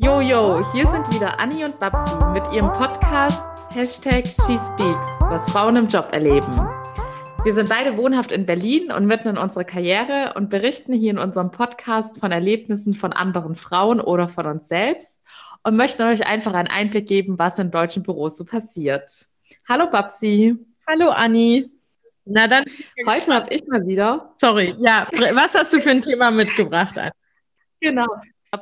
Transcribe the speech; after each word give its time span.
Jojo, 0.00 0.54
hier 0.70 0.86
sind 0.86 1.12
wieder 1.12 1.40
Anni 1.40 1.64
und 1.64 1.80
Babsi 1.80 2.24
mit 2.32 2.52
ihrem 2.52 2.72
Podcast 2.72 3.42
Hashtag 3.74 4.28
SheSpeaks, 4.28 4.96
was 5.22 5.50
Frauen 5.50 5.74
im 5.74 5.88
Job 5.88 6.08
erleben. 6.12 6.46
Wir 7.42 7.52
sind 7.52 7.68
beide 7.68 7.96
wohnhaft 7.96 8.30
in 8.30 8.46
Berlin 8.46 8.92
und 8.92 9.06
mitten 9.06 9.26
in 9.26 9.36
unserer 9.36 9.64
Karriere 9.64 10.34
und 10.36 10.50
berichten 10.50 10.92
hier 10.92 11.10
in 11.10 11.18
unserem 11.18 11.50
Podcast 11.50 12.20
von 12.20 12.30
Erlebnissen 12.30 12.94
von 12.94 13.12
anderen 13.12 13.56
Frauen 13.56 14.00
oder 14.00 14.28
von 14.28 14.46
uns 14.46 14.68
selbst 14.68 15.20
und 15.64 15.74
möchten 15.74 16.02
euch 16.02 16.24
einfach 16.28 16.54
einen 16.54 16.68
Einblick 16.68 17.08
geben, 17.08 17.36
was 17.36 17.58
in 17.58 17.72
deutschen 17.72 18.04
Büros 18.04 18.36
so 18.36 18.44
passiert. 18.44 19.10
Hallo 19.68 19.90
Babsi. 19.90 20.56
Hallo 20.86 21.08
Anni. 21.08 21.72
Na 22.24 22.46
dann. 22.46 22.62
Heute 23.04 23.34
habe 23.34 23.52
ich 23.52 23.66
mal 23.66 23.84
wieder. 23.84 24.32
Sorry, 24.40 24.76
ja. 24.78 25.08
Was 25.32 25.54
hast 25.54 25.72
du 25.72 25.80
für 25.80 25.90
ein 25.90 26.02
Thema 26.02 26.30
mitgebracht? 26.30 26.96
Anni? 26.96 27.10
Genau. 27.80 28.06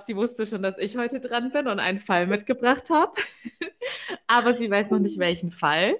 Sie 0.04 0.16
wusste 0.16 0.46
schon, 0.46 0.62
dass 0.62 0.78
ich 0.78 0.96
heute 0.96 1.20
dran 1.20 1.52
bin 1.52 1.68
und 1.68 1.78
einen 1.78 1.98
Fall 1.98 2.26
mitgebracht 2.26 2.90
habe. 2.90 3.12
Aber 4.26 4.54
sie 4.54 4.70
weiß 4.70 4.90
noch 4.90 4.98
nicht, 4.98 5.18
welchen 5.18 5.50
Fall. 5.50 5.96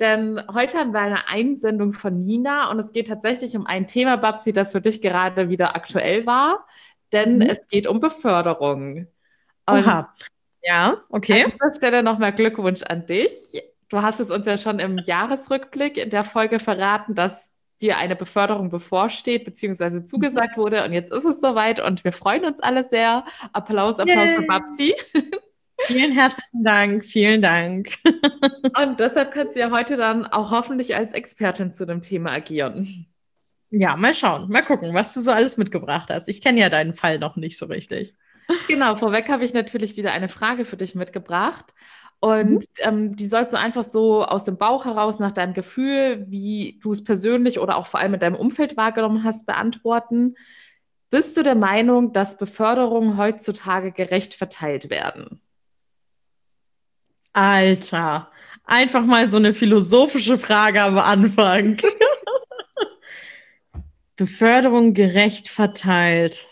Denn 0.00 0.42
heute 0.52 0.78
haben 0.78 0.92
wir 0.92 1.00
eine 1.00 1.28
Einsendung 1.28 1.92
von 1.92 2.18
Nina 2.20 2.70
und 2.70 2.78
es 2.78 2.92
geht 2.92 3.08
tatsächlich 3.08 3.56
um 3.56 3.66
ein 3.66 3.86
Thema, 3.86 4.16
Babsi, 4.16 4.52
das 4.52 4.72
für 4.72 4.80
dich 4.80 5.00
gerade 5.00 5.48
wieder 5.48 5.74
aktuell 5.74 6.26
war. 6.26 6.66
Denn 7.12 7.36
mhm. 7.36 7.42
es 7.42 7.66
geht 7.68 7.86
um 7.86 8.00
Beförderung. 8.00 9.06
Und 9.66 9.78
Oha. 9.78 10.12
Ja, 10.62 11.00
okay. 11.10 11.44
An 11.44 11.52
dieser 11.52 11.74
Stelle 11.74 12.02
nochmal 12.02 12.32
Glückwunsch 12.32 12.82
an 12.82 13.06
dich. 13.06 13.32
Du 13.88 14.02
hast 14.02 14.18
es 14.18 14.30
uns 14.30 14.46
ja 14.46 14.58
schon 14.58 14.80
im 14.80 14.98
Jahresrückblick 14.98 15.96
in 15.96 16.10
der 16.10 16.24
Folge 16.24 16.58
verraten, 16.58 17.14
dass 17.14 17.52
dir 17.80 17.98
eine 17.98 18.16
Beförderung 18.16 18.70
bevorsteht, 18.70 19.44
beziehungsweise 19.44 20.04
zugesagt 20.04 20.56
wurde. 20.56 20.84
Und 20.84 20.92
jetzt 20.92 21.12
ist 21.12 21.24
es 21.24 21.40
soweit 21.40 21.80
und 21.80 22.04
wir 22.04 22.12
freuen 22.12 22.44
uns 22.44 22.60
alle 22.60 22.84
sehr. 22.84 23.24
Applaus, 23.52 23.98
Applaus 23.98 24.26
Yay. 24.26 24.36
für 24.36 24.46
Babsi. 24.46 24.94
Vielen 25.86 26.12
herzlichen 26.12 26.64
Dank, 26.64 27.04
vielen 27.04 27.42
Dank. 27.42 27.98
und 28.80 28.98
deshalb 28.98 29.30
kannst 29.30 29.56
du 29.56 29.60
ja 29.60 29.70
heute 29.70 29.96
dann 29.96 30.24
auch 30.24 30.50
hoffentlich 30.50 30.96
als 30.96 31.12
Expertin 31.12 31.70
zu 31.72 31.84
dem 31.84 32.00
Thema 32.00 32.32
agieren. 32.32 33.06
Ja, 33.70 33.94
mal 33.96 34.14
schauen, 34.14 34.48
mal 34.48 34.62
gucken, 34.62 34.94
was 34.94 35.12
du 35.12 35.20
so 35.20 35.32
alles 35.32 35.58
mitgebracht 35.58 36.08
hast. 36.10 36.28
Ich 36.28 36.40
kenne 36.40 36.60
ja 36.60 36.70
deinen 36.70 36.94
Fall 36.94 37.18
noch 37.18 37.36
nicht 37.36 37.58
so 37.58 37.66
richtig. 37.66 38.14
Genau, 38.68 38.94
vorweg 38.94 39.28
habe 39.28 39.44
ich 39.44 39.54
natürlich 39.54 39.96
wieder 39.96 40.12
eine 40.12 40.28
Frage 40.28 40.64
für 40.64 40.76
dich 40.76 40.94
mitgebracht. 40.94 41.74
Und 42.20 42.54
mhm. 42.54 42.62
ähm, 42.78 43.16
die 43.16 43.26
sollst 43.26 43.52
du 43.52 43.58
einfach 43.58 43.84
so 43.84 44.24
aus 44.24 44.44
dem 44.44 44.56
Bauch 44.56 44.84
heraus 44.84 45.18
nach 45.18 45.32
deinem 45.32 45.54
Gefühl, 45.54 46.24
wie 46.28 46.78
du 46.82 46.92
es 46.92 47.04
persönlich 47.04 47.58
oder 47.58 47.76
auch 47.76 47.86
vor 47.86 48.00
allem 48.00 48.14
in 48.14 48.20
deinem 48.20 48.36
Umfeld 48.36 48.76
wahrgenommen 48.76 49.24
hast, 49.24 49.46
beantworten. 49.46 50.34
Bist 51.10 51.36
du 51.36 51.42
der 51.42 51.54
Meinung, 51.54 52.12
dass 52.12 52.36
Beförderungen 52.36 53.16
heutzutage 53.16 53.92
gerecht 53.92 54.34
verteilt 54.34 54.90
werden? 54.90 55.40
Alter, 57.32 58.30
einfach 58.64 59.04
mal 59.04 59.28
so 59.28 59.36
eine 59.36 59.52
philosophische 59.52 60.38
Frage 60.38 60.82
am 60.82 60.98
Anfang. 60.98 61.76
Beförderung 64.16 64.94
gerecht 64.94 65.48
verteilt. 65.48 66.48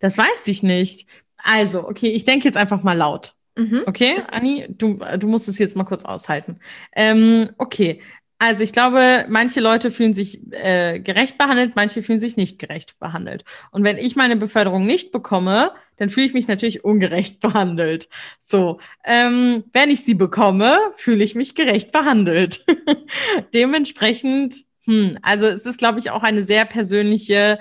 Das 0.00 0.18
weiß 0.18 0.48
ich 0.48 0.64
nicht. 0.64 1.06
Also, 1.44 1.88
okay, 1.88 2.08
ich 2.08 2.24
denke 2.24 2.46
jetzt 2.46 2.56
einfach 2.56 2.82
mal 2.82 2.96
laut. 2.96 3.36
Mhm. 3.56 3.82
Okay, 3.86 4.22
Anni, 4.30 4.66
du, 4.68 4.98
du 5.18 5.26
musst 5.28 5.48
es 5.48 5.58
jetzt 5.58 5.76
mal 5.76 5.84
kurz 5.84 6.04
aushalten. 6.04 6.58
Ähm, 6.96 7.50
okay, 7.58 8.00
also 8.44 8.64
ich 8.64 8.72
glaube, 8.72 9.24
manche 9.28 9.60
Leute 9.60 9.92
fühlen 9.92 10.14
sich 10.14 10.40
äh, 10.50 10.98
gerecht 10.98 11.38
behandelt, 11.38 11.76
manche 11.76 12.02
fühlen 12.02 12.18
sich 12.18 12.36
nicht 12.36 12.58
gerecht 12.58 12.98
behandelt. 12.98 13.44
Und 13.70 13.84
wenn 13.84 13.98
ich 13.98 14.16
meine 14.16 14.34
Beförderung 14.34 14.84
nicht 14.84 15.12
bekomme, 15.12 15.70
dann 15.96 16.08
fühle 16.08 16.26
ich 16.26 16.34
mich 16.34 16.48
natürlich 16.48 16.82
ungerecht 16.82 17.38
behandelt. 17.40 18.08
So, 18.40 18.80
ähm, 19.04 19.62
wenn 19.72 19.90
ich 19.90 20.04
sie 20.04 20.14
bekomme, 20.14 20.76
fühle 20.96 21.22
ich 21.22 21.36
mich 21.36 21.54
gerecht 21.54 21.92
behandelt. 21.92 22.66
Dementsprechend, 23.54 24.64
hm, 24.86 25.18
also 25.22 25.46
es 25.46 25.64
ist, 25.64 25.78
glaube 25.78 26.00
ich, 26.00 26.10
auch 26.10 26.24
eine 26.24 26.42
sehr 26.42 26.64
persönliche 26.64 27.60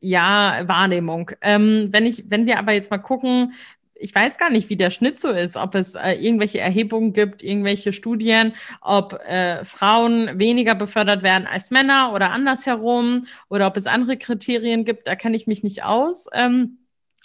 ja, 0.00 0.62
Wahrnehmung. 0.66 1.30
Ähm, 1.40 1.88
wenn 1.90 2.04
ich, 2.04 2.24
wenn 2.28 2.44
wir 2.44 2.58
aber 2.58 2.72
jetzt 2.72 2.90
mal 2.90 2.98
gucken, 2.98 3.54
ich 3.98 4.14
weiß 4.14 4.38
gar 4.38 4.50
nicht, 4.50 4.68
wie 4.68 4.76
der 4.76 4.90
Schnitt 4.90 5.20
so 5.20 5.30
ist, 5.30 5.56
ob 5.56 5.74
es 5.74 5.94
äh, 5.94 6.12
irgendwelche 6.12 6.60
Erhebungen 6.60 7.12
gibt, 7.12 7.42
irgendwelche 7.42 7.92
Studien, 7.92 8.54
ob 8.80 9.14
äh, 9.26 9.64
Frauen 9.64 10.38
weniger 10.38 10.74
befördert 10.74 11.22
werden 11.22 11.46
als 11.46 11.70
Männer 11.70 12.12
oder 12.14 12.30
andersherum 12.30 13.26
oder 13.48 13.66
ob 13.66 13.76
es 13.76 13.86
andere 13.86 14.16
Kriterien 14.16 14.84
gibt, 14.84 15.06
da 15.06 15.16
kenne 15.16 15.36
ich 15.36 15.46
mich 15.46 15.62
nicht 15.62 15.84
aus. 15.84 16.26
Ähm, 16.32 16.78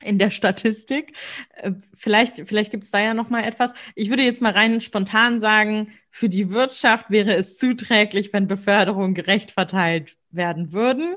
in 0.03 0.17
der 0.17 0.31
Statistik. 0.31 1.15
Äh, 1.53 1.73
vielleicht, 1.93 2.47
vielleicht 2.47 2.71
gibt 2.71 2.85
es 2.85 2.91
da 2.91 2.99
ja 2.99 3.13
noch 3.13 3.29
mal 3.29 3.43
etwas. 3.43 3.73
Ich 3.95 4.09
würde 4.09 4.23
jetzt 4.23 4.41
mal 4.41 4.51
rein 4.51 4.81
spontan 4.81 5.39
sagen, 5.39 5.91
für 6.09 6.27
die 6.27 6.49
Wirtschaft 6.49 7.11
wäre 7.11 7.35
es 7.35 7.57
zuträglich, 7.57 8.33
wenn 8.33 8.47
Beförderungen 8.47 9.13
gerecht 9.13 9.51
verteilt 9.51 10.17
werden 10.31 10.73
würden. 10.73 11.15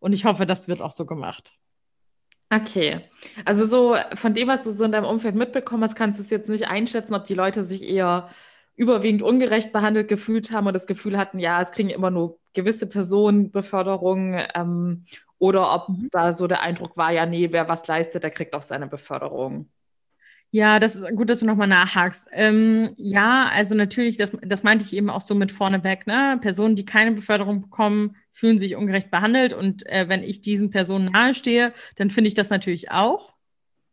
Und 0.00 0.12
ich 0.12 0.24
hoffe, 0.24 0.46
das 0.46 0.68
wird 0.68 0.82
auch 0.82 0.90
so 0.90 1.06
gemacht. 1.06 1.54
Okay. 2.54 3.00
Also 3.44 3.66
so 3.66 3.96
von 4.14 4.34
dem, 4.34 4.48
was 4.48 4.64
du 4.64 4.72
so 4.72 4.84
in 4.84 4.92
deinem 4.92 5.06
Umfeld 5.06 5.34
mitbekommen 5.34 5.82
hast, 5.82 5.96
kannst 5.96 6.18
du 6.18 6.22
es 6.22 6.30
jetzt 6.30 6.48
nicht 6.48 6.68
einschätzen, 6.68 7.14
ob 7.14 7.24
die 7.24 7.34
Leute 7.34 7.64
sich 7.64 7.82
eher 7.82 8.28
überwiegend 8.76 9.22
ungerecht 9.22 9.72
behandelt 9.72 10.08
gefühlt 10.08 10.50
haben 10.50 10.66
und 10.66 10.74
das 10.74 10.86
Gefühl 10.86 11.16
hatten, 11.16 11.38
ja, 11.38 11.60
es 11.60 11.70
kriegen 11.70 11.90
immer 11.90 12.10
nur 12.10 12.38
gewisse 12.52 12.86
Personen 12.86 13.50
Beförderung 13.50 14.40
ähm, 14.54 15.04
oder 15.38 15.74
ob 15.74 15.88
mhm. 15.88 16.08
da 16.10 16.32
so 16.32 16.46
der 16.46 16.60
Eindruck 16.62 16.96
war, 16.96 17.12
ja, 17.12 17.26
nee, 17.26 17.48
wer 17.50 17.68
was 17.68 17.86
leistet, 17.86 18.22
der 18.22 18.30
kriegt 18.30 18.54
auch 18.54 18.62
seine 18.62 18.86
Beförderung. 18.86 19.68
Ja, 20.50 20.78
das 20.78 20.94
ist 20.94 21.08
gut, 21.16 21.30
dass 21.30 21.40
du 21.40 21.46
nochmal 21.46 21.66
nachhakst. 21.66 22.28
Ähm, 22.32 22.94
ja, 22.96 23.50
also 23.52 23.74
natürlich, 23.74 24.16
das, 24.16 24.30
das 24.42 24.62
meinte 24.62 24.84
ich 24.84 24.94
eben 24.94 25.10
auch 25.10 25.20
so 25.20 25.34
mit 25.34 25.50
vorneweg, 25.50 26.06
ne? 26.06 26.38
Personen, 26.40 26.76
die 26.76 26.84
keine 26.84 27.10
Beförderung 27.10 27.62
bekommen, 27.62 28.14
fühlen 28.34 28.58
sich 28.58 28.76
ungerecht 28.76 29.10
behandelt. 29.10 29.54
Und 29.54 29.86
äh, 29.86 30.08
wenn 30.08 30.22
ich 30.22 30.42
diesen 30.42 30.68
Personen 30.68 31.06
nahestehe, 31.12 31.72
dann 31.96 32.10
finde 32.10 32.28
ich 32.28 32.34
das 32.34 32.50
natürlich 32.50 32.90
auch. 32.90 33.32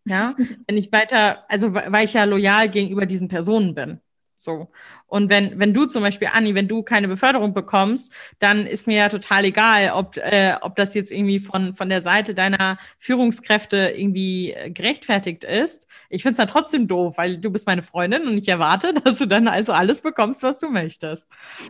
Ja, 0.04 0.36
wenn 0.68 0.78
ich 0.78 0.92
weiter, 0.92 1.46
also 1.50 1.74
weil 1.74 2.06
ich 2.06 2.14
ja 2.14 2.26
loyal 2.26 2.68
gegenüber 2.68 3.06
diesen 3.06 3.30
Personen 3.30 3.76
bin. 3.76 4.02
So. 4.36 4.72
Und 5.06 5.30
wenn, 5.30 5.60
wenn 5.60 5.72
du 5.72 5.86
zum 5.86 6.02
Beispiel, 6.02 6.30
Anni, 6.34 6.56
wenn 6.56 6.68
du 6.68 6.82
keine 6.82 7.08
Beförderung 7.08 7.54
bekommst, 7.54 8.12
dann 8.40 8.66
ist 8.66 8.88
mir 8.88 8.98
ja 8.98 9.10
total 9.10 9.46
egal, 9.46 9.92
ob, 9.94 10.18
äh, 10.18 10.56
ob 10.62 10.76
das 10.76 10.96
jetzt 10.96 11.12
irgendwie 11.12 11.40
von, 11.40 11.76
von 11.76 11.90
der 11.90 12.02
Seite 12.02 12.34
deiner 12.34 12.78
Führungskräfte 12.98 13.94
irgendwie 13.96 14.54
äh, 14.54 14.72
gerechtfertigt 14.72 15.44
ist. 15.44 15.86
Ich 16.10 16.24
finde 16.24 16.32
es 16.32 16.38
dann 16.38 16.48
trotzdem 16.48 16.88
doof, 16.88 17.18
weil 17.18 17.38
du 17.38 17.52
bist 17.52 17.68
meine 17.68 17.84
Freundin 17.84 18.24
und 18.24 18.36
ich 18.36 18.48
erwarte, 18.48 18.94
dass 19.04 19.20
du 19.20 19.28
dann 19.28 19.48
also 19.48 19.74
alles 19.74 20.02
bekommst, 20.02 20.42
was 20.42 20.58
du 20.58 20.70
möchtest. 20.70 21.28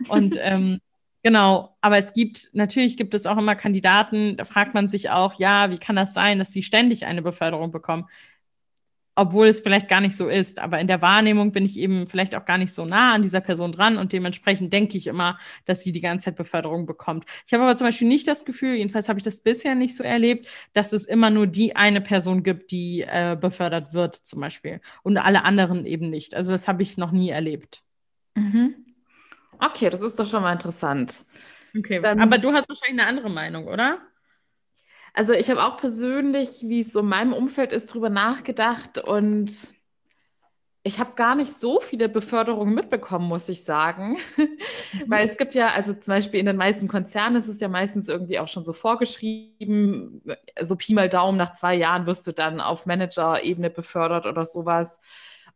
Und 0.08 0.38
ähm, 0.40 0.80
Genau, 1.24 1.76
aber 1.80 1.98
es 1.98 2.12
gibt, 2.12 2.50
natürlich 2.52 2.96
gibt 2.96 3.14
es 3.14 3.26
auch 3.26 3.38
immer 3.38 3.54
Kandidaten, 3.54 4.36
da 4.36 4.44
fragt 4.44 4.74
man 4.74 4.88
sich 4.88 5.10
auch, 5.10 5.34
ja, 5.38 5.70
wie 5.70 5.78
kann 5.78 5.94
das 5.94 6.14
sein, 6.14 6.40
dass 6.40 6.52
sie 6.52 6.64
ständig 6.64 7.06
eine 7.06 7.22
Beförderung 7.22 7.70
bekommen? 7.70 8.08
obwohl 9.14 9.46
es 9.46 9.60
vielleicht 9.60 9.88
gar 9.88 10.00
nicht 10.00 10.16
so 10.16 10.28
ist. 10.28 10.58
Aber 10.58 10.80
in 10.80 10.86
der 10.86 11.02
Wahrnehmung 11.02 11.52
bin 11.52 11.64
ich 11.64 11.78
eben 11.78 12.06
vielleicht 12.06 12.34
auch 12.34 12.44
gar 12.44 12.58
nicht 12.58 12.72
so 12.72 12.84
nah 12.84 13.14
an 13.14 13.22
dieser 13.22 13.40
Person 13.40 13.72
dran 13.72 13.98
und 13.98 14.12
dementsprechend 14.12 14.72
denke 14.72 14.96
ich 14.96 15.06
immer, 15.06 15.38
dass 15.66 15.82
sie 15.82 15.92
die 15.92 16.00
ganze 16.00 16.26
Zeit 16.26 16.36
Beförderung 16.36 16.86
bekommt. 16.86 17.24
Ich 17.46 17.52
habe 17.52 17.62
aber 17.64 17.76
zum 17.76 17.86
Beispiel 17.86 18.08
nicht 18.08 18.26
das 18.26 18.44
Gefühl, 18.44 18.74
jedenfalls 18.76 19.08
habe 19.08 19.18
ich 19.18 19.24
das 19.24 19.40
bisher 19.42 19.74
nicht 19.74 19.96
so 19.96 20.02
erlebt, 20.04 20.48
dass 20.72 20.92
es 20.92 21.06
immer 21.06 21.30
nur 21.30 21.46
die 21.46 21.76
eine 21.76 22.00
Person 22.00 22.42
gibt, 22.42 22.70
die 22.70 23.02
äh, 23.02 23.36
befördert 23.38 23.92
wird, 23.92 24.16
zum 24.16 24.40
Beispiel. 24.40 24.80
Und 25.02 25.18
alle 25.18 25.44
anderen 25.44 25.84
eben 25.84 26.08
nicht. 26.10 26.34
Also 26.34 26.52
das 26.52 26.66
habe 26.66 26.82
ich 26.82 26.96
noch 26.96 27.12
nie 27.12 27.30
erlebt. 27.30 27.82
Mhm. 28.34 28.81
Okay, 29.62 29.90
das 29.90 30.00
ist 30.02 30.18
doch 30.18 30.26
schon 30.26 30.42
mal 30.42 30.52
interessant. 30.52 31.24
Okay, 31.76 32.00
Dann, 32.00 32.20
aber 32.20 32.38
du 32.38 32.52
hast 32.52 32.68
wahrscheinlich 32.68 33.00
eine 33.00 33.08
andere 33.08 33.30
Meinung, 33.30 33.68
oder? 33.68 34.00
Also 35.14 35.32
ich 35.32 35.50
habe 35.50 35.62
auch 35.62 35.76
persönlich, 35.76 36.62
wie 36.62 36.80
es 36.80 36.92
so 36.92 37.00
in 37.00 37.06
meinem 37.06 37.32
Umfeld 37.32 37.72
ist, 37.72 37.86
drüber 37.92 38.08
nachgedacht 38.08 38.98
und 38.98 39.52
ich 40.84 40.98
habe 40.98 41.12
gar 41.14 41.36
nicht 41.36 41.52
so 41.52 41.78
viele 41.80 42.08
Beförderungen 42.08 42.74
mitbekommen, 42.74 43.28
muss 43.28 43.48
ich 43.48 43.64
sagen. 43.64 44.18
Mhm. 44.36 44.48
Weil 45.06 45.26
es 45.28 45.36
gibt 45.36 45.54
ja, 45.54 45.68
also 45.68 45.94
zum 45.94 46.14
Beispiel 46.14 46.40
in 46.40 46.46
den 46.46 46.56
meisten 46.56 46.88
Konzernen 46.88 47.36
ist 47.36 47.46
es 47.46 47.60
ja 47.60 47.68
meistens 47.68 48.08
irgendwie 48.08 48.38
auch 48.40 48.48
schon 48.48 48.64
so 48.64 48.72
vorgeschrieben, 48.72 50.22
so 50.60 50.74
Pi 50.74 50.94
mal 50.94 51.08
Daumen, 51.08 51.38
nach 51.38 51.52
zwei 51.52 51.76
Jahren 51.76 52.06
wirst 52.06 52.26
du 52.26 52.32
dann 52.32 52.60
auf 52.60 52.86
Manager-Ebene 52.86 53.70
befördert 53.70 54.26
oder 54.26 54.44
sowas. 54.44 54.98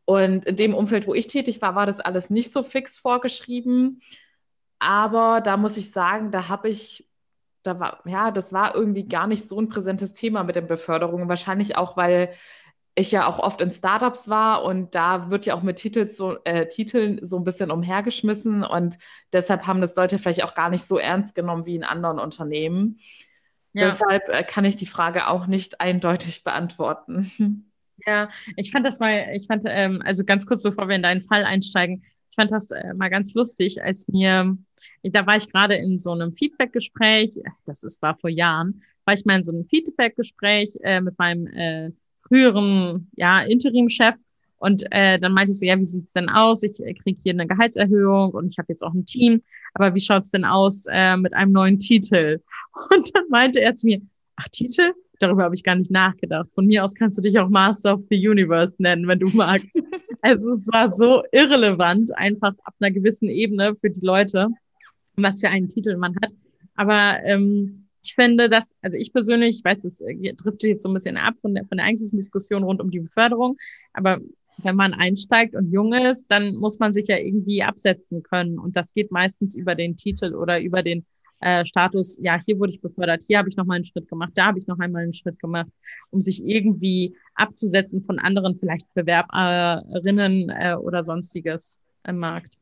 Und 0.07 0.47
in 0.47 0.57
dem 0.57 0.75
Umfeld, 0.75 1.07
wo 1.07 1.13
ich 1.13 1.27
tätig 1.27 1.61
war, 1.61 1.75
war 1.75 1.85
das 1.85 2.01
alles 2.01 2.31
nicht 2.31 2.51
so 2.51 2.63
fix 2.63 2.97
vorgeschrieben. 2.97 4.01
Aber 4.79 5.43
da 5.43 5.59
muss 5.59 5.77
ich 5.77 5.91
sagen, 5.91 6.31
da 6.31 6.49
habe 6.49 6.71
ich 6.71 7.07
da 7.67 7.81
war, 7.81 8.01
ja, 8.07 8.31
das 8.31 8.53
war 8.53 8.75
irgendwie 8.75 9.09
gar 9.09 9.27
nicht 9.27 9.47
so 9.47 9.61
ein 9.61 9.69
präsentes 9.69 10.13
Thema 10.13 10.45
mit 10.45 10.57
den 10.57 10.67
Beförderungen. 10.67 11.29
Wahrscheinlich 11.29 11.77
auch, 11.77 11.97
weil 11.97 12.33
ich 12.95 13.13
ja 13.13 13.27
auch 13.27 13.39
oft 13.39 13.61
in 13.61 13.71
Startups 13.71 14.29
war 14.31 14.65
und 14.65 14.95
da 14.95 15.31
wird 15.31 15.45
ja 15.45 15.55
auch 15.55 15.63
mit 15.63 15.77
Titels 15.77 16.17
so, 16.17 16.39
äh, 16.45 16.67
Titeln 16.67 17.19
so 17.23 17.37
ein 17.37 17.45
bisschen 17.45 17.71
umhergeschmissen 17.71 18.65
und 18.65 18.97
deshalb 19.35 19.67
haben 19.67 19.83
das 19.83 19.97
Leute 19.97 20.19
vielleicht 20.19 20.43
auch 20.45 20.55
gar 20.55 20.71
nicht 20.71 20.87
so 20.87 20.97
ernst 20.97 21.35
genommen 21.35 21.67
wie 21.67 21.77
in 21.77 21.85
anderen 21.85 22.19
Unternehmen. 22.19 23.01
Ja. 23.75 23.87
Deshalb 23.87 24.29
äh, 24.29 24.43
kann 24.45 24.65
ich 24.65 24.77
die 24.77 24.87
Frage 24.87 25.27
auch 25.27 25.47
nicht 25.47 25.81
eindeutig 25.83 26.43
beantworten. 26.43 27.31
Ja, 28.07 28.29
ich 28.57 28.71
fand 28.71 28.87
das 28.87 28.99
mal, 28.99 29.29
ich 29.35 29.47
fand, 29.47 29.65
ähm, 29.67 30.03
also 30.05 30.25
ganz 30.25 30.47
kurz 30.47 30.63
bevor 30.63 30.89
wir 30.89 30.97
in 30.97 31.03
deinen 31.03 31.23
Fall 31.23 31.45
einsteigen, 31.45 32.03
ich 32.31 32.37
fand 32.37 32.51
das 32.51 32.71
äh, 32.71 32.93
mal 32.95 33.09
ganz 33.09 33.35
lustig, 33.35 33.83
als 33.83 34.07
mir, 34.09 34.57
da 35.03 35.27
war 35.27 35.37
ich 35.37 35.49
gerade 35.51 35.77
in 35.77 35.99
so 35.99 36.13
einem 36.13 36.35
Feedback-Gespräch, 36.35 37.41
das 37.65 37.83
ist, 37.83 38.03
war 38.03 38.17
vor 38.19 38.29
Jahren, 38.29 38.83
war 39.07 39.15
ich 39.15 39.25
mal 39.25 39.37
in 39.37 39.43
so 39.43 39.53
einem 39.53 39.65
Feedback-Gespräch 39.67 40.77
äh, 40.83 41.01
mit 41.01 41.19
meinem 41.19 41.47
äh, 41.47 41.93
früheren 42.29 43.11
ja, 43.17 43.41
Interim-Chef 43.41 44.17
und 44.59 44.85
äh, 44.91 45.19
dann 45.19 45.33
meinte 45.33 45.53
ich 45.53 45.59
so, 45.59 45.67
ja, 45.67 45.79
wie 45.79 45.85
sieht's 45.85 46.13
denn 46.13 46.29
aus? 46.29 46.63
Ich 46.63 46.83
äh, 46.83 46.95
kriege 46.95 47.21
hier 47.21 47.33
eine 47.33 47.47
Gehaltserhöhung 47.47 48.33
und 48.33 48.51
ich 48.51 48.59
habe 48.59 48.73
jetzt 48.73 48.83
auch 48.83 48.95
ein 48.95 49.05
Team, 49.05 49.43
aber 49.75 49.95
wie 49.95 50.01
schaut's 50.01 50.31
denn 50.31 50.45
aus 50.45 50.85
äh, 50.89 51.17
mit 51.17 51.35
einem 51.35 51.53
neuen 51.53 51.79
Titel? 51.79 52.41
Und 52.91 53.15
dann 53.15 53.25
meinte 53.31 53.61
er 53.61 53.75
zu 53.75 53.87
mir, 53.87 54.01
ach, 54.37 54.49
Titel? 54.49 54.93
Darüber 55.19 55.45
habe 55.45 55.55
ich 55.55 55.63
gar 55.63 55.77
nicht 55.77 55.91
nachgedacht. 55.91 56.49
Von 56.53 56.67
mir 56.67 56.85
aus 56.85 56.95
kannst 56.95 57.19
du 57.19 57.23
dich 57.23 57.39
auch 57.39 57.49
Master 57.49 57.95
of 57.95 58.05
the 58.11 58.29
Universe 58.29 58.75
nennen, 58.79 59.09
wenn 59.09 59.19
du 59.19 59.29
magst. 59.29 59.77
also 60.23 60.51
es 60.51 60.69
war 60.73 60.93
so 60.93 61.23
irrelevant, 61.33 62.17
einfach 62.17 62.55
ab 62.65 62.75
einer 62.81 62.91
gewissen 62.91 63.29
Ebene 63.29 63.75
für 63.77 63.91
die 63.91 64.05
Leute, 64.05 64.49
was 65.17 65.41
für 65.41 65.49
einen 65.49 65.69
Titel 65.69 65.97
man 65.97 66.15
hat. 66.23 66.33
Aber 66.75 67.19
ähm, 67.25 67.87
ich 68.03 68.15
finde, 68.15 68.49
dass, 68.49 68.75
also 68.83 68.97
ich 68.97 69.13
persönlich, 69.13 69.59
ich 69.59 69.65
weiß, 69.65 69.85
es 69.85 70.01
äh, 70.01 70.35
trifft 70.35 70.63
jetzt 70.63 70.83
so 70.83 70.89
ein 70.89 70.95
bisschen 70.95 71.17
ab 71.17 71.35
von 71.41 71.55
der, 71.55 71.65
von 71.65 71.79
der 71.79 71.87
eigentlichen 71.87 72.19
Diskussion 72.19 72.63
rund 72.63 72.81
um 72.81 72.91
die 72.91 73.01
Beförderung, 73.01 73.57
aber 73.93 74.21
wenn 74.59 74.77
man 74.77 74.95
einsteigt 74.95 75.55
und 75.55 75.71
jung 75.71 75.93
ist, 75.93 76.25
dann 76.29 76.57
muss 76.57 76.79
man 76.79 76.93
sich 76.93 77.09
ja 77.09 77.19
irgendwie 77.19 77.63
absetzen 77.63 78.23
können. 78.23 78.59
Und 78.59 78.77
das 78.77 78.95
geht 78.95 79.11
meistens 79.11 79.55
über 79.55 79.75
den 79.75 79.97
Titel 79.97 80.35
oder 80.35 80.61
über 80.61 80.83
den 80.83 81.05
äh, 81.41 81.65
Status, 81.65 82.19
ja, 82.23 82.41
hier 82.45 82.59
wurde 82.59 82.73
ich 82.73 82.81
befördert, 82.81 83.23
hier 83.27 83.39
habe 83.39 83.49
ich 83.49 83.57
noch 83.57 83.65
mal 83.65 83.75
einen 83.75 83.85
Schritt 83.85 84.09
gemacht, 84.09 84.33
da 84.35 84.47
habe 84.47 84.59
ich 84.59 84.67
noch 84.67 84.79
einmal 84.79 85.03
einen 85.03 85.13
Schritt 85.13 85.39
gemacht, 85.39 85.69
um 86.11 86.21
sich 86.21 86.45
irgendwie 86.45 87.17
abzusetzen 87.35 88.03
von 88.05 88.19
anderen, 88.19 88.57
vielleicht 88.57 88.93
Bewerberinnen 88.95 90.51
äh, 90.51 90.75
oder 90.75 91.05
sonstiges 91.05 91.81
im 92.05 92.19
Markt. 92.19 92.55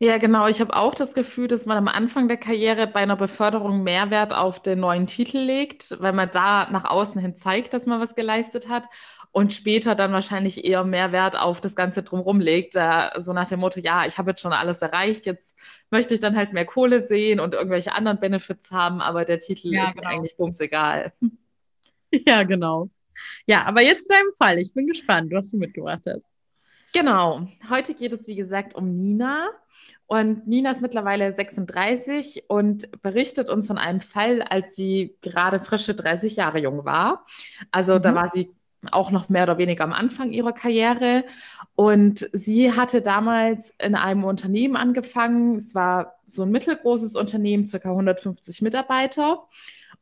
Ja, 0.00 0.18
genau. 0.18 0.48
Ich 0.48 0.60
habe 0.60 0.74
auch 0.74 0.94
das 0.94 1.14
Gefühl, 1.14 1.46
dass 1.46 1.66
man 1.66 1.78
am 1.78 1.88
Anfang 1.88 2.26
der 2.26 2.36
Karriere 2.36 2.88
bei 2.88 3.00
einer 3.00 3.16
Beförderung 3.16 3.84
Mehrwert 3.84 4.34
auf 4.34 4.60
den 4.60 4.80
neuen 4.80 5.06
Titel 5.06 5.38
legt, 5.38 5.96
weil 6.00 6.12
man 6.12 6.28
da 6.32 6.68
nach 6.70 6.84
außen 6.84 7.20
hin 7.20 7.36
zeigt, 7.36 7.72
dass 7.72 7.86
man 7.86 8.00
was 8.00 8.16
geleistet 8.16 8.68
hat 8.68 8.88
und 9.34 9.52
später 9.52 9.96
dann 9.96 10.12
wahrscheinlich 10.12 10.64
eher 10.64 10.84
mehr 10.84 11.10
Wert 11.10 11.36
auf 11.36 11.60
das 11.60 11.74
Ganze 11.74 12.04
drumherum 12.04 12.38
legt, 12.38 12.76
äh, 12.76 13.10
so 13.16 13.32
nach 13.32 13.48
dem 13.48 13.58
Motto, 13.58 13.80
ja, 13.80 14.06
ich 14.06 14.16
habe 14.16 14.30
jetzt 14.30 14.40
schon 14.40 14.52
alles 14.52 14.80
erreicht, 14.80 15.26
jetzt 15.26 15.58
möchte 15.90 16.14
ich 16.14 16.20
dann 16.20 16.36
halt 16.36 16.52
mehr 16.52 16.64
Kohle 16.64 17.04
sehen 17.04 17.40
und 17.40 17.52
irgendwelche 17.52 17.92
anderen 17.94 18.20
Benefits 18.20 18.70
haben, 18.70 19.00
aber 19.00 19.24
der 19.24 19.40
Titel 19.40 19.74
ja, 19.74 19.88
ist 19.88 19.96
genau. 19.96 20.08
eigentlich 20.08 20.36
bums 20.36 20.60
egal. 20.60 21.12
Ja, 22.28 22.44
genau. 22.44 22.90
Ja, 23.44 23.64
aber 23.64 23.82
jetzt 23.82 24.08
in 24.08 24.14
deinem 24.14 24.32
Fall, 24.38 24.60
ich 24.60 24.72
bin 24.72 24.86
gespannt, 24.86 25.32
was 25.32 25.50
du 25.50 25.56
mitgebracht 25.56 26.04
hast. 26.06 26.28
Genau, 26.92 27.48
heute 27.68 27.92
geht 27.94 28.12
es 28.12 28.28
wie 28.28 28.36
gesagt 28.36 28.76
um 28.76 28.94
Nina. 28.94 29.48
Und 30.06 30.46
Nina 30.46 30.70
ist 30.70 30.80
mittlerweile 30.80 31.32
36 31.32 32.44
und 32.46 33.02
berichtet 33.02 33.48
uns 33.50 33.66
von 33.66 33.78
einem 33.78 34.00
Fall, 34.00 34.42
als 34.42 34.76
sie 34.76 35.16
gerade 35.22 35.58
frische 35.58 35.96
30 35.96 36.36
Jahre 36.36 36.60
jung 36.60 36.84
war. 36.84 37.26
Also 37.72 37.96
mhm. 37.96 38.02
da 38.02 38.14
war 38.14 38.28
sie 38.28 38.54
auch 38.88 39.10
noch 39.10 39.28
mehr 39.28 39.44
oder 39.44 39.58
weniger 39.58 39.84
am 39.84 39.92
Anfang 39.92 40.30
ihrer 40.30 40.52
Karriere. 40.52 41.24
Und 41.76 42.28
sie 42.32 42.72
hatte 42.72 43.02
damals 43.02 43.74
in 43.78 43.94
einem 43.94 44.24
Unternehmen 44.24 44.76
angefangen. 44.76 45.56
Es 45.56 45.74
war 45.74 46.16
so 46.26 46.42
ein 46.42 46.50
mittelgroßes 46.50 47.16
Unternehmen, 47.16 47.66
circa 47.66 47.90
150 47.90 48.62
Mitarbeiter. 48.62 49.44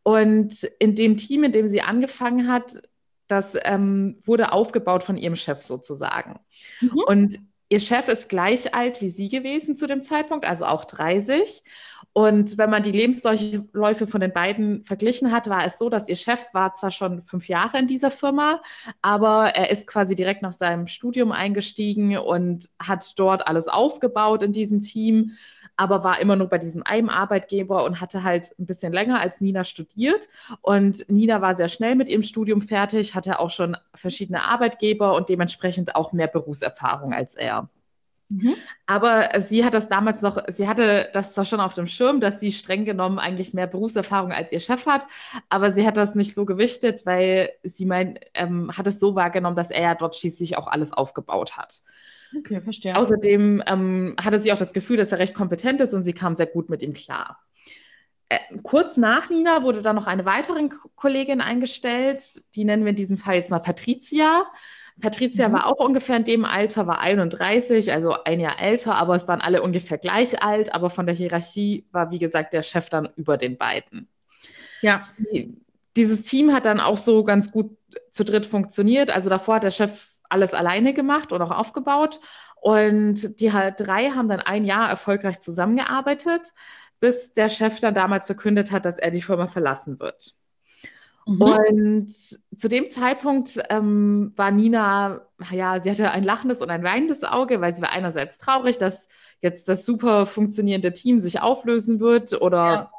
Und 0.03 0.65
in 0.79 0.95
dem 0.95 1.17
Team, 1.17 1.45
in 1.45 1.53
dem 1.53 1.69
sie 1.69 1.83
angefangen 1.83 2.49
hat, 2.49 2.83
das 3.29 3.57
ähm, 3.63 4.21
wurde 4.27 4.53
aufgebaut 4.53 5.05
von 5.05 5.17
ihrem 5.17 5.37
Chef 5.37 5.63
sozusagen. 5.63 6.41
Mhm. 6.81 7.03
Und 7.07 7.39
ihr 7.73 7.81
Chef 7.81 8.07
ist 8.09 8.29
gleich 8.29 8.75
alt 8.75 9.01
wie 9.01 9.09
sie 9.09 9.31
gewesen 9.31 9.79
zu 9.79 9.87
dem 9.87 10.03
Zeitpunkt, 10.03 10.45
also 10.45 10.67
auch 10.67 10.85
30. 10.85 11.63
Und 12.13 12.59
wenn 12.59 12.69
man 12.69 12.83
die 12.83 12.93
Lebensläufe 12.93 14.07
von 14.07 14.21
den 14.21 14.35
beiden 14.35 14.85
verglichen 14.85 15.33
hat, 15.33 15.49
war 15.49 15.65
es 15.65 15.79
so, 15.79 15.89
dass 15.89 16.11
ihr 16.11 16.17
Chef 16.17 16.45
war 16.53 16.75
zwar 16.75 16.91
schon 16.91 17.23
fünf 17.23 17.49
Jahre 17.49 17.79
in 17.79 17.87
dieser 17.87 18.11
Firma, 18.11 18.61
aber 19.01 19.55
er 19.55 19.71
ist 19.71 19.87
quasi 19.87 20.15
direkt 20.15 20.43
nach 20.43 20.53
seinem 20.53 20.87
Studium 20.87 21.33
eingestiegen 21.33 22.19
und 22.19 22.69
hat 22.79 23.19
dort 23.19 23.47
alles 23.47 23.69
aufgebaut 23.69 24.43
in 24.43 24.53
diesem 24.53 24.83
Team, 24.83 25.33
aber 25.77 26.05
war 26.05 26.21
immer 26.21 26.37
nur 26.37 26.49
bei 26.49 26.59
diesem 26.59 26.83
einen 26.83 27.09
Arbeitgeber 27.09 27.85
und 27.85 28.03
hatte 28.03 28.23
halt 28.23 28.55
ein 28.59 28.67
bisschen 28.67 28.93
länger 28.93 29.19
als 29.19 29.41
Nina 29.41 29.65
studiert. 29.65 30.29
Und 30.61 31.09
Nina 31.09 31.41
war 31.41 31.57
sehr 31.57 31.69
schnell 31.69 31.95
mit 31.95 32.11
ihrem 32.11 32.23
Studium 32.23 32.61
fertig, 32.61 33.15
hatte 33.15 33.39
auch 33.41 33.49
schon 33.49 33.79
verschiedene 33.95 34.43
Arbeitgeber 34.43 35.15
und 35.15 35.31
dementsprechend 35.31 35.97
auch 35.97 36.13
mehr 36.13 36.29
Berufserfahrung 36.29 37.15
als 37.15 37.37
er. 37.37 37.62
Mhm. 38.33 38.55
Aber 38.87 39.29
sie 39.41 39.65
hat 39.65 39.75
das 39.75 39.89
damals 39.89 40.23
noch, 40.23 40.43
sie 40.49 40.67
hatte 40.67 41.11
das 41.13 41.35
zwar 41.35 41.45
schon 41.45 41.61
auf 41.61 41.75
dem 41.75 41.87
Schirm, 41.87 42.21
dass 42.21 42.41
sie 42.41 42.51
streng 42.51 42.85
genommen 42.85 43.19
eigentlich 43.19 43.53
mehr 43.53 43.67
Berufserfahrung 43.67 44.33
als 44.33 44.53
ihr 44.53 44.61
Chef 44.61 44.87
hat, 44.87 45.07
aber 45.51 45.71
sie 45.71 45.87
hat 45.87 45.99
das 45.99 46.15
nicht 46.15 46.35
so 46.35 46.47
gewichtet, 46.47 47.05
weil 47.05 47.51
sie 47.63 47.85
mein, 47.85 48.19
ähm, 48.35 48.71
hat 48.77 48.87
es 48.87 48.99
so 48.99 49.15
wahrgenommen, 49.15 49.57
dass 49.57 49.71
er 49.71 49.83
ja 49.83 49.95
dort 49.95 50.17
schließlich 50.17 50.57
auch 50.57 50.67
alles 50.67 50.93
aufgebaut 50.93 51.59
hat. 51.59 51.83
Okay, 52.37 52.63
verstehe. 52.63 52.97
Außerdem 52.97 53.63
ähm, 53.67 54.17
hatte 54.23 54.41
sie 54.41 54.53
auch 54.53 54.59
das 54.59 54.73
Gefühl, 54.73 54.97
dass 54.97 55.13
er 55.13 55.19
recht 55.19 55.35
kompetent 55.35 55.83
ist 55.83 55.93
und 55.93 56.03
sie 56.03 56.15
kam 56.15 56.35
sehr 56.35 56.47
gut 56.47 56.71
mit 56.71 56.83
ihm 56.83 56.95
klar. 56.95 57.39
Äh, 58.31 58.39
kurz 58.63 58.97
nach 58.97 59.29
Nina 59.29 59.63
wurde 59.63 59.83
dann 59.83 59.97
noch 59.97 60.07
eine 60.07 60.25
weitere 60.25 60.71
Kollegin 60.95 61.43
eingestellt, 61.43 62.43
die 62.55 62.65
nennen 62.65 62.85
wir 62.85 62.91
in 62.91 62.97
diesem 62.97 63.19
Fall 63.19 63.35
jetzt 63.35 63.51
mal 63.51 63.59
Patricia. 63.59 64.47
Patricia 65.01 65.49
mhm. 65.49 65.53
war 65.53 65.67
auch 65.67 65.85
ungefähr 65.85 66.17
in 66.17 66.25
dem 66.25 66.45
Alter, 66.45 66.87
war 66.87 67.01
31, 67.01 67.93
also 67.93 68.15
ein 68.25 68.41
Jahr 68.41 68.61
älter, 68.61 68.95
aber 68.95 69.17
es 69.17 69.29
waren 69.29 69.41
alle 69.41 69.63
ungefähr 69.63 69.99
gleich 69.99 70.43
alt, 70.43 70.75
aber 70.75 70.91
von 70.91 71.07
der 71.07 71.15
Hierarchie 71.15 71.87
war, 71.93 72.11
wie 72.11 72.19
gesagt, 72.19 72.53
der 72.53 72.63
Chef 72.63 72.91
dann 72.91 73.09
über 73.17 73.37
den 73.37 73.57
beiden. 73.57 74.09
Ja. 74.81 75.09
Dieses 75.97 76.23
Team 76.23 76.53
hat 76.53 76.67
dann 76.67 76.81
auch 76.81 76.97
so 76.97 77.25
ganz 77.25 77.51
gut 77.51 77.77
zu 78.11 78.25
dritt 78.25 78.47
funktioniert. 78.47 79.11
Also 79.11 79.31
davor 79.31 79.57
hat 79.57 79.65
der 79.65 79.71
Chef 79.71 80.13
alles 80.29 80.55
alleine 80.55 80.95
gemacht 80.95 81.33
und 81.33 81.43
auch 81.43 81.51
aufgebaut. 81.51 82.21
Und 82.61 83.41
die 83.41 83.53
halt 83.53 83.75
drei 83.79 84.11
haben 84.11 84.29
dann 84.29 84.41
ein 84.41 84.65
Jahr 84.65 84.89
erfolgreich 84.89 85.41
zusammengearbeitet, 85.41 86.53
bis 87.01 87.33
der 87.33 87.49
Chef 87.49 87.81
dann 87.81 87.95
damals 87.95 88.27
verkündet 88.27 88.71
hat, 88.71 88.87
dass 88.87 88.99
er 88.99 89.11
die 89.11 89.23
Firma 89.23 89.47
verlassen 89.47 89.99
wird. 89.99 90.37
Mhm. 91.27 91.43
Und 91.43 92.11
zu 92.11 92.69
dem 92.69 92.91
Zeitpunkt 92.91 93.59
ähm, 93.71 94.33
war 94.37 94.51
Nina, 94.51 95.23
ja, 95.51 95.81
sie 95.81 95.91
hatte 95.91 96.11
ein 96.11 96.25
lachendes 96.25 96.61
und 96.61 96.71
ein 96.71 96.83
weinendes 96.83 97.23
Auge, 97.23 97.61
weil 97.61 97.75
sie 97.75 97.83
war 97.83 97.93
einerseits 97.93 98.39
traurig, 98.39 98.79
dass 98.79 99.09
jetzt 99.41 99.69
das 99.69 99.85
super 99.85 100.27
funktionierende 100.27 100.93
Team 100.93 101.19
sich 101.19 101.41
auflösen 101.41 102.01
wird 102.01 102.41
oder 102.41 102.91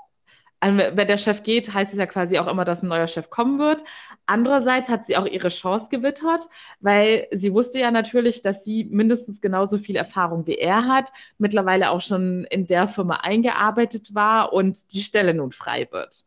ja. 0.61 0.77
wenn 0.95 1.07
der 1.07 1.17
Chef 1.17 1.43
geht, 1.43 1.73
heißt 1.73 1.93
es 1.93 1.99
ja 1.99 2.05
quasi 2.05 2.37
auch 2.37 2.47
immer, 2.47 2.65
dass 2.65 2.83
ein 2.83 2.89
neuer 2.89 3.07
Chef 3.07 3.29
kommen 3.29 3.59
wird. 3.59 3.83
Andererseits 4.25 4.89
hat 4.89 5.05
sie 5.05 5.17
auch 5.17 5.25
ihre 5.25 5.49
Chance 5.49 5.87
gewittert, 5.89 6.47
weil 6.79 7.27
sie 7.31 7.53
wusste 7.53 7.79
ja 7.79 7.91
natürlich, 7.91 8.41
dass 8.41 8.63
sie 8.63 8.85
mindestens 8.85 9.41
genauso 9.41 9.77
viel 9.77 9.95
Erfahrung 9.95 10.47
wie 10.47 10.57
er 10.57 10.85
hat, 10.87 11.11
mittlerweile 11.37 11.91
auch 11.91 12.01
schon 12.01 12.45
in 12.45 12.67
der 12.67 12.87
Firma 12.87 13.17
eingearbeitet 13.17 14.15
war 14.15 14.53
und 14.53 14.93
die 14.93 15.03
Stelle 15.03 15.33
nun 15.33 15.51
frei 15.51 15.87
wird. 15.91 16.23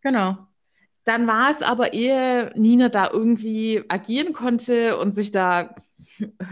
Genau. 0.00 0.36
Dann 1.06 1.28
war 1.28 1.52
es 1.52 1.62
aber, 1.62 1.92
ehe 1.92 2.52
Nina 2.56 2.88
da 2.88 3.08
irgendwie 3.10 3.84
agieren 3.88 4.32
konnte 4.32 4.98
und 4.98 5.12
sich 5.12 5.30
da 5.30 5.74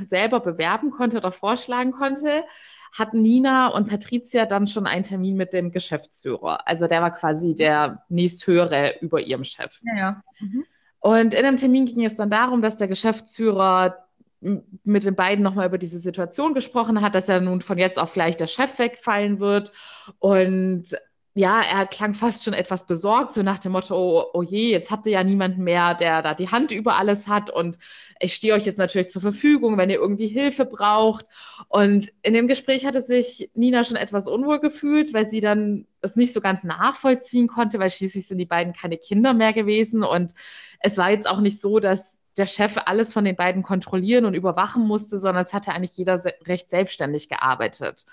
selber 0.07 0.39
bewerben 0.39 0.91
konnte 0.91 1.17
oder 1.17 1.33
vorschlagen 1.33 1.91
konnte, 1.91 2.45
hatten 2.93 3.21
Nina 3.21 3.67
und 3.67 3.89
Patricia 3.89 4.47
dann 4.47 4.69
schon 4.69 4.87
einen 4.87 5.03
Termin 5.03 5.37
mit 5.37 5.53
dem 5.53 5.73
Geschäftsführer. 5.73 6.69
Also 6.69 6.87
der 6.87 7.03
war 7.03 7.11
quasi 7.11 7.57
der 7.57 8.05
nächsthöhere 8.09 8.95
über 9.01 9.21
ihrem 9.21 9.43
Chef. 9.43 9.81
Ja, 9.83 9.99
ja. 9.99 10.23
Mhm. 10.39 10.65
Und 11.01 11.35
in 11.35 11.45
dem 11.45 11.57
Termin 11.57 11.87
ging 11.87 12.05
es 12.05 12.15
dann 12.15 12.31
darum, 12.31 12.63
dass 12.63 12.77
der 12.77 12.87
Geschäftsführer 12.87 14.07
mit 14.41 15.05
den 15.05 15.17
beiden 15.17 15.43
nochmal 15.43 15.67
über 15.67 15.79
diese 15.79 15.99
Situation 15.99 16.55
gesprochen 16.55 17.01
hat, 17.01 17.17
dass 17.17 17.29
er 17.29 17.41
nun 17.41 17.61
von 17.61 17.79
jetzt 17.79 17.99
auf 17.99 18.13
gleich 18.13 18.37
der 18.37 18.47
Chef 18.47 18.79
wegfallen 18.79 19.41
wird 19.41 19.73
und 20.21 20.97
ja, 21.37 21.61
er 21.63 21.87
klang 21.87 22.15
fast 22.15 22.45
schon 22.45 22.55
etwas 22.55 22.87
besorgt, 22.87 23.35
so 23.35 23.43
nach 23.43 23.59
dem 23.59 23.73
Motto, 23.73 23.97
oh, 23.97 24.25
oh, 24.35 24.43
je, 24.43 24.71
jetzt 24.71 24.93
habt 24.93 25.05
ihr 25.07 25.13
ja 25.13 25.25
niemanden 25.25 25.65
mehr, 25.65 25.95
der 25.95 26.23
da 26.23 26.33
die 26.33 26.49
Hand 26.49 26.71
über 26.71 26.95
alles 26.95 27.27
hat 27.27 27.51
und 27.51 27.77
ich 28.21 28.35
stehe 28.35 28.55
euch 28.55 28.65
jetzt 28.67 28.79
natürlich 28.79 29.11
zur 29.11 29.21
Verfügung, 29.21 29.77
wenn 29.77 29.91
ihr 29.91 29.99
irgendwie 29.99 30.29
Hilfe 30.29 30.65
braucht. 30.65 31.27
Und 31.69 32.13
in 32.23 32.35
dem 32.35 32.47
Gespräch 32.47 32.87
hatte 32.87 33.03
sich 33.03 33.51
Nina 33.55 33.83
schon 33.83 33.97
etwas 33.97 34.29
unwohl 34.29 34.61
gefühlt, 34.61 35.13
weil 35.13 35.27
sie 35.27 35.41
dann 35.41 35.87
es 36.03 36.15
nicht 36.15 36.33
so 36.33 36.41
ganz 36.41 36.63
nachvollziehen 36.63 37.49
konnte, 37.49 37.81
weil 37.81 37.91
schließlich 37.91 38.29
sind 38.29 38.39
die 38.39 38.47
beiden 38.47 38.73
keine 38.73 38.97
Kinder 38.97 39.35
mehr 39.35 39.53
gewesen 39.53 40.05
und 40.05 40.35
es 40.79 40.97
war 40.97 41.11
jetzt 41.11 41.29
auch 41.29 41.41
nicht 41.41 41.61
so, 41.61 41.81
dass 41.81 42.21
der 42.37 42.47
Chef 42.47 42.77
alles 42.87 43.13
von 43.13 43.25
den 43.25 43.37
beiden 43.37 43.65
kontrollieren 43.65 44.25
und 44.25 44.35
überwachen 44.35 44.87
musste, 44.87 45.19
sondern 45.19 45.43
es 45.43 45.53
hatte 45.53 45.73
eigentlich 45.73 45.97
jeder 45.97 46.23
recht 46.47 46.71
selbstständig 46.71 47.29
gearbeitet. 47.29 48.07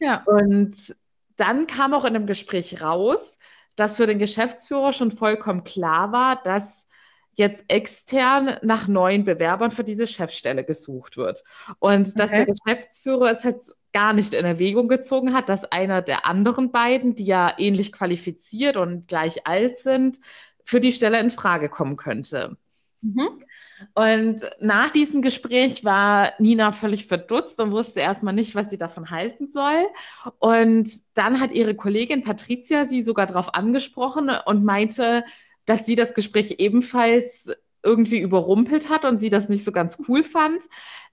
Ja. 0.00 0.24
Und 0.24 0.96
dann 1.36 1.66
kam 1.66 1.94
auch 1.94 2.04
in 2.04 2.14
dem 2.14 2.26
Gespräch 2.26 2.82
raus, 2.82 3.38
dass 3.76 3.96
für 3.96 4.06
den 4.06 4.18
Geschäftsführer 4.18 4.92
schon 4.92 5.10
vollkommen 5.10 5.64
klar 5.64 6.12
war, 6.12 6.42
dass 6.42 6.86
jetzt 7.34 7.64
extern 7.68 8.56
nach 8.62 8.88
neuen 8.88 9.24
Bewerbern 9.24 9.70
für 9.70 9.84
diese 9.84 10.06
Chefstelle 10.06 10.64
gesucht 10.64 11.18
wird. 11.18 11.44
Und 11.78 12.18
dass 12.18 12.30
der 12.30 12.46
Geschäftsführer 12.46 13.30
es 13.30 13.44
halt 13.44 13.74
gar 13.92 14.14
nicht 14.14 14.32
in 14.32 14.44
Erwägung 14.46 14.88
gezogen 14.88 15.34
hat, 15.34 15.50
dass 15.50 15.64
einer 15.64 16.00
der 16.00 16.24
anderen 16.24 16.72
beiden, 16.72 17.14
die 17.14 17.26
ja 17.26 17.52
ähnlich 17.58 17.92
qualifiziert 17.92 18.78
und 18.78 19.06
gleich 19.06 19.46
alt 19.46 19.78
sind, 19.78 20.18
für 20.64 20.80
die 20.80 20.92
Stelle 20.92 21.20
in 21.20 21.30
Frage 21.30 21.68
kommen 21.68 21.96
könnte. 21.96 22.56
Mhm. 23.02 23.44
Und 23.94 24.40
nach 24.60 24.90
diesem 24.90 25.22
Gespräch 25.22 25.84
war 25.84 26.32
Nina 26.38 26.72
völlig 26.72 27.06
verdutzt 27.06 27.60
und 27.60 27.72
wusste 27.72 28.00
erstmal 28.00 28.34
nicht, 28.34 28.54
was 28.54 28.70
sie 28.70 28.78
davon 28.78 29.10
halten 29.10 29.50
soll. 29.50 29.86
Und 30.38 30.90
dann 31.14 31.40
hat 31.40 31.52
ihre 31.52 31.74
Kollegin 31.74 32.22
Patricia 32.22 32.86
sie 32.86 33.02
sogar 33.02 33.26
darauf 33.26 33.54
angesprochen 33.54 34.30
und 34.46 34.64
meinte, 34.64 35.24
dass 35.66 35.84
sie 35.84 35.96
das 35.96 36.14
Gespräch 36.14 36.56
ebenfalls 36.58 37.52
irgendwie 37.82 38.18
überrumpelt 38.18 38.88
hat 38.88 39.04
und 39.04 39.18
sie 39.18 39.30
das 39.30 39.48
nicht 39.48 39.64
so 39.64 39.72
ganz 39.72 39.98
cool 40.08 40.24
fand, 40.24 40.64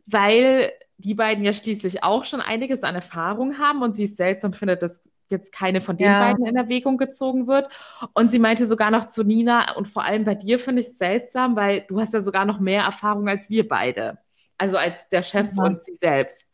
weil 0.05 0.71
die 0.97 1.13
beiden 1.13 1.43
ja 1.43 1.53
schließlich 1.53 2.03
auch 2.03 2.23
schon 2.23 2.41
einiges 2.41 2.83
an 2.83 2.95
Erfahrung 2.95 3.59
haben 3.59 3.81
und 3.81 3.95
sie 3.95 4.05
es 4.05 4.15
seltsam 4.15 4.53
findet, 4.53 4.83
dass 4.83 5.01
jetzt 5.33 5.51
keine 5.51 5.81
von 5.81 5.97
den 5.97 6.07
ja. 6.07 6.19
beiden 6.19 6.45
in 6.45 6.55
Erwägung 6.55 6.97
gezogen 6.97 7.47
wird. 7.47 7.67
Und 8.13 8.31
sie 8.31 8.39
meinte 8.39 8.65
sogar 8.65 8.91
noch 8.91 9.09
zu 9.09 9.23
Nina, 9.23 9.75
und 9.75 9.87
vor 9.87 10.03
allem 10.03 10.23
bei 10.23 10.35
dir 10.35 10.59
finde 10.59 10.81
ich 10.81 10.87
es 10.87 10.97
seltsam, 10.97 11.55
weil 11.55 11.81
du 11.87 11.99
hast 11.99 12.13
ja 12.13 12.21
sogar 12.21 12.45
noch 12.45 12.59
mehr 12.59 12.83
Erfahrung 12.83 13.27
als 13.27 13.49
wir 13.49 13.67
beide. 13.67 14.19
Also 14.57 14.77
als 14.77 15.09
der 15.09 15.23
Chef 15.23 15.49
ja. 15.55 15.63
und 15.63 15.83
sie 15.83 15.95
selbst. 15.95 16.47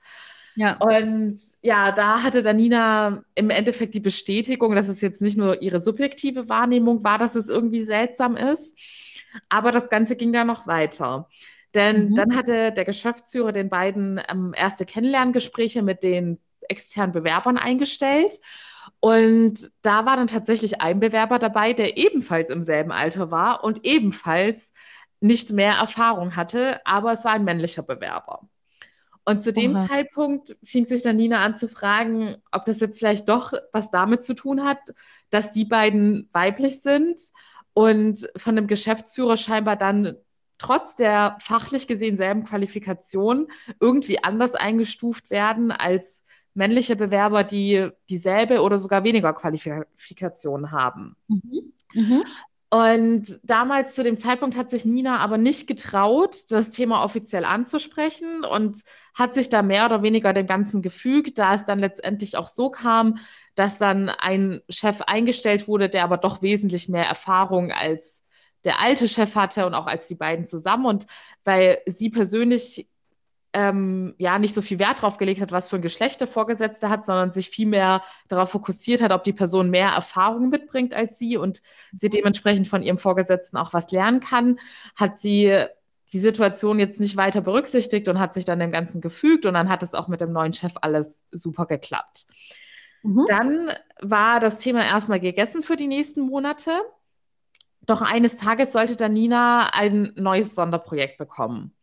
Ja. 0.56 0.78
Und 0.78 1.38
ja, 1.62 1.92
da 1.92 2.24
hatte 2.24 2.44
dann 2.44 2.58
Nina 2.58 3.24
im 3.36 3.50
Endeffekt 3.50 3.94
die 3.94 4.00
Bestätigung, 4.00 4.76
dass 4.76 4.88
es 4.88 5.00
jetzt 5.00 5.22
nicht 5.22 5.38
nur 5.38 5.62
ihre 5.62 5.80
subjektive 5.80 6.50
Wahrnehmung 6.50 7.04
war, 7.04 7.18
dass 7.18 7.36
es 7.36 7.50
irgendwie 7.50 7.82
seltsam 7.82 8.36
ist, 8.36 8.76
aber 9.48 9.72
das 9.72 9.90
Ganze 9.90 10.16
ging 10.16 10.34
dann 10.34 10.48
noch 10.48 10.68
weiter. 10.68 11.30
Denn 11.74 12.10
mhm. 12.10 12.16
dann 12.16 12.36
hatte 12.36 12.72
der 12.72 12.86
Geschäftsführer 12.86 13.52
den 13.52 13.70
beiden 13.70 14.20
ähm, 14.28 14.54
erste 14.56 14.86
Kennenlerngespräche 14.86 15.82
mit 15.82 16.04
den 16.04 16.40
externen 16.68 17.12
Bewerbern 17.12 17.58
eingestellt. 17.58 18.40
Und 19.00 19.72
da 19.82 20.06
war 20.06 20.18
dann 20.18 20.28
tatsächlich 20.28 20.82
ein 20.82 21.00
Bewerber 21.00 21.40
dabei, 21.40 21.74
der 21.74 21.98
ebenfalls 21.98 22.50
im 22.50 22.64
selben 22.64 22.92
Alter 22.92 23.32
war 23.32 23.64
und 23.64 23.86
ebenfalls 23.86 24.74
nicht 25.22 25.52
mehr 25.52 25.74
Erfahrung 25.74 26.36
hatte, 26.36 26.82
aber 26.86 27.14
es 27.14 27.26
war 27.26 27.34
ein 27.34 27.44
männlicher 27.44 27.84
Bewerber. 27.84 28.50
Und 29.26 29.42
zu 29.42 29.54
dem 29.54 29.76
Aha. 29.76 29.88
Zeitpunkt 29.88 30.58
fing 30.64 30.86
sich 30.86 31.04
dann 31.04 31.18
Nina 31.18 31.44
an 31.44 31.56
zu 31.56 31.68
fragen, 31.68 32.38
ob 32.52 32.66
das 32.66 32.80
jetzt 32.80 32.98
vielleicht 33.00 33.30
doch 33.30 33.54
was 33.72 33.92
damit 33.92 34.24
zu 34.24 34.34
tun 34.34 34.64
hat, 34.64 34.80
dass 35.30 35.52
die 35.52 35.66
beiden 35.66 36.30
weiblich 36.34 36.82
sind 36.82 37.20
und 37.74 38.28
von 38.36 38.56
dem 38.56 38.68
Geschäftsführer 38.68 39.38
scheinbar 39.38 39.76
dann 39.76 40.16
trotz 40.58 40.96
der 40.96 41.38
fachlich 41.42 41.88
gesehen 41.88 42.18
selben 42.18 42.44
Qualifikation 42.44 43.48
irgendwie 43.80 44.24
anders 44.24 44.56
eingestuft 44.56 45.30
werden 45.30 45.72
als 45.72 46.24
männliche 46.60 46.98
Bewerber, 46.98 47.46
die 47.46 47.90
dieselbe 48.10 48.62
oder 48.62 48.78
sogar 48.78 49.06
weniger 49.06 49.34
Qualifikation 49.34 50.72
haben. 50.72 51.16
Mhm. 51.30 51.74
Mhm. 51.94 52.24
Und 52.70 53.40
damals 53.44 53.96
zu 53.96 54.04
dem 54.04 54.18
Zeitpunkt 54.18 54.56
hat 54.56 54.70
sich 54.70 54.86
Nina 54.86 55.20
aber 55.20 55.40
nicht 55.40 55.66
getraut, 55.66 56.52
das 56.52 56.70
Thema 56.70 57.04
offiziell 57.04 57.46
anzusprechen 57.46 58.44
und 58.44 58.84
hat 59.16 59.34
sich 59.34 59.50
da 59.50 59.64
mehr 59.64 59.86
oder 59.86 60.04
weniger 60.04 60.34
dem 60.34 60.46
Ganzen 60.46 60.82
gefügt, 60.84 61.40
da 61.40 61.56
es 61.56 61.66
dann 61.66 61.80
letztendlich 61.80 62.36
auch 62.36 62.46
so 62.46 62.70
kam, 62.70 63.18
dass 63.56 63.80
dann 63.80 64.10
ein 64.10 64.62
Chef 64.70 65.02
eingestellt 65.02 65.68
wurde, 65.68 65.90
der 65.90 66.04
aber 66.04 66.18
doch 66.18 66.42
wesentlich 66.42 66.90
mehr 66.90 67.06
Erfahrung 67.06 67.72
als 67.72 68.24
der 68.66 68.82
alte 68.82 69.08
Chef 69.08 69.34
hatte 69.36 69.66
und 69.66 69.74
auch 69.74 69.88
als 69.88 70.08
die 70.08 70.16
beiden 70.16 70.46
zusammen. 70.46 70.86
Und 70.86 71.08
weil 71.46 71.80
sie 71.86 72.10
persönlich 72.10 72.89
ähm, 73.54 74.14
ja 74.18 74.38
nicht 74.38 74.54
so 74.54 74.62
viel 74.62 74.80
Wert 74.80 75.00
darauf 75.00 75.18
gelegt 75.18 75.42
hat, 75.42 75.52
was 75.52 75.70
für 75.70 75.78
ein 75.78 75.82
Geschlecht 75.82 76.20
der 76.22 76.28
Vorgesetzte 76.28 76.90
hat, 76.90 77.06
sondern 77.06 77.32
sich 77.32 77.50
viel 77.50 77.68
mehr 77.68 78.04
darauf 78.28 78.52
fokussiert 78.52 79.02
hat, 79.02 79.12
ob 79.12 79.24
die 79.24 79.34
Person 79.34 79.70
mehr 79.70 79.90
Erfahrung 79.90 80.50
mitbringt 80.50 80.94
als 80.94 81.18
sie 81.18 81.38
und 81.38 81.62
sie 81.92 82.08
mhm. 82.08 82.12
dementsprechend 82.12 82.68
von 82.68 82.84
ihrem 82.84 82.98
Vorgesetzten 82.98 83.58
auch 83.58 83.74
was 83.74 83.92
lernen 83.92 84.20
kann, 84.20 84.60
hat 84.96 85.18
sie 85.18 85.66
die 86.14 86.20
Situation 86.20 86.80
jetzt 86.80 87.00
nicht 87.00 87.18
weiter 87.18 87.42
berücksichtigt 87.42 88.08
und 88.08 88.20
hat 88.20 88.34
sich 88.34 88.46
dann 88.46 88.60
dem 88.60 88.72
Ganzen 88.72 89.02
gefügt 89.02 89.46
und 89.46 89.54
dann 89.54 89.70
hat 89.70 89.84
es 89.84 89.94
auch 89.94 90.08
mit 90.08 90.22
dem 90.22 90.32
neuen 90.32 90.54
Chef 90.54 90.74
alles 90.82 91.26
super 91.32 91.66
geklappt. 91.66 92.26
Mhm. 93.04 93.26
Dann 93.28 93.72
war 94.02 94.40
das 94.40 94.60
Thema 94.60 94.84
erstmal 94.84 95.20
gegessen 95.20 95.62
für 95.62 95.76
die 95.76 95.88
nächsten 95.88 96.22
Monate. 96.22 96.72
Doch 97.82 98.02
eines 98.02 98.38
Tages 98.38 98.72
sollte 98.72 98.96
dann 98.96 99.14
Nina 99.14 99.72
ein 99.74 100.14
neues 100.16 100.56
Sonderprojekt 100.56 101.18
bekommen. 101.18 101.74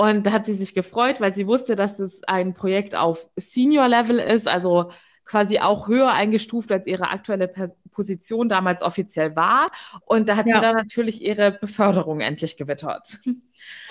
Und 0.00 0.24
da 0.24 0.30
hat 0.30 0.46
sie 0.46 0.54
sich 0.54 0.74
gefreut, 0.74 1.20
weil 1.20 1.34
sie 1.34 1.48
wusste, 1.48 1.74
dass 1.74 1.98
es 1.98 2.22
ein 2.22 2.54
Projekt 2.54 2.94
auf 2.94 3.28
Senior-Level 3.34 4.20
ist, 4.20 4.46
also 4.46 4.92
quasi 5.24 5.58
auch 5.58 5.88
höher 5.88 6.12
eingestuft, 6.12 6.70
als 6.70 6.86
ihre 6.86 7.10
aktuelle 7.10 7.52
Position 7.90 8.48
damals 8.48 8.80
offiziell 8.80 9.34
war. 9.34 9.72
Und 10.06 10.28
da 10.28 10.36
hat 10.36 10.46
ja. 10.46 10.54
sie 10.54 10.62
dann 10.62 10.76
natürlich 10.76 11.20
ihre 11.20 11.50
Beförderung 11.50 12.20
endlich 12.20 12.56
gewittert. 12.56 13.18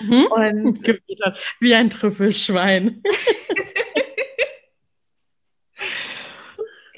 Mhm. 0.00 0.28
Und 0.30 0.82
gewittert, 0.82 1.38
wie 1.60 1.74
ein 1.74 1.90
Trüffelschwein. 1.90 3.02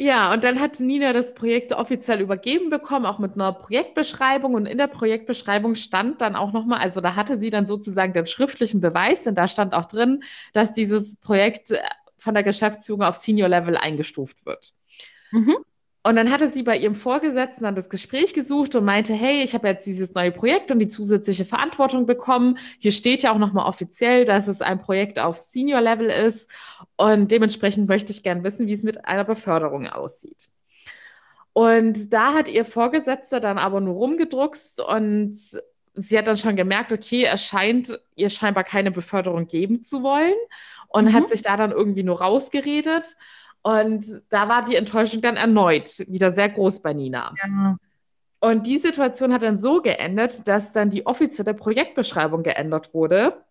Ja, 0.02 0.32
und 0.32 0.44
dann 0.44 0.58
hat 0.60 0.80
Nina 0.80 1.12
das 1.12 1.34
Projekt 1.34 1.74
offiziell 1.74 2.22
übergeben 2.22 2.70
bekommen, 2.70 3.04
auch 3.04 3.18
mit 3.18 3.34
einer 3.34 3.52
Projektbeschreibung. 3.52 4.54
Und 4.54 4.64
in 4.64 4.78
der 4.78 4.86
Projektbeschreibung 4.86 5.74
stand 5.74 6.22
dann 6.22 6.36
auch 6.36 6.54
nochmal, 6.54 6.78
also 6.78 7.02
da 7.02 7.16
hatte 7.16 7.38
sie 7.38 7.50
dann 7.50 7.66
sozusagen 7.66 8.14
den 8.14 8.26
schriftlichen 8.26 8.80
Beweis, 8.80 9.24
denn 9.24 9.34
da 9.34 9.46
stand 9.46 9.74
auch 9.74 9.84
drin, 9.84 10.22
dass 10.54 10.72
dieses 10.72 11.16
Projekt 11.16 11.74
von 12.16 12.32
der 12.32 12.42
Geschäftsführung 12.42 13.02
auf 13.02 13.16
Senior 13.16 13.50
Level 13.50 13.76
eingestuft 13.76 14.46
wird. 14.46 14.72
Mhm. 15.32 15.58
Und 16.02 16.16
dann 16.16 16.30
hatte 16.30 16.48
sie 16.48 16.62
bei 16.62 16.78
ihrem 16.78 16.94
Vorgesetzten 16.94 17.64
dann 17.64 17.74
das 17.74 17.90
Gespräch 17.90 18.32
gesucht 18.32 18.74
und 18.74 18.86
meinte, 18.86 19.12
hey, 19.12 19.42
ich 19.42 19.52
habe 19.54 19.68
jetzt 19.68 19.86
dieses 19.86 20.14
neue 20.14 20.32
Projekt 20.32 20.70
und 20.70 20.78
die 20.78 20.88
zusätzliche 20.88 21.44
Verantwortung 21.44 22.06
bekommen. 22.06 22.56
Hier 22.78 22.92
steht 22.92 23.22
ja 23.22 23.32
auch 23.32 23.38
nochmal 23.38 23.66
offiziell, 23.66 24.24
dass 24.24 24.48
es 24.48 24.62
ein 24.62 24.80
Projekt 24.80 25.18
auf 25.18 25.42
Senior-Level 25.42 26.08
ist. 26.08 26.50
Und 26.96 27.30
dementsprechend 27.30 27.86
möchte 27.86 28.12
ich 28.12 28.22
gern 28.22 28.44
wissen, 28.44 28.66
wie 28.66 28.72
es 28.72 28.82
mit 28.82 29.04
einer 29.04 29.24
Beförderung 29.24 29.88
aussieht. 29.88 30.48
Und 31.52 32.14
da 32.14 32.32
hat 32.32 32.48
ihr 32.48 32.64
Vorgesetzter 32.64 33.38
dann 33.38 33.58
aber 33.58 33.80
nur 33.80 33.94
rumgedruckst 33.94 34.80
und 34.80 35.34
sie 35.94 36.18
hat 36.18 36.26
dann 36.26 36.36
schon 36.38 36.56
gemerkt, 36.56 36.92
okay, 36.92 37.28
es 37.30 37.44
scheint 37.44 38.00
ihr 38.14 38.30
scheinbar 38.30 38.64
keine 38.64 38.90
Beförderung 38.90 39.48
geben 39.48 39.82
zu 39.82 40.02
wollen 40.02 40.34
und 40.88 41.06
mhm. 41.06 41.12
hat 41.12 41.28
sich 41.28 41.42
da 41.42 41.56
dann 41.56 41.72
irgendwie 41.72 42.04
nur 42.04 42.20
rausgeredet. 42.20 43.16
Und 43.62 44.22
da 44.30 44.48
war 44.48 44.62
die 44.62 44.76
Enttäuschung 44.76 45.20
dann 45.20 45.36
erneut 45.36 46.04
wieder 46.08 46.30
sehr 46.30 46.48
groß 46.48 46.80
bei 46.80 46.94
Nina. 46.94 47.34
Ja. 47.42 47.76
Und 48.40 48.66
die 48.66 48.78
Situation 48.78 49.34
hat 49.34 49.42
dann 49.42 49.58
so 49.58 49.82
geendet, 49.82 50.48
dass 50.48 50.72
dann 50.72 50.88
die 50.88 51.04
offizielle 51.04 51.52
Projektbeschreibung 51.52 52.42
geändert 52.42 52.94
wurde 52.94 53.44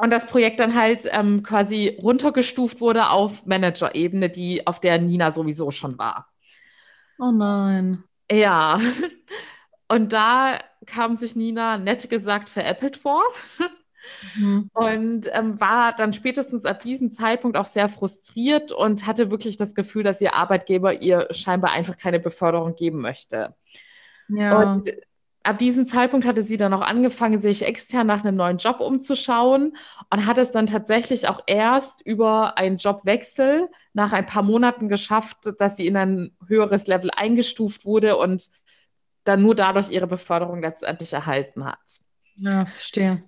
und 0.00 0.10
das 0.10 0.26
Projekt 0.26 0.60
dann 0.60 0.76
halt 0.76 1.08
ähm, 1.10 1.42
quasi 1.42 1.98
runtergestuft 2.00 2.80
wurde 2.80 3.10
auf 3.10 3.44
Manager-Ebene, 3.46 4.30
die 4.30 4.64
auf 4.64 4.78
der 4.78 5.00
Nina 5.00 5.32
sowieso 5.32 5.72
schon 5.72 5.98
war. 5.98 6.32
Oh 7.18 7.32
nein. 7.32 8.04
Ja. 8.30 8.80
Und 9.88 10.12
da 10.12 10.58
kam 10.86 11.16
sich 11.16 11.34
Nina 11.34 11.78
nett 11.78 12.08
gesagt 12.10 12.48
veräppelt 12.48 12.96
vor. 12.96 13.22
Mhm. 14.36 14.70
Und 14.72 15.30
ähm, 15.32 15.60
war 15.60 15.94
dann 15.94 16.12
spätestens 16.12 16.64
ab 16.64 16.80
diesem 16.80 17.10
Zeitpunkt 17.10 17.56
auch 17.56 17.66
sehr 17.66 17.88
frustriert 17.88 18.72
und 18.72 19.06
hatte 19.06 19.30
wirklich 19.30 19.56
das 19.56 19.74
Gefühl, 19.74 20.02
dass 20.02 20.20
ihr 20.20 20.34
Arbeitgeber 20.34 21.00
ihr 21.00 21.28
scheinbar 21.30 21.72
einfach 21.72 21.96
keine 21.96 22.20
Beförderung 22.20 22.74
geben 22.74 23.00
möchte. 23.00 23.54
Ja. 24.28 24.60
Und 24.60 24.90
ab 25.42 25.58
diesem 25.58 25.86
Zeitpunkt 25.86 26.26
hatte 26.26 26.42
sie 26.42 26.56
dann 26.56 26.74
auch 26.74 26.82
angefangen, 26.82 27.40
sich 27.40 27.64
extern 27.64 28.06
nach 28.06 28.22
einem 28.22 28.36
neuen 28.36 28.58
Job 28.58 28.80
umzuschauen 28.80 29.76
und 30.10 30.26
hat 30.26 30.38
es 30.38 30.52
dann 30.52 30.66
tatsächlich 30.66 31.28
auch 31.28 31.42
erst 31.46 32.04
über 32.04 32.58
einen 32.58 32.76
Jobwechsel 32.76 33.68
nach 33.94 34.12
ein 34.12 34.26
paar 34.26 34.42
Monaten 34.42 34.88
geschafft, 34.88 35.38
dass 35.58 35.76
sie 35.76 35.86
in 35.86 35.96
ein 35.96 36.36
höheres 36.46 36.86
Level 36.86 37.10
eingestuft 37.10 37.84
wurde 37.84 38.16
und 38.16 38.50
dann 39.24 39.42
nur 39.42 39.54
dadurch 39.54 39.90
ihre 39.90 40.06
Beförderung 40.06 40.60
letztendlich 40.62 41.12
erhalten 41.12 41.64
hat. 41.64 42.00
Ja, 42.36 42.66
verstehe. 42.66 43.27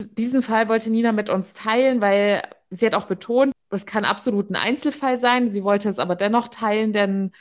Diesen 0.00 0.42
Fall 0.42 0.68
wollte 0.68 0.90
Nina 0.90 1.12
mit 1.12 1.28
uns 1.28 1.52
teilen, 1.52 2.00
weil 2.00 2.42
sie 2.70 2.86
hat 2.86 2.94
auch 2.94 3.06
betont, 3.06 3.52
es 3.70 3.84
kann 3.84 4.04
absolut 4.04 4.50
ein 4.50 4.56
Einzelfall 4.56 5.18
sein. 5.18 5.50
Sie 5.50 5.64
wollte 5.64 5.88
es 5.88 5.98
aber 5.98 6.16
dennoch 6.16 6.48
teilen, 6.48 6.92
denn 6.92 7.32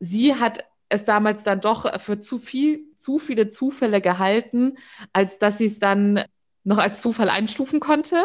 sie 0.00 0.34
hat 0.34 0.64
es 0.88 1.04
damals 1.04 1.42
dann 1.42 1.60
doch 1.60 2.00
für 2.00 2.18
zu 2.18 2.38
viel, 2.38 2.94
zu 2.96 3.18
viele 3.18 3.48
Zufälle 3.48 4.00
gehalten, 4.00 4.78
als 5.12 5.38
dass 5.38 5.58
sie 5.58 5.66
es 5.66 5.78
dann 5.78 6.24
noch 6.64 6.78
als 6.78 7.00
Zufall 7.00 7.28
einstufen 7.28 7.80
konnte. 7.80 8.24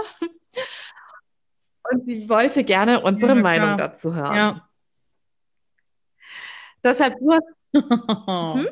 Und 1.91 2.07
sie 2.07 2.29
wollte 2.29 2.63
gerne 2.63 3.01
unsere 3.01 3.35
ja, 3.35 3.41
Meinung 3.41 3.77
dazu 3.77 4.15
hören. 4.15 4.35
Ja. 4.35 4.69
Deshalb 6.83 7.19
nur. 7.21 7.39
Hm? 7.73 8.67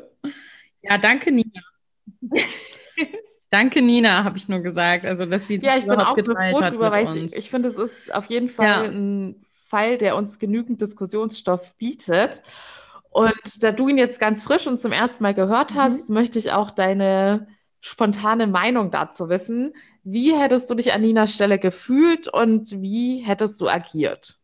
Ja, 0.82 0.96
danke, 0.96 1.32
Nina. 1.32 1.60
Danke, 3.52 3.82
Nina, 3.82 4.24
habe 4.24 4.38
ich 4.38 4.48
nur 4.48 4.60
gesagt. 4.60 5.04
Also, 5.04 5.26
dass 5.26 5.46
sie 5.46 5.60
Ja, 5.62 5.76
ich 5.76 5.84
bin 5.86 6.00
auch 6.00 6.16
geteilt 6.16 6.56
froh 6.56 6.62
hat 6.62 6.72
drüber, 6.72 6.90
mit 6.90 7.06
uns. 7.06 7.32
ich, 7.34 7.38
ich 7.40 7.50
finde, 7.50 7.68
es 7.68 7.76
ist 7.76 8.14
auf 8.14 8.24
jeden 8.26 8.48
Fall, 8.48 8.66
Ja. 8.66 8.82
ein 8.84 9.44
Fall, 9.50 9.98
der 9.98 10.16
uns 10.16 10.38
genügend 10.38 10.80
Diskussionsstoff 10.80 11.74
bietet. 11.76 12.42
Und 13.10 13.34
da 13.62 13.70
du 13.72 13.88
ihn 13.88 13.98
jetzt 13.98 14.18
ganz 14.18 14.42
frisch 14.42 14.66
und 14.66 14.80
zum 14.80 14.90
ersten 14.92 15.22
Mal 15.22 15.34
gehört 15.34 15.74
Mhm. 15.74 15.78
hast, 15.78 16.08
möchte 16.08 16.38
ich 16.38 16.52
auch 16.52 16.70
deine 16.70 17.46
spontane 17.82 18.46
Meinung 18.46 18.90
dazu 18.90 19.28
wissen. 19.28 19.74
Wie 20.02 20.34
hättest 20.34 20.70
du 20.70 20.74
dich 20.74 20.94
an 20.94 21.02
Ninas 21.02 21.34
Stelle 21.34 21.58
gefühlt 21.58 22.28
und 22.28 22.70
wie 22.80 23.18
hättest 23.18 23.60
du 23.60 23.68
agiert? 23.68 24.38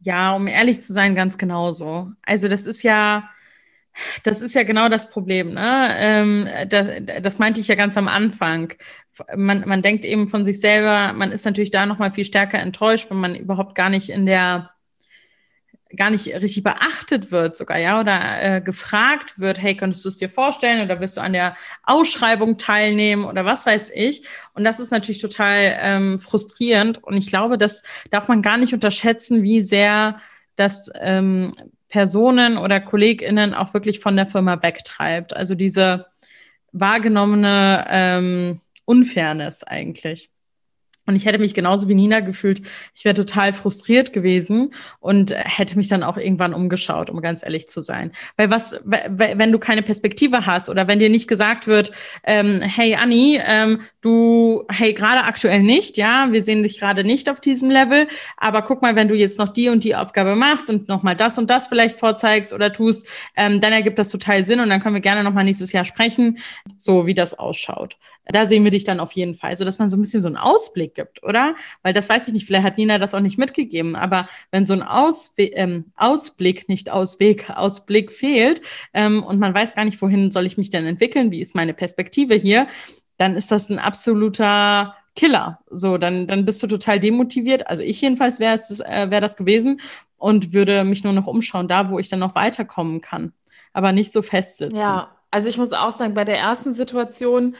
Ja, 0.00 0.34
um 0.34 0.46
ehrlich 0.46 0.80
zu 0.82 0.92
sein, 0.92 1.14
ganz 1.14 1.38
genauso. 1.38 2.12
Also 2.22 2.48
das 2.48 2.66
ist 2.66 2.82
ja, 2.82 3.28
das 4.22 4.42
ist 4.42 4.54
ja 4.54 4.62
genau 4.62 4.88
das 4.88 5.08
Problem. 5.10 5.54
Ne? 5.54 5.94
Ähm, 5.98 6.48
das, 6.68 6.88
das 7.22 7.38
meinte 7.38 7.60
ich 7.60 7.68
ja 7.68 7.74
ganz 7.74 7.96
am 7.96 8.08
Anfang. 8.08 8.74
Man, 9.34 9.66
man 9.66 9.82
denkt 9.82 10.04
eben 10.04 10.28
von 10.28 10.44
sich 10.44 10.60
selber, 10.60 11.12
man 11.12 11.32
ist 11.32 11.44
natürlich 11.44 11.70
da 11.70 11.86
noch 11.86 11.98
mal 11.98 12.10
viel 12.10 12.24
stärker 12.24 12.58
enttäuscht, 12.58 13.10
wenn 13.10 13.18
man 13.18 13.34
überhaupt 13.34 13.74
gar 13.74 13.88
nicht 13.88 14.10
in 14.10 14.26
der 14.26 14.70
gar 15.94 16.10
nicht 16.10 16.26
richtig 16.26 16.62
beachtet 16.62 17.30
wird 17.30 17.56
sogar, 17.56 17.78
ja, 17.78 18.00
oder 18.00 18.42
äh, 18.42 18.60
gefragt 18.60 19.38
wird, 19.38 19.60
hey, 19.60 19.76
könntest 19.76 20.04
du 20.04 20.08
es 20.08 20.16
dir 20.16 20.28
vorstellen 20.28 20.84
oder 20.84 21.00
wirst 21.00 21.16
du 21.16 21.20
an 21.20 21.32
der 21.32 21.56
Ausschreibung 21.84 22.58
teilnehmen 22.58 23.24
oder 23.24 23.44
was 23.44 23.66
weiß 23.66 23.92
ich. 23.94 24.26
Und 24.54 24.64
das 24.64 24.80
ist 24.80 24.90
natürlich 24.90 25.20
total 25.20 25.76
ähm, 25.80 26.18
frustrierend. 26.18 27.02
Und 27.04 27.16
ich 27.16 27.28
glaube, 27.28 27.56
das 27.56 27.82
darf 28.10 28.26
man 28.26 28.42
gar 28.42 28.56
nicht 28.56 28.74
unterschätzen, 28.74 29.42
wie 29.42 29.62
sehr 29.62 30.20
das 30.56 30.90
ähm, 31.00 31.52
Personen 31.88 32.58
oder 32.58 32.80
KollegInnen 32.80 33.54
auch 33.54 33.74
wirklich 33.74 34.00
von 34.00 34.16
der 34.16 34.26
Firma 34.26 34.62
wegtreibt. 34.62 35.34
Also 35.36 35.54
diese 35.54 36.06
wahrgenommene 36.72 37.84
ähm, 37.88 38.60
Unfairness 38.84 39.64
eigentlich. 39.64 40.30
Und 41.06 41.16
ich 41.16 41.24
hätte 41.24 41.38
mich 41.38 41.54
genauso 41.54 41.88
wie 41.88 41.94
Nina 41.94 42.20
gefühlt, 42.20 42.62
ich 42.94 43.04
wäre 43.04 43.14
total 43.14 43.52
frustriert 43.52 44.12
gewesen 44.12 44.74
und 45.00 45.34
hätte 45.34 45.76
mich 45.76 45.88
dann 45.88 46.02
auch 46.02 46.16
irgendwann 46.16 46.52
umgeschaut, 46.52 47.10
um 47.10 47.20
ganz 47.20 47.42
ehrlich 47.42 47.68
zu 47.68 47.80
sein. 47.80 48.12
Weil 48.36 48.50
was, 48.50 48.80
wenn 48.84 49.52
du 49.52 49.58
keine 49.58 49.82
Perspektive 49.82 50.46
hast 50.46 50.68
oder 50.68 50.88
wenn 50.88 50.98
dir 50.98 51.08
nicht 51.08 51.28
gesagt 51.28 51.66
wird, 51.66 51.92
ähm, 52.24 52.60
hey 52.60 52.96
Anni, 52.96 53.40
ähm, 53.46 53.80
du, 54.00 54.64
hey, 54.70 54.92
gerade 54.92 55.24
aktuell 55.24 55.60
nicht, 55.60 55.96
ja, 55.96 56.28
wir 56.30 56.42
sehen 56.42 56.62
dich 56.62 56.78
gerade 56.80 57.04
nicht 57.04 57.30
auf 57.30 57.40
diesem 57.40 57.70
Level, 57.70 58.06
aber 58.36 58.62
guck 58.62 58.82
mal, 58.82 58.96
wenn 58.96 59.08
du 59.08 59.14
jetzt 59.14 59.38
noch 59.38 59.48
die 59.48 59.68
und 59.68 59.84
die 59.84 59.94
Aufgabe 59.96 60.34
machst 60.34 60.70
und 60.70 60.88
nochmal 60.88 61.16
das 61.16 61.38
und 61.38 61.50
das 61.50 61.66
vielleicht 61.66 61.98
vorzeigst 61.98 62.52
oder 62.52 62.72
tust, 62.72 63.06
ähm, 63.36 63.60
dann 63.60 63.72
ergibt 63.72 63.98
das 63.98 64.10
total 64.10 64.44
Sinn 64.44 64.60
und 64.60 64.70
dann 64.70 64.80
können 64.80 64.94
wir 64.94 65.00
gerne 65.00 65.22
nochmal 65.22 65.44
nächstes 65.44 65.72
Jahr 65.72 65.84
sprechen, 65.84 66.38
so 66.78 67.06
wie 67.06 67.14
das 67.14 67.34
ausschaut. 67.34 67.96
Da 68.28 68.46
sehen 68.46 68.64
wir 68.64 68.72
dich 68.72 68.84
dann 68.84 68.98
auf 68.98 69.12
jeden 69.12 69.34
Fall, 69.34 69.54
so 69.54 69.64
dass 69.64 69.78
man 69.78 69.88
so 69.88 69.96
ein 69.96 70.00
bisschen 70.00 70.20
so 70.20 70.26
einen 70.26 70.36
Ausblick 70.36 70.95
gibt, 70.96 71.22
oder? 71.22 71.54
Weil 71.82 71.94
das 71.94 72.08
weiß 72.08 72.26
ich 72.26 72.34
nicht, 72.34 72.46
vielleicht 72.46 72.64
hat 72.64 72.78
Nina 72.78 72.98
das 72.98 73.14
auch 73.14 73.20
nicht 73.20 73.38
mitgegeben, 73.38 73.94
aber 73.94 74.28
wenn 74.50 74.64
so 74.64 74.74
ein 74.74 74.82
Auswe 74.82 75.44
ähm, 75.44 75.92
Ausblick, 75.94 76.68
nicht 76.68 76.90
Ausweg, 76.90 77.50
Ausblick 77.50 78.10
fehlt 78.10 78.60
ähm, 78.92 79.22
und 79.22 79.38
man 79.38 79.54
weiß 79.54 79.76
gar 79.76 79.84
nicht, 79.84 80.02
wohin 80.02 80.32
soll 80.32 80.46
ich 80.46 80.56
mich 80.56 80.70
denn 80.70 80.84
entwickeln, 80.86 81.30
wie 81.30 81.40
ist 81.40 81.54
meine 81.54 81.74
Perspektive 81.74 82.34
hier, 82.34 82.66
dann 83.18 83.36
ist 83.36 83.52
das 83.52 83.68
ein 83.68 83.78
absoluter 83.78 84.96
Killer. 85.14 85.60
So, 85.70 85.96
dann, 85.98 86.26
dann 86.26 86.44
bist 86.44 86.62
du 86.62 86.66
total 86.66 87.00
demotiviert. 87.00 87.68
Also 87.68 87.82
ich 87.82 88.00
jedenfalls 88.00 88.40
wäre 88.40 88.54
äh, 88.54 89.10
wäre 89.10 89.20
das 89.20 89.36
gewesen 89.36 89.80
und 90.18 90.52
würde 90.52 90.84
mich 90.84 91.04
nur 91.04 91.12
noch 91.12 91.26
umschauen, 91.26 91.68
da 91.68 91.90
wo 91.90 91.98
ich 91.98 92.08
dann 92.08 92.20
noch 92.20 92.34
weiterkommen 92.34 93.00
kann, 93.00 93.32
aber 93.72 93.92
nicht 93.92 94.12
so 94.12 94.22
festsitzen. 94.22 94.76
Ja, 94.76 95.16
also 95.30 95.48
ich 95.48 95.58
muss 95.58 95.72
auch 95.72 95.96
sagen, 95.96 96.14
bei 96.14 96.24
der 96.24 96.38
ersten 96.38 96.72
Situation, 96.72 97.56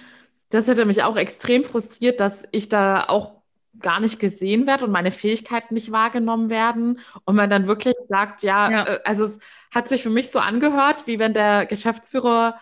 das 0.57 0.67
hätte 0.69 0.85
mich 0.85 1.03
auch 1.03 1.17
extrem 1.17 1.65
frustriert, 1.65 2.21
dass 2.21 2.45
ich 2.53 2.69
da 2.69 3.05
auch 3.09 3.35
gar 3.79 4.01
nicht 4.01 4.19
gesehen 4.19 4.67
werde 4.67 4.85
und 4.87 4.91
meine 4.93 5.13
Fähigkeiten 5.13 5.75
nicht 5.75 5.93
wahrgenommen 5.93 6.49
werden 6.51 7.01
und 7.25 7.37
man 7.37 7.51
dann 7.51 7.67
wirklich 7.67 7.95
sagt, 8.09 8.43
ja, 8.43 8.71
Ja. 8.71 8.87
äh, 8.87 9.01
also 9.05 9.25
es 9.25 9.39
hat 9.75 9.89
sich 9.89 10.03
für 10.03 10.11
mich 10.11 10.31
so 10.31 10.39
angehört, 10.39 11.07
wie 11.07 11.19
wenn 11.19 11.35
der 11.35 11.67
Geschäftsführer 11.67 12.61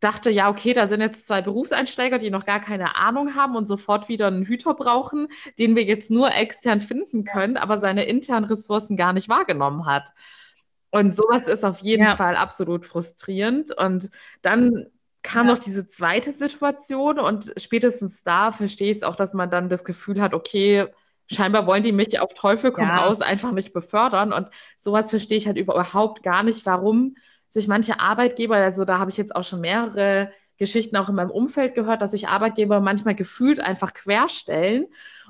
dachte, 0.00 0.30
ja, 0.30 0.50
okay, 0.50 0.72
da 0.74 0.86
sind 0.86 1.00
jetzt 1.00 1.26
zwei 1.26 1.40
Berufseinsteiger, 1.42 2.18
die 2.18 2.30
noch 2.30 2.44
gar 2.46 2.60
keine 2.60 2.96
Ahnung 2.96 3.34
haben 3.34 3.56
und 3.56 3.66
sofort 3.66 4.08
wieder 4.08 4.26
einen 4.28 4.44
Hüter 4.44 4.74
brauchen, 4.74 5.28
den 5.58 5.76
wir 5.76 5.84
jetzt 5.84 6.10
nur 6.10 6.34
extern 6.34 6.80
finden 6.80 7.24
können, 7.24 7.56
aber 7.56 7.78
seine 7.78 8.04
internen 8.04 8.44
Ressourcen 8.44 8.96
gar 8.96 9.12
nicht 9.14 9.28
wahrgenommen 9.28 9.86
hat. 9.86 10.10
Und 10.90 11.14
sowas 11.16 11.48
ist 11.48 11.64
auf 11.64 11.80
jeden 11.80 12.04
Ja. 12.04 12.16
Fall 12.16 12.36
absolut 12.36 12.86
frustrierend. 12.86 13.76
Und 13.76 14.10
dann 14.42 14.86
kam 15.24 15.46
Ja. 15.46 15.54
noch 15.54 15.58
diese 15.58 15.86
zweite 15.86 16.32
Situation 16.32 17.18
und 17.20 17.52
spätestens 17.58 18.24
da 18.24 18.52
verstehe 18.52 18.92
ich 18.92 18.98
es 18.98 19.04
auch, 19.04 19.16
dass 19.16 19.34
man 19.34 19.50
dann 19.50 19.68
das 19.70 19.84
Gefühl 19.84 20.22
hat, 20.22 20.34
okay, 20.34 20.86
scheinbar 21.32 21.66
wollen 21.66 21.82
die 21.82 21.92
mich 21.92 22.20
auf 22.20 22.34
Teufel 22.34 22.72
komm 22.72 22.90
Ja. 22.90 22.96
raus 22.98 23.22
einfach 23.22 23.52
nicht 23.52 23.72
befördern. 23.72 24.32
Und 24.32 24.50
sowas 24.78 25.10
verstehe 25.10 25.38
ich 25.38 25.46
halt 25.48 25.58
überhaupt 25.58 26.22
gar 26.22 26.44
nicht, 26.44 26.66
warum 26.66 27.16
sich 27.48 27.68
manche 27.68 28.00
Arbeitgeber, 28.00 28.56
also 28.56 28.84
da 28.84 28.98
habe 29.00 29.10
ich 29.10 29.16
jetzt 29.16 29.34
auch 29.36 29.44
schon 29.44 29.60
mehrere 29.62 30.32
Geschichten 30.58 30.96
auch 30.96 31.08
in 31.08 31.16
meinem 31.16 31.30
Umfeld 31.30 31.74
gehört, 31.74 32.02
dass 32.02 32.12
sich 32.12 32.28
Arbeitgeber 32.28 32.80
manchmal 32.80 33.14
gefühlt 33.16 33.60
einfach 33.60 33.94
querstellen 33.94 34.86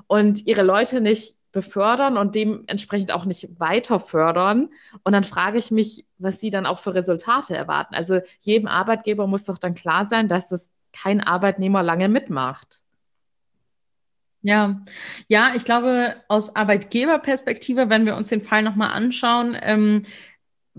und 0.07 0.46
ihre 0.46 0.62
Leute 0.62 1.00
nicht 1.00 1.37
befördern 1.54 2.18
und 2.18 2.34
dementsprechend 2.34 3.12
auch 3.12 3.24
nicht 3.24 3.48
weiter 3.58 3.98
fördern. 3.98 4.68
Und 5.04 5.12
dann 5.12 5.24
frage 5.24 5.56
ich 5.56 5.70
mich, 5.70 6.04
was 6.18 6.40
sie 6.40 6.50
dann 6.50 6.66
auch 6.66 6.80
für 6.80 6.94
Resultate 6.94 7.56
erwarten. 7.56 7.94
Also 7.94 8.20
jedem 8.40 8.68
Arbeitgeber 8.68 9.26
muss 9.26 9.44
doch 9.44 9.56
dann 9.56 9.74
klar 9.74 10.04
sein, 10.04 10.28
dass 10.28 10.52
es 10.52 10.70
kein 10.92 11.22
Arbeitnehmer 11.22 11.82
lange 11.82 12.08
mitmacht. 12.08 12.82
Ja, 14.42 14.82
ja, 15.28 15.52
ich 15.56 15.64
glaube, 15.64 16.16
aus 16.28 16.54
Arbeitgeberperspektive, 16.54 17.88
wenn 17.88 18.04
wir 18.04 18.14
uns 18.14 18.28
den 18.28 18.42
Fall 18.42 18.62
nochmal 18.62 18.90
anschauen, 18.90 19.56
ähm, 19.62 20.02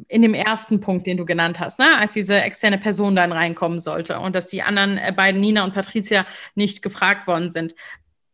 in 0.07 0.21
dem 0.21 0.33
ersten 0.33 0.81
Punkt, 0.81 1.07
den 1.07 1.17
du 1.17 1.25
genannt 1.25 1.59
hast, 1.59 1.79
ne, 1.79 1.85
als 1.99 2.13
diese 2.13 2.41
externe 2.41 2.77
Person 2.77 3.15
dann 3.15 3.31
reinkommen 3.31 3.79
sollte 3.79 4.19
und 4.19 4.35
dass 4.35 4.47
die 4.47 4.61
anderen 4.61 4.97
äh, 4.97 5.13
beiden, 5.15 5.41
Nina 5.41 5.63
und 5.63 5.73
Patricia, 5.73 6.25
nicht 6.53 6.81
gefragt 6.81 7.27
worden 7.27 7.49
sind. 7.49 7.75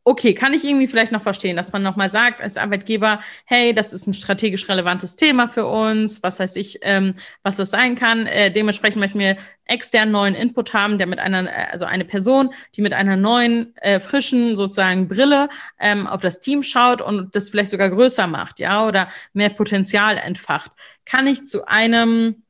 Okay, 0.04 0.34
kann 0.34 0.56
ich 0.56 0.64
irgendwie 0.64 0.88
vielleicht 0.88 1.12
noch 1.12 1.22
verstehen, 1.22 1.56
dass 1.56 1.74
man 1.74 1.84
nochmal 1.84 2.10
sagt 2.10 2.42
als 2.42 2.58
Arbeitgeber, 2.58 3.20
hey, 3.46 3.72
das 3.72 3.94
ist 3.94 4.08
ein 4.08 4.16
strategisch 4.16 4.68
relevantes 4.68 5.16
Thema 5.16 5.48
für 5.48 5.68
uns, 5.68 6.24
was 6.24 6.40
weiß 6.40 6.56
ich, 6.56 6.80
ähm, 6.82 7.14
was 7.44 7.58
das 7.58 7.70
sein 7.70 7.94
kann. 7.94 8.26
Äh, 8.26 8.50
dementsprechend 8.52 9.00
möchten 9.00 9.20
wir 9.20 9.38
externen 9.66 10.12
neuen 10.12 10.34
Input 10.34 10.74
haben, 10.74 10.98
der 10.98 11.06
mit 11.06 11.20
einer, 11.20 11.48
äh, 11.48 11.68
also 11.72 11.86
eine 11.86 12.04
Person, 12.04 12.50
die 12.76 12.82
mit 12.82 12.94
einer 12.94 13.16
neuen, 13.16 13.76
äh, 13.78 14.00
frischen 14.00 14.56
sozusagen 14.56 15.08
Brille 15.08 15.50
ähm, 15.80 16.08
auf 16.08 16.22
das 16.22 16.40
Team 16.40 16.64
schaut 16.64 17.00
und 17.02 17.36
das 17.36 17.52
vielleicht 17.52 17.70
sogar 17.70 17.92
größer 17.92 18.26
macht, 18.26 18.60
ja, 18.60 18.88
oder 18.88 19.08
mehr 19.34 19.50
Potenzial 19.50 20.18
entfacht. 20.18 20.72
Kann 21.06 21.28
ich 21.28 21.46
zu 21.46 21.68
einem 21.68 22.42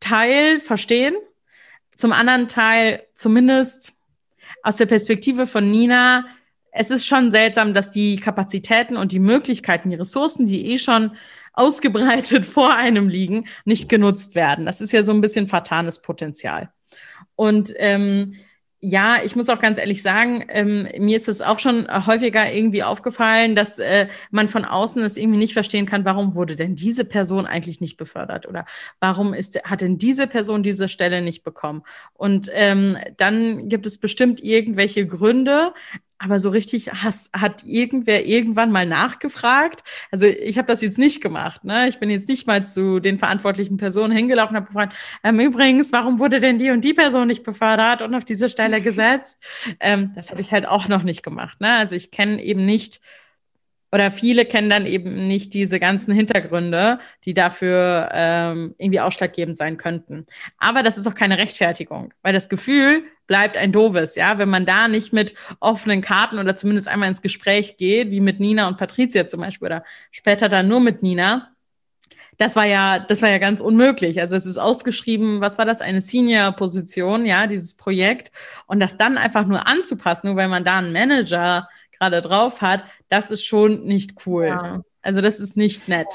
Teil 0.00 0.58
verstehen, 0.58 1.14
zum 1.96 2.12
anderen 2.12 2.48
Teil 2.48 3.02
zumindest 3.12 3.92
aus 4.62 4.76
der 4.78 4.86
Perspektive 4.86 5.46
von 5.46 5.70
Nina 5.70 6.24
es 6.74 6.90
ist 6.90 7.06
schon 7.06 7.30
seltsam, 7.30 7.72
dass 7.72 7.90
die 7.90 8.16
Kapazitäten 8.16 8.96
und 8.96 9.12
die 9.12 9.20
Möglichkeiten, 9.20 9.90
die 9.90 9.96
Ressourcen, 9.96 10.46
die 10.46 10.72
eh 10.72 10.78
schon 10.78 11.12
ausgebreitet 11.52 12.44
vor 12.46 12.74
einem 12.74 13.08
liegen, 13.08 13.46
nicht 13.64 13.88
genutzt 13.88 14.34
werden. 14.34 14.66
Das 14.66 14.80
ist 14.80 14.92
ja 14.92 15.02
so 15.02 15.12
ein 15.12 15.20
bisschen 15.20 15.46
vertanes 15.46 16.02
Potenzial. 16.02 16.70
Und 17.36 17.72
ähm, 17.78 18.34
ja, 18.86 19.16
ich 19.24 19.34
muss 19.34 19.48
auch 19.48 19.60
ganz 19.60 19.78
ehrlich 19.78 20.02
sagen, 20.02 20.44
ähm, 20.48 20.86
mir 20.98 21.16
ist 21.16 21.28
es 21.28 21.40
auch 21.40 21.58
schon 21.58 21.88
häufiger 22.06 22.52
irgendwie 22.52 22.82
aufgefallen, 22.82 23.56
dass 23.56 23.78
äh, 23.78 24.08
man 24.30 24.46
von 24.46 24.66
außen 24.66 25.00
es 25.02 25.16
irgendwie 25.16 25.38
nicht 25.38 25.54
verstehen 25.54 25.86
kann, 25.86 26.04
warum 26.04 26.34
wurde 26.34 26.54
denn 26.54 26.76
diese 26.76 27.06
Person 27.06 27.46
eigentlich 27.46 27.80
nicht 27.80 27.96
befördert 27.96 28.46
oder 28.46 28.66
warum 29.00 29.32
ist, 29.32 29.58
hat 29.64 29.80
denn 29.80 29.96
diese 29.96 30.26
Person 30.26 30.62
diese 30.62 30.90
Stelle 30.90 31.22
nicht 31.22 31.44
bekommen? 31.44 31.82
Und 32.12 32.50
ähm, 32.52 32.98
dann 33.16 33.70
gibt 33.70 33.86
es 33.86 33.98
bestimmt 33.98 34.42
irgendwelche 34.44 35.06
Gründe, 35.06 35.72
aber 36.18 36.38
so 36.38 36.48
richtig 36.48 36.90
has, 36.92 37.30
hat 37.32 37.64
irgendwer 37.66 38.26
irgendwann 38.26 38.70
mal 38.70 38.86
nachgefragt. 38.86 39.82
Also 40.10 40.26
ich 40.26 40.58
habe 40.58 40.68
das 40.68 40.80
jetzt 40.80 40.98
nicht 40.98 41.22
gemacht. 41.22 41.64
Ne? 41.64 41.88
Ich 41.88 41.98
bin 41.98 42.10
jetzt 42.10 42.28
nicht 42.28 42.46
mal 42.46 42.64
zu 42.64 43.00
den 43.00 43.18
verantwortlichen 43.18 43.76
Personen 43.76 44.16
hingelaufen 44.16 44.56
und 44.56 44.62
habe 44.62 44.66
gefragt, 44.66 44.96
ähm, 45.22 45.40
übrigens, 45.40 45.92
warum 45.92 46.18
wurde 46.18 46.40
denn 46.40 46.58
die 46.58 46.70
und 46.70 46.82
die 46.84 46.94
Person 46.94 47.26
nicht 47.26 47.42
befördert 47.42 48.02
und 48.02 48.14
auf 48.14 48.24
diese 48.24 48.48
Stelle 48.48 48.80
gesetzt? 48.82 49.44
ähm, 49.80 50.12
das 50.14 50.30
habe 50.30 50.40
ich 50.40 50.52
halt 50.52 50.66
auch 50.66 50.88
noch 50.88 51.02
nicht 51.02 51.22
gemacht. 51.22 51.60
Ne? 51.60 51.76
Also 51.76 51.94
ich 51.96 52.10
kenne 52.10 52.42
eben 52.42 52.64
nicht 52.64 53.00
oder 53.94 54.10
viele 54.10 54.44
kennen 54.44 54.68
dann 54.68 54.86
eben 54.86 55.28
nicht 55.28 55.54
diese 55.54 55.78
ganzen 55.78 56.12
Hintergründe, 56.12 56.98
die 57.24 57.32
dafür 57.32 58.08
ähm, 58.12 58.74
irgendwie 58.76 58.98
ausschlaggebend 58.98 59.56
sein 59.56 59.76
könnten. 59.76 60.26
Aber 60.58 60.82
das 60.82 60.98
ist 60.98 61.06
auch 61.06 61.14
keine 61.14 61.38
Rechtfertigung, 61.38 62.12
weil 62.22 62.32
das 62.32 62.48
Gefühl 62.48 63.04
bleibt 63.28 63.56
ein 63.56 63.70
doofes, 63.70 64.16
ja, 64.16 64.36
wenn 64.38 64.48
man 64.48 64.66
da 64.66 64.88
nicht 64.88 65.12
mit 65.12 65.36
offenen 65.60 66.00
Karten 66.00 66.40
oder 66.40 66.56
zumindest 66.56 66.88
einmal 66.88 67.08
ins 67.08 67.22
Gespräch 67.22 67.76
geht, 67.76 68.10
wie 68.10 68.20
mit 68.20 68.40
Nina 68.40 68.66
und 68.66 68.78
Patricia 68.78 69.28
zum 69.28 69.42
Beispiel 69.42 69.66
oder 69.66 69.84
später 70.10 70.48
dann 70.48 70.66
nur 70.66 70.80
mit 70.80 71.04
Nina, 71.04 71.53
das 72.38 72.56
war 72.56 72.66
ja, 72.66 72.98
das 72.98 73.22
war 73.22 73.30
ja 73.30 73.38
ganz 73.38 73.60
unmöglich. 73.60 74.20
Also 74.20 74.36
es 74.36 74.46
ist 74.46 74.58
ausgeschrieben, 74.58 75.40
was 75.40 75.58
war 75.58 75.64
das, 75.64 75.80
eine 75.80 76.00
Senior-Position, 76.00 77.26
ja, 77.26 77.46
dieses 77.46 77.74
Projekt. 77.74 78.32
Und 78.66 78.80
das 78.80 78.96
dann 78.96 79.18
einfach 79.18 79.46
nur 79.46 79.66
anzupassen, 79.66 80.28
nur 80.28 80.36
weil 80.36 80.48
man 80.48 80.64
da 80.64 80.78
einen 80.78 80.92
Manager 80.92 81.68
gerade 81.92 82.20
drauf 82.20 82.60
hat, 82.60 82.84
das 83.08 83.30
ist 83.30 83.44
schon 83.44 83.84
nicht 83.84 84.26
cool. 84.26 84.46
Ja. 84.46 84.82
Also 85.02 85.20
das 85.20 85.40
ist 85.40 85.56
nicht 85.56 85.88
nett. 85.88 86.08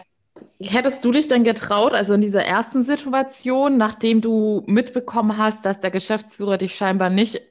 Hättest 0.61 1.03
du 1.03 1.11
dich 1.11 1.27
dann 1.27 1.43
getraut, 1.43 1.93
also 1.93 2.13
in 2.13 2.21
dieser 2.21 2.43
ersten 2.43 2.81
Situation, 2.81 3.77
nachdem 3.77 4.21
du 4.21 4.63
mitbekommen 4.67 5.37
hast, 5.37 5.65
dass 5.65 5.79
der 5.79 5.91
Geschäftsführer 5.91 6.57
dich 6.57 6.75
scheinbar 6.75 7.09
nicht 7.09 7.41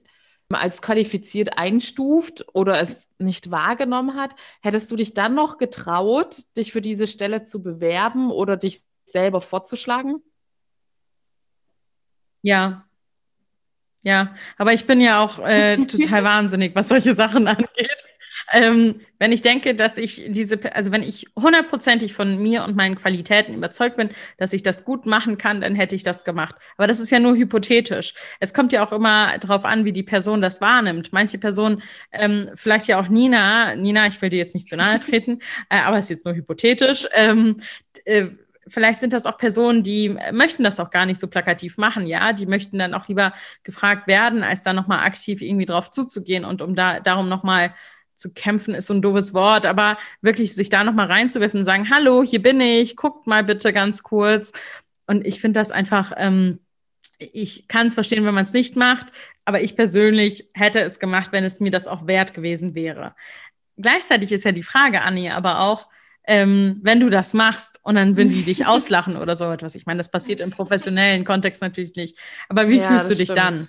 als 0.57 0.81
qualifiziert 0.81 1.59
einstuft 1.59 2.47
oder 2.55 2.81
es 2.81 3.09
nicht 3.19 3.51
wahrgenommen 3.51 4.17
hat, 4.17 4.35
hättest 4.63 4.91
du 4.91 4.97
dich 4.97 5.13
dann 5.13 5.35
noch 5.35 5.59
getraut, 5.59 6.45
dich 6.57 6.73
für 6.73 6.81
diese 6.81 7.07
Stelle 7.07 7.45
zu 7.45 7.63
bewerben 7.63 8.31
oder 8.31 8.57
dich 8.57 8.83
selber 9.05 9.41
vorzuschlagen? 9.41 10.23
Ja. 12.43 12.85
Ja, 14.05 14.35
aber 14.57 14.73
ich 14.73 14.87
bin 14.87 15.01
ja 15.01 15.21
auch 15.23 15.39
äh, 15.41 15.77
total 15.87 16.25
wahnsinnig, 16.25 16.75
was 16.75 16.89
solche 16.89 17.15
Sachen 17.15 17.47
angeht. 17.47 18.07
Ähm, 18.53 19.01
wenn 19.19 19.33
ich 19.33 19.43
denke, 19.43 19.75
dass 19.75 19.99
ich 19.99 20.25
diese, 20.29 20.59
also 20.75 20.91
wenn 20.93 21.03
ich 21.03 21.27
hundertprozentig 21.39 22.15
von 22.15 22.41
mir 22.43 22.65
und 22.65 22.77
meinen 22.77 22.95
Qualitäten 22.95 23.55
überzeugt 23.55 23.97
bin, 23.97 24.11
dass 24.39 24.53
ich 24.53 24.63
das 24.63 24.85
gut 24.85 25.07
machen 25.07 25.39
kann, 25.39 25.61
dann 25.61 25.75
hätte 25.75 25.95
ich 25.95 26.03
das 26.03 26.25
gemacht. 26.25 26.55
Aber 26.77 26.87
das 26.87 27.01
ist 27.01 27.11
ja 27.11 27.19
nur 27.19 27.37
hypothetisch. 27.37 28.15
Es 28.41 28.55
kommt 28.55 28.73
ja 28.73 28.85
auch 28.85 28.93
immer 28.93 29.37
darauf 29.39 29.65
an, 29.65 29.85
wie 29.85 29.93
die 29.93 30.03
Person 30.03 30.41
das 30.41 30.61
wahrnimmt. 30.61 31.13
Manche 31.13 31.39
Personen, 31.39 31.83
ähm, 32.13 32.51
vielleicht 32.55 32.87
ja 32.87 33.01
auch 33.01 33.09
Nina, 33.09 33.75
Nina, 33.77 34.07
ich 34.07 34.21
will 34.23 34.31
dir 34.31 34.39
jetzt 34.39 34.55
nicht 34.55 34.69
zu 34.69 34.77
nahe 34.77 35.01
treten, 35.01 35.41
äh, 35.69 35.81
aber 35.81 35.99
es 35.99 36.07
ist 36.07 36.11
jetzt 36.11 36.25
nur 36.25 36.35
hypothetisch. 36.35 37.07
Ähm, 37.15 37.57
äh, 38.05 38.29
vielleicht 38.69 39.01
sind 39.01 39.13
das 39.13 39.27
auch 39.27 39.39
Personen, 39.39 39.83
die 39.83 40.17
möchten 40.33 40.63
das 40.63 40.81
auch 40.81 40.91
gar 40.91 41.07
nicht 41.07 41.19
so 41.19 41.27
plakativ 41.27 41.79
machen, 41.79 42.07
ja, 42.07 42.33
die 42.33 42.47
möchten 42.47 42.79
dann 42.79 42.95
auch 42.95 43.09
lieber 43.09 43.33
gefragt 43.63 44.07
werden, 44.07 44.43
als 44.43 44.63
da 44.63 44.73
nochmal 44.73 45.01
aktiv 45.01 45.41
irgendwie 45.41 45.67
drauf 45.67 45.91
zuzugehen 45.91 46.45
und 46.45 46.63
um 46.63 46.75
da 46.75 47.01
darum 47.01 47.29
nochmal 47.29 47.75
zu 48.19 48.33
kämpfen 48.33 48.75
ist 48.75 48.89
so 48.89 48.95
ein 48.95 49.03
doofes 49.03 49.33
Wort, 49.33 49.65
aber 49.65 49.97
wirklich 50.21 50.55
sich 50.55 50.69
da 50.69 50.85
nochmal 50.85 51.07
reinzuwerfen 51.07 51.61
und 51.61 51.65
sagen, 51.65 51.89
hallo, 51.89 52.23
hier 52.23 52.43
bin 52.43 52.61
ich, 52.61 52.97
guckt 52.97 53.27
mal 53.27 53.45
bitte 53.45 53.73
ganz 53.73 54.03
kurz. 54.03 54.53
Und 55.07 55.25
ich 55.27 55.41
finde 55.41 55.61
das 55.61 55.71
einfach, 55.71 56.13
ähm, 56.17 56.59
ich 57.19 57.69
kann 57.69 57.87
es 57.87 57.95
verstehen, 57.95 58.25
wenn 58.25 58.35
man 58.35 58.45
es 58.45 58.53
nicht 58.53 58.77
macht, 58.77 59.13
aber 59.45 59.63
ich 59.63 59.77
persönlich 59.77 60.51
hätte 60.53 60.81
es 60.81 60.99
gemacht, 60.99 61.31
wenn 61.33 61.45
es 61.45 61.61
mir 61.61 61.71
das 61.71 61.87
auch 61.87 62.07
wert 62.07 62.35
gewesen 62.35 62.75
wäre. 62.75 63.15
Gleichzeitig 63.77 64.33
ist 64.33 64.45
ja 64.45 64.53
die 64.53 64.65
Frage, 64.65 65.03
Anni, 65.03 65.31
aber 65.31 65.61
auch, 65.61 65.89
ähm, 66.27 66.81
wenn 66.83 67.01
du 67.01 67.09
das 67.09 67.33
machst 67.33 67.79
und 67.83 67.95
dann 67.95 68.17
würden 68.17 68.31
die 68.31 68.43
dich 68.43 68.67
auslachen 68.67 69.17
oder 69.17 69.37
so 69.37 69.51
etwas. 69.51 69.77
Ich 69.77 69.87
meine, 69.87 69.99
das 69.99 70.11
passiert 70.11 70.41
im 70.41 70.51
professionellen 70.51 71.25
Kontext 71.25 71.63
natürlich 71.63 71.95
nicht. 71.95 72.19
Aber 72.49 72.69
wie 72.69 72.79
ja, 72.79 72.89
fühlst 72.89 73.11
du 73.11 73.15
dich 73.15 73.31
stimmt. 73.31 73.39
dann? 73.39 73.69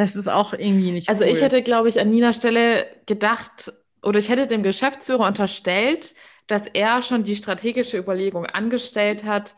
Das 0.00 0.16
ist 0.16 0.28
auch 0.28 0.54
irgendwie 0.54 0.92
nicht 0.92 1.10
Also 1.10 1.24
cool. 1.24 1.30
ich 1.30 1.42
hätte, 1.42 1.60
glaube 1.60 1.90
ich, 1.90 2.00
an 2.00 2.08
Ninas 2.08 2.36
Stelle 2.36 2.86
gedacht, 3.04 3.70
oder 4.02 4.18
ich 4.18 4.30
hätte 4.30 4.46
dem 4.46 4.62
Geschäftsführer 4.62 5.26
unterstellt, 5.26 6.14
dass 6.46 6.66
er 6.68 7.02
schon 7.02 7.22
die 7.22 7.36
strategische 7.36 7.98
Überlegung 7.98 8.46
angestellt 8.46 9.24
hat, 9.24 9.56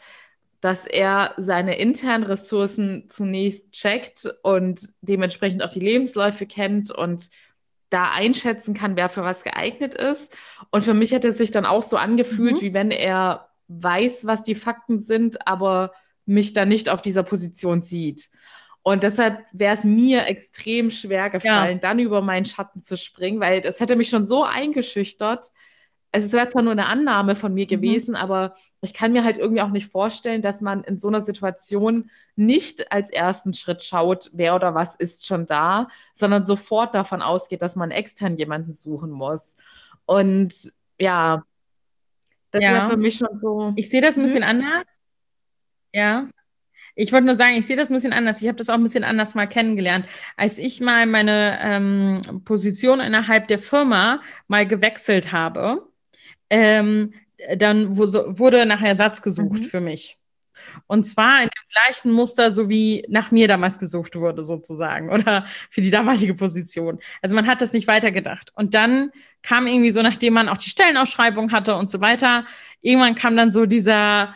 dass 0.61 0.85
er 0.85 1.35
seine 1.37 1.78
internen 1.78 2.24
Ressourcen 2.24 3.05
zunächst 3.09 3.70
checkt 3.70 4.28
und 4.42 4.88
dementsprechend 5.00 5.62
auch 5.62 5.70
die 5.70 5.78
Lebensläufe 5.78 6.44
kennt 6.44 6.90
und 6.90 7.31
da 7.90 8.11
einschätzen 8.11 8.74
kann, 8.74 8.96
wer 8.96 9.09
für 9.09 9.22
was 9.22 9.44
geeignet 9.44 9.94
ist. 9.94 10.37
Und 10.72 10.83
für 10.83 10.94
mich 10.94 11.12
hätte 11.12 11.28
es 11.28 11.38
sich 11.38 11.52
dann 11.52 11.66
auch 11.66 11.85
so 11.85 11.96
angefühlt, 11.96 12.57
mhm. 12.57 12.61
wie 12.62 12.74
wenn 12.74 12.90
er 12.90 13.48
weiß, 13.68 14.26
was 14.26 14.42
die 14.42 14.57
Fakten 14.57 15.02
sind, 15.02 15.46
aber 15.46 15.92
mich 16.26 16.52
dann 16.52 16.68
nicht 16.68 16.88
auf 16.88 17.00
dieser 17.00 17.22
Position 17.22 17.81
sieht. 17.81 18.28
Und 18.83 19.05
deshalb 19.05 19.45
wäre 19.53 19.75
es 19.75 19.85
mir 19.85 20.27
extrem 20.27 20.90
schwer 20.90 21.31
gefallen, 21.31 21.75
ja. 21.75 21.79
dann 21.79 22.01
über 22.01 22.21
meinen 22.21 22.47
Schatten 22.47 22.83
zu 22.83 22.97
springen, 22.97 23.40
weil 23.40 23.61
das 23.61 23.79
hätte 23.79 23.95
mich 23.95 24.09
schon 24.09 24.25
so 24.25 24.42
eingeschüchtert. 24.45 25.53
Es 26.11 26.33
wäre 26.33 26.49
zwar 26.49 26.62
nur 26.62 26.73
eine 26.73 26.87
Annahme 26.87 27.37
von 27.37 27.55
mir 27.55 27.66
mhm. 27.66 27.68
gewesen, 27.68 28.16
aber 28.16 28.57
ich 28.81 28.92
kann 28.92 29.12
mir 29.12 29.23
halt 29.23 29.37
irgendwie 29.37 29.62
auch 29.62 29.71
nicht 29.71 29.87
vorstellen, 29.87 30.42
dass 30.42 30.61
man 30.61 30.83
in 30.83 30.99
so 30.99 31.07
einer 31.07 31.21
Situation 31.21 32.11
nicht 32.35 32.90
als 32.90 33.11
ersten 33.11 33.55
Schritt 33.55 33.85
schaut, 33.85 34.29
wer 34.33 34.57
oder 34.57 34.75
was 34.75 34.97
ist 34.97 35.27
schon 35.27 35.47
da, 35.47 35.87
sondern 36.12 36.45
sofort 36.45 36.92
davon 36.92 37.23
ausgeht, 37.23 37.62
dass 37.62 37.77
man 37.77 37.92
extern 37.92 38.37
jemanden 38.37 38.73
suchen 38.73 39.12
muss. 39.12 39.55
Und 40.07 40.73
ja, 40.99 41.45
das 42.51 42.62
ja. 42.64 42.73
wäre 42.73 42.90
für 42.90 42.97
mich 42.97 43.14
schon 43.14 43.40
so. 43.40 43.73
Ich 43.77 43.88
sehe 43.88 44.01
das 44.01 44.16
ein 44.16 44.23
bisschen 44.23 44.42
mhm. 44.42 44.62
anders. 44.64 45.01
Ja, 45.92 46.29
ich 46.94 47.12
wollte 47.12 47.26
nur 47.26 47.37
sagen, 47.37 47.55
ich 47.57 47.66
sehe 47.66 47.76
das 47.76 47.90
ein 47.90 47.94
bisschen 47.94 48.12
anders. 48.12 48.42
Ich 48.42 48.48
habe 48.48 48.59
das 48.59 48.68
auch 48.68 48.74
ein 48.74 48.83
bisschen 48.83 49.05
anders 49.05 49.35
mal 49.35 49.46
kennengelernt. 49.46 50.07
Als 50.37 50.59
ich 50.59 50.81
mal 50.81 51.07
meine 51.07 51.59
ähm, 51.62 52.20
Position 52.44 53.00
innerhalb 53.00 53.48
der 53.48 53.59
Firma 53.59 54.20
mal 54.48 54.66
gewechselt 54.66 55.33
habe, 55.33 55.88
ähm, 56.50 57.14
dann 57.57 57.96
wurde 57.96 58.66
nach 58.66 58.83
Ersatz 58.83 59.22
gesucht 59.22 59.62
mhm. 59.62 59.64
für 59.64 59.81
mich. 59.81 60.18
Und 60.87 61.05
zwar 61.05 61.42
in 61.42 61.48
dem 61.48 61.68
gleichen 61.72 62.12
Muster, 62.12 62.50
so 62.50 62.68
wie 62.68 63.05
nach 63.09 63.31
mir 63.31 63.48
damals 63.48 63.78
gesucht 63.78 64.14
wurde, 64.16 64.44
sozusagen, 64.44 65.11
oder 65.12 65.46
für 65.70 65.81
die 65.81 65.90
damalige 65.90 66.35
Position. 66.35 66.98
Also 67.20 67.35
man 67.35 67.46
hat 67.46 67.61
das 67.61 67.72
nicht 67.72 67.88
weitergedacht. 67.88 68.52
Und 68.55 68.74
dann 68.74 69.11
kam 69.42 69.66
irgendwie 69.66 69.90
so, 69.90 70.02
nachdem 70.02 70.35
man 70.35 70.48
auch 70.48 70.57
die 70.57 70.70
Stellenausschreibung 70.70 71.52
hatte 71.52 71.76
und 71.76 71.90
so 71.90 72.00
weiter, 72.00 72.44
irgendwann 72.81 73.14
kam 73.14 73.37
dann 73.37 73.50
so 73.50 73.66
dieser, 73.66 74.35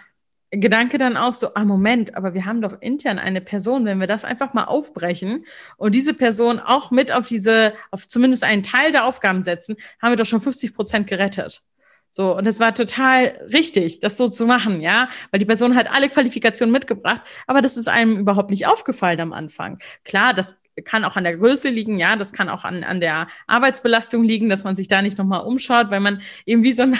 Gedanke 0.51 0.99
dann 0.99 1.17
auch 1.17 1.33
so, 1.35 1.55
ah 1.55 1.65
Moment, 1.65 2.15
aber 2.15 2.35
wir 2.35 2.45
haben 2.45 2.61
doch 2.61 2.81
intern 2.81 3.19
eine 3.19 3.41
Person, 3.41 3.85
wenn 3.85 3.99
wir 3.99 4.07
das 4.07 4.25
einfach 4.25 4.55
mal 4.55 4.65
aufbrechen 4.65 5.45
und 5.77 5.95
diese 5.95 6.15
Person 6.15 6.61
auch 6.61 6.91
mit 6.91 7.13
auf 7.13 7.27
diese, 7.27 7.75
auf 7.91 8.07
zumindest 8.07 8.45
einen 8.45 8.63
Teil 8.63 8.93
der 8.93 9.05
Aufgaben 9.05 9.43
setzen, 9.43 9.77
haben 10.01 10.13
wir 10.13 10.17
doch 10.17 10.27
schon 10.27 10.41
50 10.41 10.75
Prozent 10.75 11.07
gerettet. 11.09 11.63
So, 12.11 12.35
und 12.37 12.47
es 12.47 12.61
war 12.61 12.75
total 12.75 13.25
richtig, 13.53 14.01
das 14.01 14.17
so 14.17 14.29
zu 14.29 14.47
machen, 14.47 14.81
ja, 14.81 15.09
weil 15.31 15.41
die 15.41 15.45
Person 15.47 15.75
hat 15.75 15.93
alle 15.93 16.09
Qualifikationen 16.09 16.73
mitgebracht, 16.73 17.21
aber 17.47 17.61
das 17.61 17.77
ist 17.77 17.89
einem 17.89 18.17
überhaupt 18.17 18.51
nicht 18.51 18.67
aufgefallen 18.67 19.21
am 19.21 19.33
Anfang. 19.33 19.79
Klar, 20.05 20.33
das 20.33 20.57
kann 20.85 21.05
auch 21.05 21.17
an 21.17 21.25
der 21.25 21.37
Größe 21.37 21.69
liegen, 21.69 21.99
ja, 21.99 22.17
das 22.17 22.33
kann 22.33 22.49
auch 22.49 22.65
an, 22.65 22.85
an 22.85 23.01
der 23.01 23.29
Arbeitsbelastung 23.47 24.25
liegen, 24.25 24.49
dass 24.49 24.65
man 24.65 24.77
sich 24.77 24.89
da 24.89 25.03
nicht 25.03 25.19
nochmal 25.19 25.45
umschaut, 25.45 25.91
weil 25.91 26.01
man 26.01 26.21
eben 26.45 26.63
wie 26.63 26.73
so, 26.73 26.83
ein, 26.83 26.93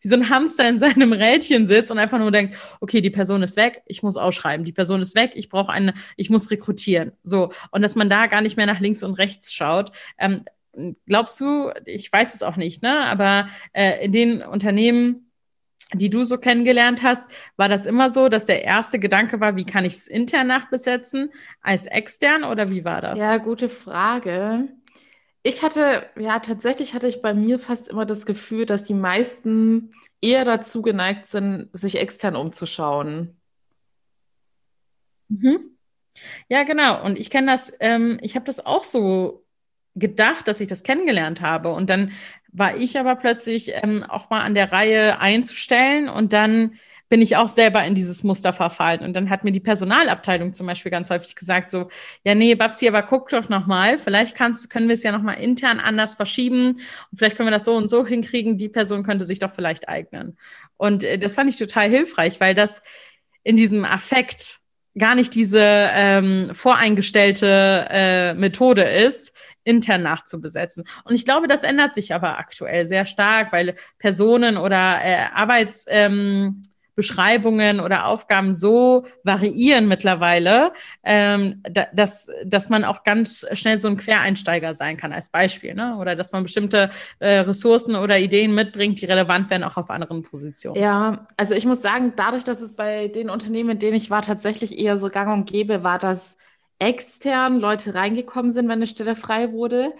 wie 0.00 0.08
so 0.08 0.16
ein 0.16 0.30
Hamster 0.30 0.68
in 0.68 0.78
seinem 0.78 1.12
Rädchen 1.12 1.66
sitzt 1.66 1.90
und 1.90 1.98
einfach 1.98 2.18
nur 2.18 2.30
denkt, 2.30 2.56
okay, 2.80 3.00
die 3.00 3.10
Person 3.10 3.42
ist 3.42 3.56
weg, 3.56 3.82
ich 3.86 4.02
muss 4.02 4.16
ausschreiben, 4.16 4.64
die 4.64 4.72
Person 4.72 5.00
ist 5.02 5.14
weg, 5.14 5.32
ich 5.34 5.48
brauche 5.48 5.72
eine, 5.72 5.94
ich 6.16 6.30
muss 6.30 6.50
rekrutieren. 6.50 7.12
So, 7.22 7.52
und 7.70 7.82
dass 7.82 7.96
man 7.96 8.10
da 8.10 8.26
gar 8.26 8.40
nicht 8.40 8.56
mehr 8.56 8.66
nach 8.66 8.80
links 8.80 9.02
und 9.02 9.14
rechts 9.14 9.52
schaut. 9.52 9.92
Ähm, 10.18 10.44
glaubst 11.06 11.40
du, 11.40 11.70
ich 11.84 12.12
weiß 12.12 12.34
es 12.34 12.42
auch 12.42 12.56
nicht, 12.56 12.82
ne? 12.82 13.04
Aber 13.06 13.48
äh, 13.72 14.04
in 14.04 14.12
den 14.12 14.42
Unternehmen, 14.42 15.27
die 15.94 16.10
du 16.10 16.24
so 16.24 16.36
kennengelernt 16.36 17.02
hast, 17.02 17.30
war 17.56 17.68
das 17.68 17.86
immer 17.86 18.10
so, 18.10 18.28
dass 18.28 18.44
der 18.46 18.64
erste 18.64 18.98
Gedanke 18.98 19.40
war, 19.40 19.56
wie 19.56 19.64
kann 19.64 19.84
ich 19.84 19.94
es 19.94 20.06
intern 20.06 20.46
nachbesetzen 20.46 21.30
als 21.62 21.86
extern 21.86 22.44
oder 22.44 22.70
wie 22.70 22.84
war 22.84 23.00
das? 23.00 23.18
Ja, 23.18 23.38
gute 23.38 23.68
Frage. 23.68 24.68
Ich 25.42 25.62
hatte, 25.62 26.06
ja, 26.18 26.40
tatsächlich 26.40 26.94
hatte 26.94 27.06
ich 27.06 27.22
bei 27.22 27.32
mir 27.32 27.58
fast 27.58 27.88
immer 27.88 28.04
das 28.04 28.26
Gefühl, 28.26 28.66
dass 28.66 28.84
die 28.84 28.94
meisten 28.94 29.92
eher 30.20 30.44
dazu 30.44 30.82
geneigt 30.82 31.26
sind, 31.26 31.70
sich 31.72 31.96
extern 31.96 32.36
umzuschauen. 32.36 33.40
Mhm. 35.28 35.78
Ja, 36.48 36.64
genau. 36.64 37.04
Und 37.04 37.18
ich 37.18 37.30
kenne 37.30 37.52
das, 37.52 37.72
ähm, 37.80 38.18
ich 38.20 38.34
habe 38.34 38.44
das 38.44 38.64
auch 38.64 38.84
so 38.84 39.44
gedacht, 39.98 40.48
dass 40.48 40.60
ich 40.60 40.68
das 40.68 40.82
kennengelernt 40.82 41.40
habe. 41.40 41.70
Und 41.72 41.90
dann 41.90 42.12
war 42.52 42.76
ich 42.76 42.98
aber 42.98 43.16
plötzlich 43.16 43.72
ähm, 43.82 44.04
auch 44.04 44.30
mal 44.30 44.42
an 44.42 44.54
der 44.54 44.72
Reihe 44.72 45.20
einzustellen 45.20 46.08
und 46.08 46.32
dann 46.32 46.78
bin 47.08 47.22
ich 47.22 47.36
auch 47.36 47.48
selber 47.48 47.84
in 47.84 47.94
dieses 47.94 48.22
Muster 48.22 48.52
verfallen. 48.52 49.00
Und 49.00 49.14
dann 49.14 49.30
hat 49.30 49.44
mir 49.44 49.52
die 49.52 49.60
Personalabteilung 49.60 50.52
zum 50.52 50.66
Beispiel 50.66 50.90
ganz 50.90 51.08
häufig 51.10 51.34
gesagt, 51.34 51.70
so, 51.70 51.88
ja, 52.24 52.34
nee, 52.34 52.54
Babsi, 52.54 52.86
aber 52.86 53.02
guck 53.02 53.30
doch 53.30 53.48
noch 53.48 53.66
mal, 53.66 53.98
vielleicht 53.98 54.34
kannst, 54.34 54.68
können 54.68 54.88
wir 54.88 54.94
es 54.94 55.02
ja 55.02 55.12
noch 55.12 55.22
mal 55.22 55.34
intern 55.34 55.80
anders 55.80 56.16
verschieben 56.16 56.72
und 56.72 57.16
vielleicht 57.16 57.36
können 57.36 57.46
wir 57.48 57.54
das 57.54 57.64
so 57.64 57.76
und 57.76 57.88
so 57.88 58.06
hinkriegen, 58.06 58.58
die 58.58 58.68
Person 58.68 59.04
könnte 59.04 59.24
sich 59.24 59.38
doch 59.38 59.50
vielleicht 59.50 59.88
eignen. 59.88 60.36
Und 60.76 61.02
äh, 61.02 61.18
das 61.18 61.34
fand 61.34 61.48
ich 61.48 61.56
total 61.56 61.88
hilfreich, 61.88 62.40
weil 62.40 62.54
das 62.54 62.82
in 63.42 63.56
diesem 63.56 63.84
Affekt 63.84 64.60
gar 64.98 65.14
nicht 65.14 65.34
diese 65.34 65.60
ähm, 65.62 66.50
voreingestellte 66.52 67.86
äh, 67.90 68.34
Methode 68.34 68.82
ist, 68.82 69.32
intern 69.68 70.02
nachzubesetzen. 70.02 70.84
Und 71.04 71.14
ich 71.14 71.24
glaube, 71.24 71.48
das 71.48 71.62
ändert 71.62 71.94
sich 71.94 72.14
aber 72.14 72.38
aktuell 72.38 72.86
sehr 72.86 73.06
stark, 73.06 73.52
weil 73.52 73.74
Personen 73.98 74.56
oder 74.56 74.98
äh, 75.02 75.26
Arbeitsbereiche 75.34 76.54
Beschreibungen 76.98 77.78
oder 77.78 78.06
Aufgaben 78.06 78.52
so 78.52 79.06
variieren 79.22 79.86
mittlerweile, 79.86 80.72
ähm, 81.04 81.62
da, 81.62 81.86
dass, 81.94 82.28
dass 82.44 82.70
man 82.70 82.82
auch 82.82 83.04
ganz 83.04 83.46
schnell 83.52 83.78
so 83.78 83.86
ein 83.86 83.96
Quereinsteiger 83.96 84.74
sein 84.74 84.96
kann, 84.96 85.12
als 85.12 85.28
Beispiel. 85.28 85.74
Ne? 85.74 85.96
Oder 85.96 86.16
dass 86.16 86.32
man 86.32 86.42
bestimmte 86.42 86.90
äh, 87.20 87.38
Ressourcen 87.38 87.94
oder 87.94 88.18
Ideen 88.18 88.52
mitbringt, 88.52 89.00
die 89.00 89.04
relevant 89.04 89.48
werden, 89.48 89.62
auch 89.62 89.76
auf 89.76 89.90
anderen 89.90 90.22
Positionen. 90.22 90.74
Ja, 90.74 91.28
also 91.36 91.54
ich 91.54 91.66
muss 91.66 91.82
sagen, 91.82 92.14
dadurch, 92.16 92.42
dass 92.42 92.60
es 92.60 92.74
bei 92.74 93.06
den 93.06 93.30
Unternehmen, 93.30 93.70
in 93.70 93.78
denen 93.78 93.96
ich 93.96 94.10
war, 94.10 94.22
tatsächlich 94.22 94.76
eher 94.76 94.98
so 94.98 95.08
gang 95.08 95.32
und 95.32 95.48
gäbe 95.48 95.84
war, 95.84 96.00
dass 96.00 96.34
extern 96.78 97.58
Leute 97.58 97.94
reingekommen 97.94 98.50
sind, 98.50 98.66
wenn 98.66 98.78
eine 98.78 98.86
Stelle 98.86 99.16
frei 99.16 99.52
wurde, 99.52 99.92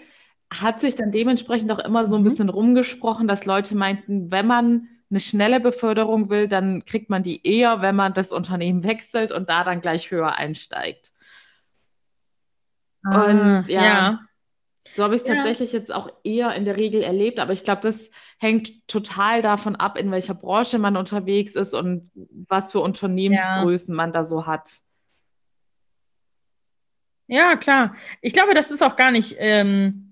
hat 0.51 0.79
sich 0.79 0.95
dann 0.95 1.11
dementsprechend 1.11 1.71
auch 1.71 1.79
immer 1.79 2.05
so 2.05 2.15
ein 2.15 2.21
mhm. 2.21 2.25
bisschen 2.25 2.49
rumgesprochen, 2.49 3.27
dass 3.27 3.45
Leute 3.45 3.75
meinten, 3.75 4.31
wenn 4.31 4.47
man 4.47 4.87
eine 5.09 5.19
schnelle 5.19 5.59
Beförderung 5.59 6.29
will, 6.29 6.47
dann 6.47 6.85
kriegt 6.85 7.09
man 7.09 7.23
die 7.23 7.45
eher, 7.45 7.81
wenn 7.81 7.95
man 7.95 8.13
das 8.13 8.31
Unternehmen 8.31 8.83
wechselt 8.83 9.31
und 9.31 9.49
da 9.49 9.63
dann 9.63 9.81
gleich 9.81 10.11
höher 10.11 10.35
einsteigt. 10.35 11.11
Ah, 13.03 13.23
und 13.25 13.69
ja, 13.69 13.81
ja. 13.81 14.19
so 14.87 15.03
habe 15.03 15.15
ich 15.15 15.21
es 15.21 15.27
ja. 15.27 15.35
tatsächlich 15.35 15.71
jetzt 15.71 15.91
auch 15.91 16.11
eher 16.23 16.53
in 16.53 16.65
der 16.65 16.77
Regel 16.77 17.01
erlebt, 17.01 17.39
aber 17.39 17.53
ich 17.53 17.63
glaube, 17.63 17.81
das 17.81 18.11
hängt 18.39 18.87
total 18.87 19.41
davon 19.41 19.75
ab, 19.75 19.97
in 19.97 20.11
welcher 20.11 20.35
Branche 20.35 20.77
man 20.77 20.95
unterwegs 20.95 21.55
ist 21.55 21.73
und 21.73 22.09
was 22.47 22.71
für 22.71 22.81
Unternehmensgrößen 22.81 23.93
ja. 23.93 23.97
man 23.97 24.13
da 24.13 24.25
so 24.25 24.45
hat. 24.45 24.81
Ja, 27.29 27.55
klar. 27.55 27.95
Ich 28.21 28.33
glaube, 28.33 28.53
das 28.53 28.71
ist 28.71 28.81
auch 28.81 28.95
gar 28.95 29.11
nicht. 29.11 29.35
Ähm 29.39 30.05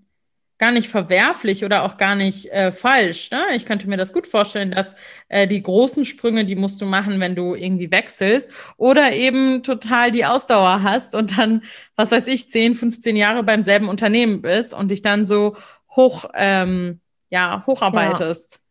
gar 0.58 0.72
nicht 0.72 0.90
verwerflich 0.90 1.64
oder 1.64 1.84
auch 1.84 1.98
gar 1.98 2.16
nicht 2.16 2.52
äh, 2.52 2.72
falsch. 2.72 3.30
Ne? 3.32 3.44
Ich 3.56 3.66
könnte 3.66 3.88
mir 3.88 3.98
das 3.98 4.12
gut 4.12 4.26
vorstellen, 4.26 4.72
dass 4.72 4.96
äh, 5.30 5.48
die 5.48 5.62
großen 5.62 6.04
Sprünge, 6.04 6.46
die 6.46 6.56
musst 6.56 6.82
du 6.82 6.86
machen, 6.86 7.20
wenn 7.20 7.36
du 7.36 7.54
irgendwie 7.54 7.92
wechselst 7.92 8.52
oder 8.78 9.14
eben 9.14 9.62
total 9.62 10.12
die 10.12 10.26
Ausdauer 10.26 10.82
hast 10.82 11.14
und 11.14 11.38
dann, 11.38 11.64
was 11.96 12.12
weiß 12.12 12.28
ich, 12.28 12.50
10, 12.50 12.76
15 12.76 13.16
Jahre 13.16 13.44
beim 13.44 13.62
selben 13.62 13.88
Unternehmen 13.88 14.42
bist 14.42 14.74
und 14.74 14.90
dich 14.90 15.02
dann 15.04 15.26
so 15.26 15.56
hoch, 15.96 16.26
ähm, 16.34 17.02
ja, 17.30 17.64
hocharbeitest. 17.66 18.54
Ja. 18.56 18.67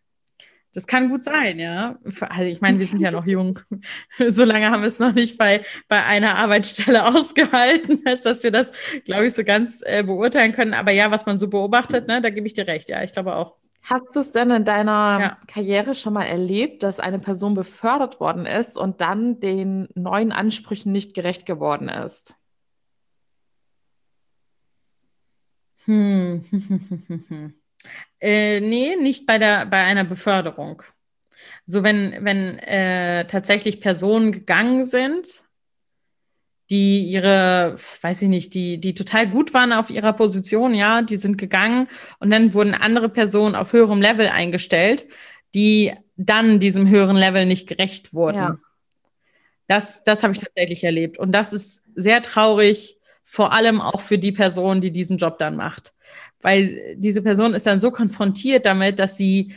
Das 0.76 0.86
kann 0.86 1.08
gut 1.08 1.24
sein, 1.24 1.58
ja. 1.58 1.98
Also 2.04 2.42
ich 2.42 2.60
meine, 2.60 2.78
wir 2.78 2.84
sind 2.84 3.00
ja 3.00 3.10
noch 3.10 3.24
jung. 3.24 3.58
so 4.28 4.44
lange 4.44 4.70
haben 4.70 4.82
wir 4.82 4.88
es 4.88 4.98
noch 4.98 5.14
nicht 5.14 5.38
bei, 5.38 5.62
bei 5.88 6.04
einer 6.04 6.36
Arbeitsstelle 6.36 7.06
ausgehalten, 7.16 8.02
als 8.04 8.20
dass 8.20 8.42
wir 8.42 8.50
das, 8.50 8.72
glaube 9.06 9.24
ich, 9.24 9.32
so 9.32 9.42
ganz 9.42 9.82
äh, 9.86 10.02
beurteilen 10.02 10.52
können. 10.52 10.74
Aber 10.74 10.92
ja, 10.92 11.10
was 11.10 11.24
man 11.24 11.38
so 11.38 11.48
beobachtet, 11.48 12.08
ne, 12.08 12.20
da 12.20 12.28
gebe 12.28 12.46
ich 12.46 12.52
dir 12.52 12.66
recht, 12.66 12.90
ja, 12.90 13.02
ich 13.02 13.12
glaube 13.12 13.36
auch. 13.36 13.56
Hast 13.84 14.14
du 14.14 14.20
es 14.20 14.32
denn 14.32 14.50
in 14.50 14.64
deiner 14.64 15.18
ja. 15.18 15.38
Karriere 15.46 15.94
schon 15.94 16.12
mal 16.12 16.24
erlebt, 16.24 16.82
dass 16.82 17.00
eine 17.00 17.20
Person 17.20 17.54
befördert 17.54 18.20
worden 18.20 18.44
ist 18.44 18.76
und 18.76 19.00
dann 19.00 19.40
den 19.40 19.88
neuen 19.94 20.30
Ansprüchen 20.30 20.92
nicht 20.92 21.14
gerecht 21.14 21.46
geworden 21.46 21.88
ist? 21.88 22.34
Hm. 25.86 26.42
Äh, 28.20 28.60
nee, 28.60 28.96
nicht 28.96 29.26
bei, 29.26 29.38
der, 29.38 29.66
bei 29.66 29.82
einer 29.84 30.04
Beförderung. 30.04 30.82
So, 31.66 31.82
wenn, 31.82 32.24
wenn 32.24 32.58
äh, 32.60 33.26
tatsächlich 33.26 33.80
Personen 33.80 34.32
gegangen 34.32 34.84
sind, 34.84 35.42
die 36.70 37.04
ihre, 37.04 37.76
weiß 38.00 38.22
ich 38.22 38.28
nicht, 38.28 38.54
die, 38.54 38.78
die 38.80 38.94
total 38.94 39.28
gut 39.28 39.54
waren 39.54 39.72
auf 39.72 39.90
ihrer 39.90 40.12
Position, 40.12 40.74
ja, 40.74 41.02
die 41.02 41.16
sind 41.16 41.38
gegangen 41.38 41.88
und 42.18 42.30
dann 42.30 42.54
wurden 42.54 42.74
andere 42.74 43.08
Personen 43.08 43.54
auf 43.54 43.72
höherem 43.72 44.00
Level 44.00 44.28
eingestellt, 44.28 45.06
die 45.54 45.92
dann 46.16 46.58
diesem 46.58 46.88
höheren 46.88 47.16
Level 47.16 47.46
nicht 47.46 47.68
gerecht 47.68 48.14
wurden. 48.14 48.38
Ja. 48.38 48.58
Das, 49.68 50.02
das 50.04 50.22
habe 50.22 50.32
ich 50.32 50.40
tatsächlich 50.40 50.84
erlebt. 50.84 51.18
Und 51.18 51.32
das 51.32 51.52
ist 51.52 51.84
sehr 51.94 52.22
traurig, 52.22 52.98
vor 53.24 53.52
allem 53.52 53.80
auch 53.80 54.00
für 54.00 54.18
die 54.18 54.32
Person, 54.32 54.80
die 54.80 54.92
diesen 54.92 55.18
Job 55.18 55.38
dann 55.38 55.56
macht 55.56 55.92
weil 56.46 56.94
diese 56.94 57.22
Person 57.22 57.54
ist 57.54 57.66
dann 57.66 57.80
so 57.80 57.90
konfrontiert 57.90 58.66
damit, 58.66 59.00
dass 59.00 59.16
sie 59.16 59.52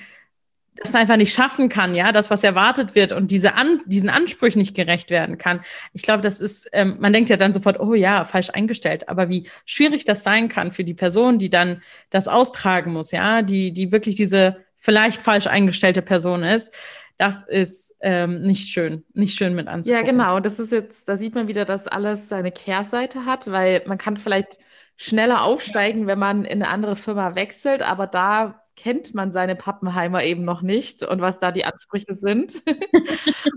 das 0.75 0.95
einfach 0.95 1.17
nicht 1.17 1.31
schaffen 1.31 1.69
kann, 1.69 1.93
ja, 1.93 2.11
das, 2.11 2.31
was 2.31 2.43
erwartet 2.43 2.95
wird 2.95 3.11
und 3.11 3.29
diese 3.29 3.53
An 3.53 3.81
diesen 3.85 4.09
Ansprüchen 4.09 4.57
nicht 4.57 4.75
gerecht 4.75 5.11
werden 5.11 5.37
kann. 5.37 5.59
Ich 5.93 6.01
glaube, 6.01 6.23
das 6.23 6.41
ist, 6.41 6.67
ähm, 6.73 6.97
man 6.99 7.13
denkt 7.13 7.29
ja 7.29 7.37
dann 7.37 7.53
sofort, 7.53 7.79
oh 7.79 7.93
ja, 7.93 8.25
falsch 8.25 8.49
eingestellt. 8.49 9.07
Aber 9.07 9.29
wie 9.29 9.47
schwierig 9.65 10.03
das 10.03 10.23
sein 10.23 10.49
kann 10.49 10.71
für 10.71 10.83
die 10.83 10.95
Person, 10.95 11.37
die 11.37 11.51
dann 11.51 11.83
das 12.09 12.27
austragen 12.27 12.91
muss, 12.91 13.11
ja, 13.11 13.43
die, 13.43 13.71
die 13.71 13.91
wirklich 13.91 14.15
diese 14.15 14.57
vielleicht 14.75 15.21
falsch 15.21 15.45
eingestellte 15.45 16.01
Person 16.01 16.41
ist, 16.41 16.73
das 17.17 17.43
ist 17.43 17.95
ähm, 18.01 18.41
nicht 18.41 18.69
schön, 18.69 19.03
nicht 19.13 19.37
schön 19.37 19.53
mit 19.53 19.67
anzugucken. 19.67 20.05
Ja, 20.05 20.11
genau. 20.11 20.39
Das 20.39 20.57
ist 20.57 20.71
jetzt, 20.71 21.07
da 21.07 21.17
sieht 21.17 21.35
man 21.35 21.47
wieder, 21.47 21.65
dass 21.65 21.87
alles 21.87 22.29
seine 22.29 22.51
Kehrseite 22.51 23.25
hat, 23.25 23.51
weil 23.51 23.83
man 23.85 23.99
kann 23.99 24.17
vielleicht 24.17 24.57
schneller 25.01 25.43
aufsteigen, 25.43 26.07
wenn 26.07 26.19
man 26.19 26.43
in 26.43 26.61
eine 26.61 26.67
andere 26.67 26.97
Firma 26.97 27.33
wechselt, 27.33 27.81
aber 27.81 28.05
da 28.05 28.61
kennt 28.75 29.13
man 29.13 29.31
seine 29.31 29.55
Pappenheimer 29.55 30.25
eben 30.25 30.43
noch 30.43 30.61
nicht 30.61 31.03
und 31.03 31.21
was 31.21 31.39
da 31.39 31.53
die 31.53 31.63
Ansprüche 31.63 32.13
sind. 32.13 32.61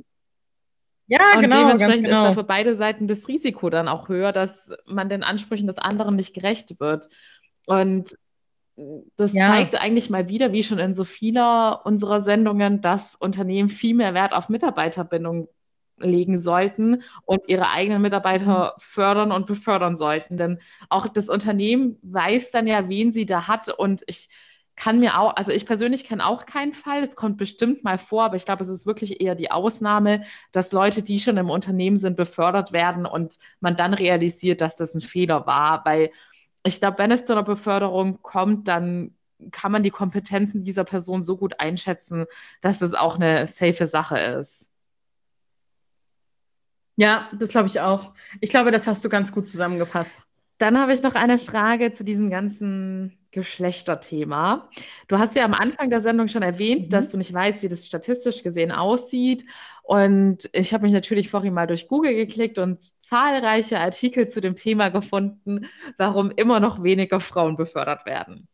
ja, 1.08 1.34
und 1.34 1.40
genau. 1.40 1.62
Dementsprechend 1.62 2.04
genau. 2.04 2.22
ist 2.22 2.28
da 2.28 2.32
für 2.34 2.46
beide 2.46 2.76
Seiten 2.76 3.08
das 3.08 3.26
Risiko 3.26 3.70
dann 3.70 3.88
auch 3.88 4.08
höher, 4.08 4.30
dass 4.30 4.72
man 4.86 5.08
den 5.08 5.24
Ansprüchen 5.24 5.66
des 5.66 5.78
anderen 5.78 6.14
nicht 6.14 6.32
gerecht 6.32 6.78
wird. 6.78 7.08
Und 7.66 8.16
das 9.16 9.32
ja. 9.32 9.48
zeigt 9.48 9.74
eigentlich 9.74 10.10
mal 10.10 10.28
wieder, 10.28 10.52
wie 10.52 10.62
schon 10.62 10.78
in 10.78 10.94
so 10.94 11.02
vieler 11.02 11.84
unserer 11.84 12.20
Sendungen, 12.20 12.82
dass 12.82 13.16
Unternehmen 13.16 13.68
viel 13.68 13.96
mehr 13.96 14.14
Wert 14.14 14.32
auf 14.32 14.48
Mitarbeiterbindung 14.48 15.48
legen 16.02 16.38
sollten 16.38 17.02
und 17.24 17.48
ihre 17.48 17.70
eigenen 17.70 18.02
Mitarbeiter 18.02 18.74
mhm. 18.76 18.80
fördern 18.80 19.32
und 19.32 19.46
befördern 19.46 19.96
sollten. 19.96 20.36
Denn 20.36 20.58
auch 20.88 21.08
das 21.08 21.28
Unternehmen 21.28 21.98
weiß 22.02 22.50
dann 22.50 22.66
ja, 22.66 22.88
wen 22.88 23.12
sie 23.12 23.26
da 23.26 23.48
hat. 23.48 23.68
Und 23.68 24.02
ich 24.06 24.28
kann 24.76 25.00
mir 25.00 25.18
auch, 25.18 25.36
also 25.36 25.52
ich 25.52 25.66
persönlich 25.66 26.04
kenne 26.04 26.26
auch 26.26 26.46
keinen 26.46 26.72
Fall. 26.72 27.04
Es 27.04 27.16
kommt 27.16 27.36
bestimmt 27.36 27.84
mal 27.84 27.98
vor, 27.98 28.24
aber 28.24 28.36
ich 28.36 28.44
glaube, 28.44 28.64
es 28.64 28.70
ist 28.70 28.86
wirklich 28.86 29.20
eher 29.20 29.34
die 29.34 29.50
Ausnahme, 29.50 30.22
dass 30.50 30.72
Leute, 30.72 31.02
die 31.02 31.20
schon 31.20 31.36
im 31.36 31.50
Unternehmen 31.50 31.96
sind, 31.96 32.16
befördert 32.16 32.72
werden 32.72 33.06
und 33.06 33.38
man 33.60 33.76
dann 33.76 33.94
realisiert, 33.94 34.60
dass 34.60 34.76
das 34.76 34.94
ein 34.94 35.00
Fehler 35.00 35.46
war. 35.46 35.84
Weil 35.84 36.10
ich 36.64 36.80
glaube, 36.80 36.98
wenn 36.98 37.10
es 37.10 37.24
zu 37.24 37.32
einer 37.32 37.42
Beförderung 37.42 38.22
kommt, 38.22 38.68
dann 38.68 39.14
kann 39.50 39.72
man 39.72 39.82
die 39.82 39.90
Kompetenzen 39.90 40.62
dieser 40.62 40.84
Person 40.84 41.22
so 41.22 41.36
gut 41.36 41.58
einschätzen, 41.60 42.26
dass 42.60 42.80
es 42.82 42.94
auch 42.94 43.16
eine 43.16 43.46
safe 43.46 43.86
Sache 43.86 44.18
ist. 44.18 44.71
Ja, 46.96 47.28
das 47.32 47.50
glaube 47.50 47.68
ich 47.68 47.80
auch. 47.80 48.12
Ich 48.40 48.50
glaube, 48.50 48.70
das 48.70 48.86
hast 48.86 49.04
du 49.04 49.08
ganz 49.08 49.32
gut 49.32 49.46
zusammengepasst. 49.48 50.22
Dann 50.58 50.78
habe 50.78 50.92
ich 50.92 51.02
noch 51.02 51.14
eine 51.14 51.38
Frage 51.38 51.92
zu 51.92 52.04
diesem 52.04 52.30
ganzen 52.30 53.18
Geschlechterthema. 53.32 54.68
Du 55.08 55.18
hast 55.18 55.34
ja 55.34 55.44
am 55.44 55.54
Anfang 55.54 55.90
der 55.90 56.00
Sendung 56.00 56.28
schon 56.28 56.42
erwähnt, 56.42 56.82
mhm. 56.82 56.88
dass 56.90 57.08
du 57.08 57.16
nicht 57.16 57.32
weißt, 57.32 57.62
wie 57.62 57.68
das 57.68 57.86
statistisch 57.86 58.42
gesehen 58.42 58.70
aussieht. 58.70 59.44
Und 59.82 60.48
ich 60.52 60.72
habe 60.72 60.84
mich 60.84 60.92
natürlich 60.92 61.30
vorhin 61.30 61.54
mal 61.54 61.66
durch 61.66 61.88
Google 61.88 62.14
geklickt 62.14 62.58
und 62.58 62.84
zahlreiche 63.02 63.80
Artikel 63.80 64.28
zu 64.28 64.40
dem 64.40 64.54
Thema 64.54 64.90
gefunden, 64.90 65.66
warum 65.96 66.30
immer 66.30 66.60
noch 66.60 66.82
weniger 66.82 67.20
Frauen 67.20 67.56
befördert 67.56 68.06
werden. 68.06 68.46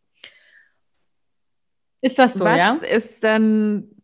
Ist 2.01 2.18
das 2.18 2.35
so, 2.35 2.44
Was 2.44 2.59
ja? 2.59 2.79
Was 2.81 2.88
ist 2.88 3.24
denn 3.24 3.98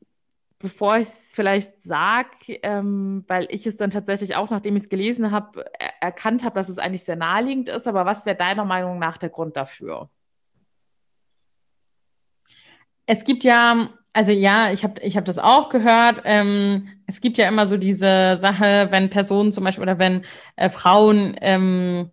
bevor 0.64 0.96
ich 0.96 1.08
es 1.08 1.32
vielleicht 1.34 1.82
sage, 1.82 2.30
ähm, 2.62 3.22
weil 3.28 3.46
ich 3.50 3.66
es 3.66 3.76
dann 3.76 3.90
tatsächlich 3.90 4.34
auch, 4.34 4.48
nachdem 4.48 4.76
ich 4.76 4.84
es 4.84 4.88
gelesen 4.88 5.30
habe, 5.30 5.66
er 5.78 5.92
erkannt 6.00 6.42
habe, 6.42 6.54
dass 6.54 6.70
es 6.70 6.78
eigentlich 6.78 7.04
sehr 7.04 7.16
naheliegend 7.16 7.68
ist. 7.68 7.86
Aber 7.86 8.06
was 8.06 8.24
wäre 8.24 8.34
deiner 8.34 8.64
Meinung 8.64 8.98
nach 8.98 9.18
der 9.18 9.28
Grund 9.28 9.58
dafür? 9.58 10.08
Es 13.04 13.24
gibt 13.24 13.44
ja, 13.44 13.90
also 14.14 14.32
ja, 14.32 14.70
ich 14.72 14.84
habe 14.84 15.02
ich 15.02 15.18
hab 15.18 15.26
das 15.26 15.38
auch 15.38 15.68
gehört. 15.68 16.22
Ähm, 16.24 16.88
es 17.06 17.20
gibt 17.20 17.36
ja 17.36 17.46
immer 17.46 17.66
so 17.66 17.76
diese 17.76 18.38
Sache, 18.38 18.86
wenn 18.90 19.10
Personen 19.10 19.52
zum 19.52 19.64
Beispiel 19.64 19.82
oder 19.82 19.98
wenn 19.98 20.22
äh, 20.56 20.70
Frauen 20.70 21.36
ähm, 21.42 22.10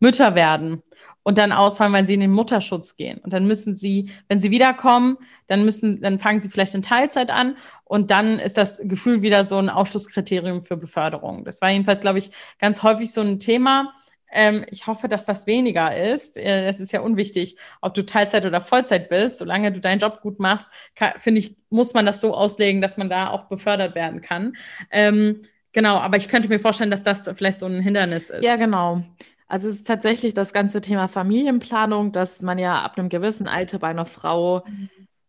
Mütter 0.00 0.34
werden 0.34 0.82
und 1.26 1.38
dann 1.38 1.50
ausfallen, 1.50 1.92
weil 1.92 2.06
sie 2.06 2.14
in 2.14 2.20
den 2.20 2.30
Mutterschutz 2.30 2.96
gehen. 2.96 3.18
Und 3.18 3.32
dann 3.32 3.48
müssen 3.48 3.74
sie, 3.74 4.10
wenn 4.28 4.38
sie 4.38 4.52
wiederkommen, 4.52 5.16
dann 5.48 5.64
müssen, 5.64 6.00
dann 6.00 6.20
fangen 6.20 6.38
sie 6.38 6.48
vielleicht 6.48 6.74
in 6.74 6.82
Teilzeit 6.82 7.32
an 7.32 7.56
und 7.82 8.12
dann 8.12 8.38
ist 8.38 8.56
das 8.56 8.80
Gefühl 8.84 9.22
wieder 9.22 9.42
so 9.42 9.58
ein 9.58 9.68
Ausschlusskriterium 9.68 10.62
für 10.62 10.76
Beförderung. 10.76 11.44
Das 11.44 11.60
war 11.60 11.70
jedenfalls, 11.70 11.98
glaube 11.98 12.18
ich, 12.18 12.30
ganz 12.60 12.84
häufig 12.84 13.12
so 13.12 13.22
ein 13.22 13.40
Thema. 13.40 13.92
Ähm, 14.30 14.64
ich 14.70 14.86
hoffe, 14.86 15.08
dass 15.08 15.24
das 15.24 15.48
weniger 15.48 15.96
ist. 15.96 16.38
Äh, 16.38 16.68
es 16.68 16.78
ist 16.78 16.92
ja 16.92 17.00
unwichtig, 17.00 17.56
ob 17.80 17.94
du 17.94 18.06
Teilzeit 18.06 18.46
oder 18.46 18.60
Vollzeit 18.60 19.08
bist. 19.08 19.38
Solange 19.38 19.72
du 19.72 19.80
deinen 19.80 19.98
Job 19.98 20.20
gut 20.20 20.38
machst, 20.38 20.70
finde 21.18 21.40
ich, 21.40 21.56
muss 21.70 21.92
man 21.92 22.06
das 22.06 22.20
so 22.20 22.34
auslegen, 22.34 22.80
dass 22.80 22.98
man 22.98 23.10
da 23.10 23.30
auch 23.30 23.46
befördert 23.46 23.96
werden 23.96 24.20
kann. 24.20 24.52
Ähm, 24.92 25.42
genau, 25.72 25.96
aber 25.96 26.18
ich 26.18 26.28
könnte 26.28 26.48
mir 26.48 26.60
vorstellen, 26.60 26.92
dass 26.92 27.02
das 27.02 27.28
vielleicht 27.34 27.58
so 27.58 27.66
ein 27.66 27.80
Hindernis 27.80 28.30
ist. 28.30 28.44
Ja, 28.44 28.54
genau. 28.54 29.02
Also 29.48 29.68
es 29.68 29.76
ist 29.76 29.86
tatsächlich 29.86 30.34
das 30.34 30.52
ganze 30.52 30.80
Thema 30.80 31.08
Familienplanung, 31.08 32.12
dass 32.12 32.42
man 32.42 32.58
ja 32.58 32.82
ab 32.82 32.98
einem 32.98 33.08
gewissen 33.08 33.46
Alter 33.46 33.78
bei 33.78 33.88
einer 33.88 34.06
Frau 34.06 34.64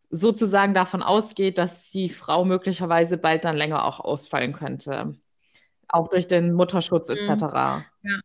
sozusagen 0.09 0.73
davon 0.73 1.03
ausgeht, 1.03 1.57
dass 1.57 1.91
die 1.91 2.09
Frau 2.09 2.45
möglicherweise 2.45 3.17
bald 3.17 3.45
dann 3.45 3.57
länger 3.57 3.85
auch 3.85 3.99
ausfallen 3.99 4.53
könnte. 4.53 5.15
Auch 5.87 6.09
durch 6.09 6.27
den 6.27 6.53
Mutterschutz 6.53 7.09
etc. 7.09 7.87
Mhm. 8.01 8.09
Ja. 8.09 8.19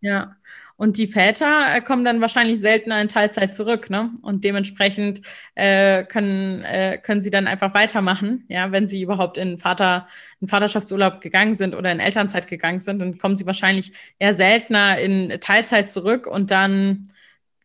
Ja, 0.00 0.36
und 0.76 0.98
die 0.98 1.08
Väter 1.08 1.74
äh, 1.74 1.80
kommen 1.80 2.04
dann 2.04 2.20
wahrscheinlich 2.20 2.60
seltener 2.60 3.00
in 3.00 3.08
Teilzeit 3.08 3.54
zurück, 3.54 3.88
ne? 3.88 4.10
Und 4.22 4.44
dementsprechend 4.44 5.22
äh, 5.54 6.04
können, 6.04 6.62
äh, 6.64 6.98
können 6.98 7.22
sie 7.22 7.30
dann 7.30 7.46
einfach 7.46 7.72
weitermachen, 7.72 8.44
ja, 8.48 8.72
wenn 8.72 8.86
sie 8.86 9.00
überhaupt 9.02 9.38
in 9.38 9.56
Vater, 9.56 10.06
in 10.40 10.48
Vaterschaftsurlaub 10.48 11.22
gegangen 11.22 11.54
sind 11.54 11.74
oder 11.74 11.90
in 11.90 12.00
Elternzeit 12.00 12.46
gegangen 12.46 12.80
sind, 12.80 12.98
dann 12.98 13.16
kommen 13.16 13.36
sie 13.36 13.46
wahrscheinlich 13.46 13.92
eher 14.18 14.34
seltener 14.34 14.98
in 14.98 15.40
Teilzeit 15.40 15.90
zurück 15.90 16.26
und 16.26 16.50
dann 16.50 17.08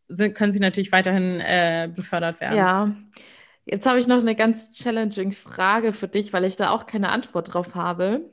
sind, 0.07 0.33
können 0.33 0.53
sie 0.53 0.59
natürlich 0.59 0.91
weiterhin 0.93 1.41
äh, 1.41 1.89
befördert 1.93 2.39
werden. 2.39 2.57
Ja. 2.57 2.95
Jetzt 3.65 3.85
habe 3.85 3.99
ich 3.99 4.07
noch 4.07 4.19
eine 4.19 4.35
ganz 4.35 4.71
challenging 4.71 5.31
Frage 5.31 5.93
für 5.93 6.07
dich, 6.07 6.33
weil 6.33 6.45
ich 6.45 6.55
da 6.55 6.71
auch 6.71 6.87
keine 6.87 7.09
Antwort 7.09 7.53
drauf 7.53 7.75
habe. 7.75 8.31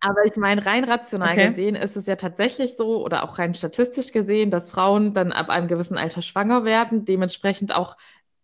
Aber 0.00 0.24
ich 0.24 0.36
meine, 0.36 0.64
rein 0.64 0.84
rational 0.84 1.32
okay. 1.32 1.48
gesehen 1.48 1.74
ist 1.74 1.96
es 1.96 2.06
ja 2.06 2.16
tatsächlich 2.16 2.76
so 2.76 3.04
oder 3.04 3.24
auch 3.24 3.38
rein 3.38 3.54
statistisch 3.54 4.12
gesehen, 4.12 4.50
dass 4.50 4.70
Frauen 4.70 5.14
dann 5.14 5.32
ab 5.32 5.48
einem 5.48 5.68
gewissen 5.68 5.98
Alter 5.98 6.22
schwanger 6.22 6.64
werden, 6.64 7.04
dementsprechend 7.04 7.74
auch 7.74 7.96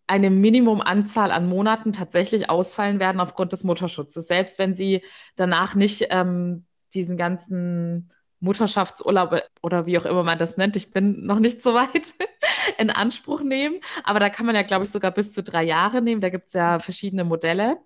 eine 0.07 0.29
Minimumanzahl 0.29 1.31
an 1.31 1.47
Monaten 1.47 1.93
tatsächlich 1.93 2.49
ausfallen 2.49 2.99
werden 2.99 3.21
aufgrund 3.21 3.53
des 3.53 3.63
Mutterschutzes, 3.63 4.27
selbst 4.27 4.59
wenn 4.59 4.73
sie 4.73 5.03
danach 5.37 5.75
nicht 5.75 6.07
ähm, 6.09 6.65
diesen 6.93 7.15
ganzen 7.15 8.11
Mutterschaftsurlaub 8.41 9.41
oder 9.61 9.85
wie 9.85 9.97
auch 9.97 10.05
immer 10.05 10.23
man 10.23 10.39
das 10.39 10.57
nennt, 10.57 10.75
ich 10.75 10.91
bin 10.91 11.25
noch 11.25 11.39
nicht 11.39 11.61
so 11.61 11.73
weit, 11.73 12.15
in 12.77 12.89
Anspruch 12.89 13.41
nehmen. 13.41 13.79
Aber 14.03 14.19
da 14.19 14.29
kann 14.29 14.45
man 14.45 14.55
ja, 14.55 14.63
glaube 14.63 14.83
ich, 14.83 14.89
sogar 14.89 15.11
bis 15.11 15.31
zu 15.31 15.43
drei 15.43 15.63
Jahre 15.63 16.01
nehmen. 16.01 16.21
Da 16.21 16.29
gibt 16.29 16.47
es 16.47 16.53
ja 16.53 16.79
verschiedene 16.79 17.23
Modelle. 17.23 17.77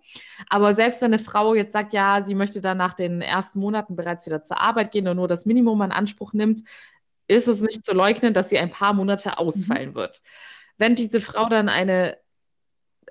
Aber 0.50 0.74
selbst 0.74 1.02
wenn 1.02 1.13
eine 1.13 1.24
Frau 1.24 1.54
jetzt 1.54 1.74
sagt, 1.74 1.94
ja, 1.94 2.24
sie 2.24 2.36
möchte 2.36 2.62
dann 2.62 2.78
nach 2.78 2.94
den 2.94 3.22
ersten 3.22 3.60
Monaten 3.60 3.96
bereits 3.96 4.26
wieder 4.26 4.44
zur 4.44 4.60
Arbeit 4.60 4.91
gehen 4.91 5.08
und 5.08 5.18
nur 5.18 5.28
das 5.28 5.46
Minimum 5.46 5.82
in 5.82 5.91
Anspruch 5.91 6.34
nimmt, 6.34 6.63
ist 7.28 7.48
es 7.48 7.60
nicht 7.62 7.86
zu 7.86 7.94
leugnen, 7.94 8.34
dass 8.34 8.50
sie 8.50 8.60
ein 8.60 8.70
paar 8.70 8.94
Monate 8.94 9.38
ausfallen 9.38 9.91
mhm. 9.91 9.96
wird. 9.96 10.22
Wenn 10.78 10.96
diese 10.96 11.22
Frau 11.22 11.50
dann 11.50 11.70
eine 11.70 12.18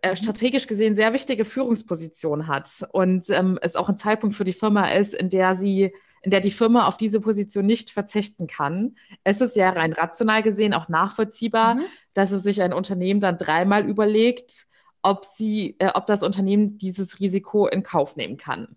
äh, 0.02 0.10
mhm. 0.10 0.16
strategisch 0.16 0.66
gesehen 0.66 0.94
sehr 0.94 1.12
wichtige 1.12 1.44
Führungsposition 1.44 2.46
hat 2.46 2.86
und 2.92 3.28
ähm, 3.30 3.58
es 3.62 3.76
auch 3.76 3.88
ein 3.88 3.96
Zeitpunkt 3.96 4.36
für 4.36 4.44
die 4.44 4.52
Firma 4.52 4.88
ist, 4.88 5.14
in 5.14 5.30
der 5.30 5.56
sie 5.56 5.92
in 6.22 6.30
der 6.30 6.40
die 6.40 6.50
Firma 6.50 6.86
auf 6.86 6.96
diese 6.96 7.20
Position 7.20 7.66
nicht 7.66 7.90
verzichten 7.90 8.46
kann. 8.46 8.96
Es 9.24 9.42
ist 9.42 9.56
ja 9.56 9.68
rein 9.68 9.92
rational 9.92 10.42
gesehen 10.42 10.72
auch 10.72 10.88
nachvollziehbar, 10.88 11.74
mhm. 11.74 11.82
dass 12.14 12.30
es 12.30 12.42
sich 12.42 12.62
ein 12.62 12.72
Unternehmen 12.72 13.20
dann 13.20 13.36
dreimal 13.36 13.86
überlegt, 13.86 14.66
ob, 15.02 15.26
sie, 15.26 15.76
äh, 15.78 15.90
ob 15.92 16.06
das 16.06 16.22
Unternehmen 16.22 16.78
dieses 16.78 17.20
Risiko 17.20 17.66
in 17.66 17.82
Kauf 17.82 18.16
nehmen 18.16 18.38
kann. 18.38 18.76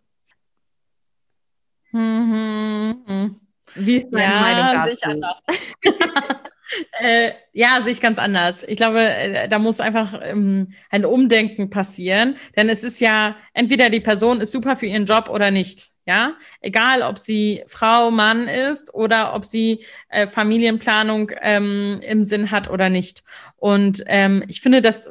Mhm. 1.91 3.39
Wie 3.75 3.95
ist 3.95 4.09
deine 4.11 4.23
ja, 4.23 4.41
Meinung 4.41 4.65
dazu? 4.73 4.87
Sehe 4.87 4.93
ich 4.95 5.05
anders. 5.05 5.41
Äh, 6.99 7.31
ja, 7.53 7.79
sehe 7.83 7.91
ich 7.93 8.01
ganz 8.01 8.19
anders. 8.19 8.63
Ich 8.67 8.77
glaube, 8.77 8.99
äh, 9.01 9.47
da 9.47 9.59
muss 9.59 9.79
einfach 9.79 10.19
ähm, 10.23 10.73
ein 10.89 11.05
Umdenken 11.05 11.69
passieren, 11.69 12.35
denn 12.55 12.69
es 12.69 12.83
ist 12.83 12.99
ja 12.99 13.35
entweder 13.53 13.89
die 13.89 13.99
Person 13.99 14.41
ist 14.41 14.51
super 14.51 14.77
für 14.77 14.85
ihren 14.87 15.05
Job 15.05 15.29
oder 15.29 15.51
nicht. 15.51 15.91
Ja, 16.05 16.35
egal 16.61 17.01
ob 17.01 17.19
sie 17.19 17.63
Frau, 17.67 18.11
Mann 18.11 18.47
ist 18.47 18.93
oder 18.93 19.33
ob 19.35 19.43
sie 19.43 19.83
äh, 20.07 20.25
Familienplanung 20.27 21.31
ähm, 21.41 21.99
im 22.01 22.23
Sinn 22.23 22.49
hat 22.49 22.69
oder 22.69 22.89
nicht. 22.89 23.23
Und 23.59 24.03
ähm, 24.05 24.43
ich 24.47 24.61
finde 24.61 24.83
das, 24.83 25.09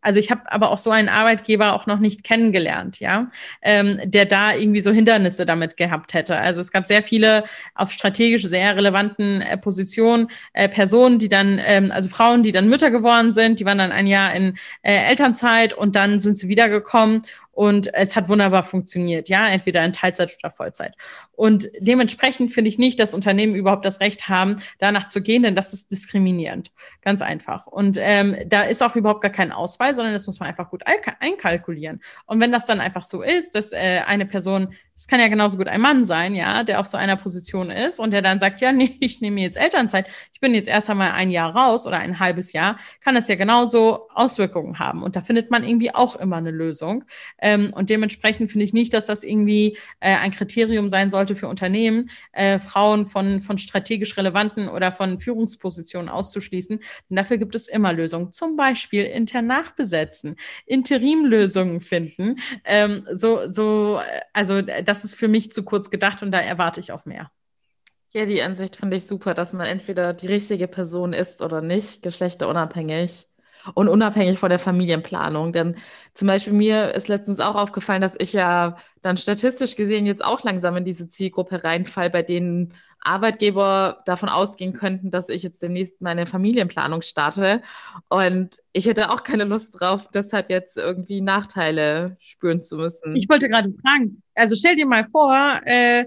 also 0.00 0.20
ich 0.20 0.30
habe 0.30 0.42
aber 0.52 0.70
auch 0.70 0.78
so 0.78 0.90
einen 0.90 1.08
Arbeitgeber 1.08 1.72
auch 1.74 1.86
noch 1.86 1.98
nicht 1.98 2.22
kennengelernt, 2.22 3.00
ja, 3.00 3.26
ähm, 3.62 3.98
der 4.04 4.26
da 4.26 4.54
irgendwie 4.54 4.80
so 4.80 4.92
Hindernisse 4.92 5.44
damit 5.44 5.76
gehabt 5.76 6.14
hätte. 6.14 6.36
Also 6.36 6.60
es 6.60 6.70
gab 6.70 6.86
sehr 6.86 7.02
viele 7.02 7.42
auf 7.74 7.90
strategisch 7.90 8.44
sehr 8.44 8.76
relevanten 8.76 9.42
äh, 9.42 9.58
Positionen 9.58 10.28
äh, 10.52 10.68
Personen, 10.68 11.18
die 11.18 11.28
dann, 11.28 11.60
ähm, 11.66 11.90
also 11.90 12.08
Frauen, 12.08 12.44
die 12.44 12.52
dann 12.52 12.68
Mütter 12.68 12.92
geworden 12.92 13.32
sind, 13.32 13.58
die 13.58 13.64
waren 13.64 13.78
dann 13.78 13.92
ein 13.92 14.06
Jahr 14.06 14.32
in 14.34 14.56
äh, 14.82 15.08
Elternzeit 15.08 15.72
und 15.72 15.96
dann 15.96 16.20
sind 16.20 16.38
sie 16.38 16.48
wiedergekommen 16.48 17.22
und 17.60 17.92
es 17.92 18.16
hat 18.16 18.30
wunderbar 18.30 18.62
funktioniert, 18.62 19.28
ja, 19.28 19.46
entweder 19.46 19.84
in 19.84 19.92
Teilzeit 19.92 20.34
oder 20.42 20.50
Vollzeit. 20.50 20.94
Und 21.32 21.68
dementsprechend 21.78 22.54
finde 22.54 22.70
ich 22.70 22.78
nicht, 22.78 22.98
dass 22.98 23.12
Unternehmen 23.12 23.54
überhaupt 23.54 23.84
das 23.84 24.00
Recht 24.00 24.30
haben, 24.30 24.56
danach 24.78 25.08
zu 25.08 25.20
gehen, 25.20 25.42
denn 25.42 25.54
das 25.54 25.74
ist 25.74 25.90
diskriminierend. 25.90 26.70
Ganz 27.02 27.20
einfach. 27.20 27.66
Ähm, 28.00 28.36
da 28.46 28.62
ist 28.62 28.82
auch 28.82 28.96
überhaupt 28.96 29.22
gar 29.22 29.30
kein 29.30 29.52
Auswahl, 29.52 29.94
sondern 29.94 30.12
das 30.12 30.26
muss 30.26 30.40
man 30.40 30.48
einfach 30.48 30.70
gut 30.70 30.82
einkalkulieren. 31.20 32.00
Und 32.26 32.40
wenn 32.40 32.52
das 32.52 32.66
dann 32.66 32.80
einfach 32.80 33.04
so 33.04 33.22
ist, 33.22 33.54
dass 33.54 33.72
äh, 33.72 34.00
eine 34.06 34.26
Person 34.26 34.74
es 35.00 35.06
kann 35.06 35.18
ja 35.18 35.28
genauso 35.28 35.56
gut 35.56 35.66
ein 35.66 35.80
Mann 35.80 36.04
sein, 36.04 36.34
ja, 36.34 36.62
der 36.62 36.78
auf 36.78 36.86
so 36.86 36.98
einer 36.98 37.16
Position 37.16 37.70
ist 37.70 37.98
und 37.98 38.10
der 38.10 38.20
dann 38.20 38.38
sagt, 38.38 38.60
ja, 38.60 38.70
nee, 38.72 38.98
ich 39.00 39.22
nehme 39.22 39.40
jetzt 39.40 39.56
Elternzeit, 39.56 40.06
ich 40.34 40.40
bin 40.40 40.54
jetzt 40.54 40.68
erst 40.68 40.90
einmal 40.90 41.12
ein 41.12 41.30
Jahr 41.30 41.56
raus 41.56 41.86
oder 41.86 41.98
ein 42.00 42.20
halbes 42.20 42.52
Jahr, 42.52 42.76
kann 43.00 43.14
das 43.14 43.26
ja 43.26 43.34
genauso 43.36 44.08
Auswirkungen 44.14 44.78
haben. 44.78 45.02
Und 45.02 45.16
da 45.16 45.22
findet 45.22 45.50
man 45.50 45.64
irgendwie 45.64 45.94
auch 45.94 46.16
immer 46.16 46.36
eine 46.36 46.50
Lösung. 46.50 47.04
Ähm, 47.40 47.72
und 47.72 47.88
dementsprechend 47.88 48.50
finde 48.50 48.66
ich 48.66 48.74
nicht, 48.74 48.92
dass 48.92 49.06
das 49.06 49.24
irgendwie 49.24 49.78
äh, 50.00 50.16
ein 50.16 50.32
Kriterium 50.32 50.90
sein 50.90 51.08
sollte 51.08 51.34
für 51.34 51.48
Unternehmen, 51.48 52.10
äh, 52.32 52.58
Frauen 52.58 53.06
von, 53.06 53.40
von 53.40 53.56
strategisch 53.56 54.18
relevanten 54.18 54.68
oder 54.68 54.92
von 54.92 55.18
Führungspositionen 55.18 56.10
auszuschließen. 56.10 56.78
Denn 57.08 57.16
dafür 57.16 57.38
gibt 57.38 57.54
es 57.54 57.68
immer 57.70 57.92
Lösungen. 57.92 58.32
Zum 58.32 58.56
Beispiel 58.56 59.04
intern 59.04 59.46
nachbesetzen, 59.46 60.36
Interimlösungen 60.66 61.80
finden. 61.80 62.36
Ähm, 62.64 63.06
so, 63.12 63.48
so, 63.48 64.00
äh, 64.00 64.20
also 64.32 64.62
das 64.62 65.04
ist 65.04 65.14
für 65.14 65.28
mich 65.28 65.52
zu 65.52 65.64
kurz 65.64 65.90
gedacht 65.90 66.22
und 66.22 66.30
da 66.32 66.40
erwarte 66.40 66.80
ich 66.80 66.92
auch 66.92 67.04
mehr. 67.06 67.30
Ja, 68.12 68.26
die 68.26 68.42
Ansicht 68.42 68.74
finde 68.74 68.96
ich 68.96 69.06
super, 69.06 69.34
dass 69.34 69.52
man 69.52 69.66
entweder 69.66 70.12
die 70.12 70.26
richtige 70.26 70.66
Person 70.66 71.12
ist 71.12 71.42
oder 71.42 71.60
nicht, 71.60 72.02
geschlechterunabhängig 72.02 73.28
und 73.74 73.88
unabhängig 73.88 74.38
von 74.38 74.50
der 74.50 74.58
Familienplanung. 74.58 75.52
Denn 75.52 75.76
zum 76.14 76.26
Beispiel 76.26 76.52
mir 76.52 76.94
ist 76.94 77.06
letztens 77.08 77.40
auch 77.40 77.54
aufgefallen, 77.54 78.00
dass 78.00 78.16
ich 78.18 78.32
ja 78.32 78.76
dann 79.02 79.16
statistisch 79.16 79.76
gesehen 79.76 80.06
jetzt 80.06 80.24
auch 80.24 80.42
langsam 80.42 80.76
in 80.76 80.84
diese 80.84 81.08
Zielgruppe 81.08 81.62
reinfall, 81.62 82.10
bei 82.10 82.22
denen 82.22 82.74
Arbeitgeber 83.00 84.02
davon 84.04 84.28
ausgehen 84.28 84.72
könnten, 84.72 85.10
dass 85.10 85.28
ich 85.28 85.42
jetzt 85.42 85.62
demnächst 85.62 86.00
meine 86.00 86.26
Familienplanung 86.26 87.02
starte. 87.02 87.62
Und 88.08 88.58
ich 88.72 88.86
hätte 88.86 89.10
auch 89.10 89.22
keine 89.22 89.44
Lust 89.44 89.80
drauf, 89.80 90.08
deshalb 90.12 90.50
jetzt 90.50 90.76
irgendwie 90.76 91.20
Nachteile 91.20 92.16
spüren 92.20 92.62
zu 92.62 92.76
müssen. 92.76 93.16
Ich 93.16 93.28
wollte 93.28 93.48
gerade 93.48 93.72
fragen, 93.82 94.22
also 94.34 94.54
stell 94.54 94.76
dir 94.76 94.86
mal 94.86 95.06
vor, 95.06 95.60
äh, 95.64 96.04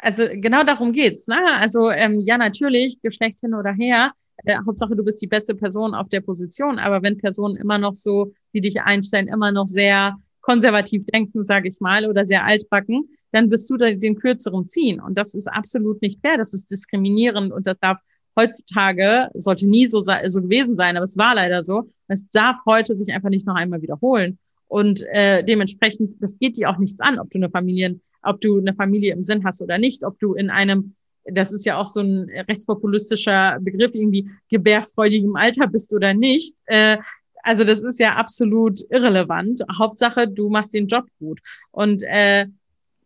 also 0.00 0.24
genau 0.32 0.62
darum 0.62 0.92
geht's. 0.92 1.26
Ne? 1.26 1.38
Also 1.58 1.90
ähm, 1.90 2.20
ja, 2.20 2.38
natürlich, 2.38 3.00
Geschlecht 3.02 3.40
hin 3.40 3.54
oder 3.54 3.72
her. 3.72 4.12
Äh, 4.44 4.56
Hauptsache, 4.66 4.96
du 4.96 5.04
bist 5.04 5.20
die 5.20 5.26
beste 5.26 5.54
Person 5.54 5.94
auf 5.94 6.08
der 6.08 6.20
Position. 6.20 6.78
Aber 6.78 7.02
wenn 7.02 7.18
Personen 7.18 7.56
immer 7.56 7.78
noch 7.78 7.94
so, 7.94 8.32
die 8.54 8.60
dich 8.60 8.80
einstellen, 8.82 9.28
immer 9.28 9.52
noch 9.52 9.66
sehr 9.66 10.16
konservativ 10.40 11.04
denken, 11.06 11.44
sage 11.44 11.68
ich 11.68 11.80
mal, 11.80 12.06
oder 12.06 12.24
sehr 12.24 12.44
altbacken, 12.44 13.02
dann 13.32 13.50
wirst 13.50 13.68
du 13.70 13.76
den 13.76 14.16
kürzeren 14.16 14.68
ziehen. 14.68 15.00
Und 15.00 15.18
das 15.18 15.34
ist 15.34 15.46
absolut 15.46 16.00
nicht 16.02 16.20
fair. 16.20 16.36
Das 16.36 16.52
ist 16.54 16.70
diskriminierend 16.70 17.52
und 17.52 17.66
das 17.66 17.78
darf 17.78 17.98
heutzutage, 18.38 19.28
sollte 19.34 19.68
nie 19.68 19.86
so, 19.86 20.00
so 20.00 20.42
gewesen 20.42 20.76
sein, 20.76 20.96
aber 20.96 21.04
es 21.04 21.16
war 21.16 21.34
leider 21.34 21.62
so. 21.62 21.90
Es 22.08 22.28
darf 22.30 22.56
heute 22.66 22.96
sich 22.96 23.12
einfach 23.12 23.28
nicht 23.28 23.46
noch 23.46 23.54
einmal 23.54 23.82
wiederholen. 23.82 24.38
Und 24.68 25.02
äh, 25.12 25.42
dementsprechend, 25.42 26.14
das 26.20 26.38
geht 26.38 26.56
dir 26.56 26.70
auch 26.70 26.78
nichts 26.78 27.00
an, 27.00 27.18
ob 27.18 27.28
du 27.30 27.38
eine 27.38 27.50
Familien, 27.50 28.00
ob 28.22 28.40
du 28.40 28.58
eine 28.58 28.74
Familie 28.74 29.12
im 29.12 29.22
Sinn 29.22 29.44
hast 29.44 29.60
oder 29.62 29.78
nicht, 29.78 30.04
ob 30.04 30.18
du 30.20 30.34
in 30.34 30.48
einem, 30.48 30.94
das 31.24 31.52
ist 31.52 31.66
ja 31.66 31.76
auch 31.76 31.88
so 31.88 32.00
ein 32.00 32.30
rechtspopulistischer 32.48 33.58
Begriff, 33.60 33.94
irgendwie 33.94 34.30
gebärfreudigem 34.48 35.34
Alter 35.34 35.66
bist 35.66 35.92
oder 35.92 36.14
nicht. 36.14 36.56
Äh, 36.66 36.98
also 37.42 37.64
das 37.64 37.82
ist 37.82 37.98
ja 37.98 38.14
absolut 38.14 38.80
irrelevant. 38.90 39.62
Hauptsache, 39.78 40.28
du 40.28 40.48
machst 40.48 40.74
den 40.74 40.86
Job 40.86 41.06
gut. 41.18 41.40
Und 41.70 42.02
äh, 42.04 42.46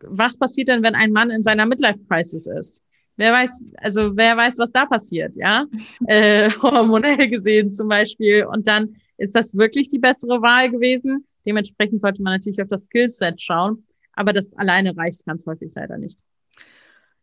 was 0.00 0.36
passiert 0.36 0.68
denn, 0.68 0.82
wenn 0.82 0.94
ein 0.94 1.12
Mann 1.12 1.30
in 1.30 1.42
seiner 1.42 1.66
Midlife-Crisis 1.66 2.46
ist? 2.46 2.84
Wer 3.16 3.32
weiß, 3.32 3.62
also 3.76 4.16
wer 4.16 4.36
weiß, 4.36 4.58
was 4.58 4.72
da 4.72 4.86
passiert, 4.86 5.32
ja? 5.36 5.66
Äh, 6.06 6.50
hormonell 6.62 7.28
gesehen 7.28 7.72
zum 7.72 7.88
Beispiel. 7.88 8.44
Und 8.44 8.66
dann 8.66 8.96
ist 9.16 9.34
das 9.34 9.54
wirklich 9.54 9.88
die 9.88 9.98
bessere 9.98 10.42
Wahl 10.42 10.70
gewesen. 10.70 11.26
Dementsprechend 11.46 12.00
sollte 12.02 12.22
man 12.22 12.34
natürlich 12.34 12.60
auf 12.60 12.68
das 12.68 12.84
Skillset 12.84 13.40
schauen. 13.40 13.86
Aber 14.14 14.32
das 14.32 14.52
alleine 14.54 14.96
reicht 14.96 15.24
ganz 15.26 15.46
häufig 15.46 15.72
leider 15.74 15.98
nicht. 15.98 16.18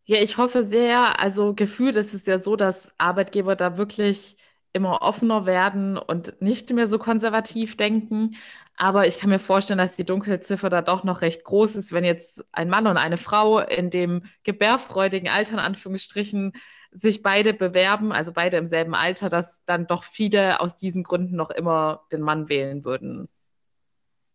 Ja, 0.04 0.20
ich 0.20 0.36
hoffe 0.36 0.64
sehr. 0.64 1.20
Also 1.20 1.54
gefühlt 1.54 1.96
ist 1.96 2.14
es 2.14 2.26
ja 2.26 2.38
so, 2.38 2.56
dass 2.56 2.92
Arbeitgeber 2.98 3.56
da 3.56 3.76
wirklich 3.76 4.36
immer 4.72 5.02
offener 5.02 5.46
werden 5.46 5.98
und 5.98 6.40
nicht 6.40 6.70
mehr 6.72 6.86
so 6.86 6.98
konservativ 6.98 7.76
denken. 7.76 8.36
Aber 8.76 9.06
ich 9.06 9.18
kann 9.18 9.30
mir 9.30 9.38
vorstellen, 9.38 9.78
dass 9.78 9.96
die 9.96 10.04
Dunkelziffer 10.04 10.70
da 10.70 10.82
doch 10.82 11.04
noch 11.04 11.20
recht 11.20 11.44
groß 11.44 11.76
ist, 11.76 11.92
wenn 11.92 12.04
jetzt 12.04 12.44
ein 12.52 12.70
Mann 12.70 12.86
und 12.86 12.96
eine 12.96 13.18
Frau 13.18 13.60
in 13.60 13.90
dem 13.90 14.22
gebärfreudigen 14.44 15.28
Alter 15.28 15.54
in 15.54 15.58
Anführungsstrichen 15.58 16.52
sich 16.90 17.22
beide 17.22 17.54
bewerben, 17.54 18.12
also 18.12 18.32
beide 18.32 18.56
im 18.56 18.64
selben 18.64 18.94
Alter, 18.94 19.28
dass 19.28 19.64
dann 19.64 19.86
doch 19.86 20.04
viele 20.04 20.60
aus 20.60 20.74
diesen 20.74 21.02
Gründen 21.04 21.36
noch 21.36 21.50
immer 21.50 22.02
den 22.12 22.20
Mann 22.20 22.48
wählen 22.48 22.84
würden. 22.84 23.28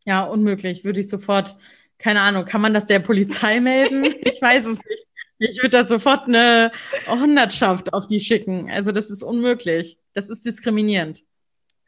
Ja, 0.06 0.24
unmöglich. 0.24 0.84
Würde 0.84 1.00
ich 1.02 1.10
sofort, 1.10 1.58
keine 2.00 2.22
Ahnung, 2.22 2.46
kann 2.46 2.62
man 2.62 2.74
das 2.74 2.86
der 2.86 3.00
Polizei 3.00 3.60
melden? 3.60 4.06
ich 4.22 4.42
weiß 4.42 4.66
es 4.66 4.84
nicht. 4.86 5.06
Ich 5.40 5.58
würde 5.62 5.78
da 5.78 5.86
sofort 5.86 6.28
eine 6.28 6.72
Hundertschaft 7.08 7.94
auf 7.94 8.08
die 8.08 8.20
schicken. 8.20 8.72
Also 8.72 8.92
das 8.92 9.12
ist 9.12 9.22
unmöglich. 9.22 10.00
Das 10.18 10.32
ist 10.32 10.48
diskriminierend. 10.48 11.24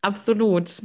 Absolut. 0.03 0.83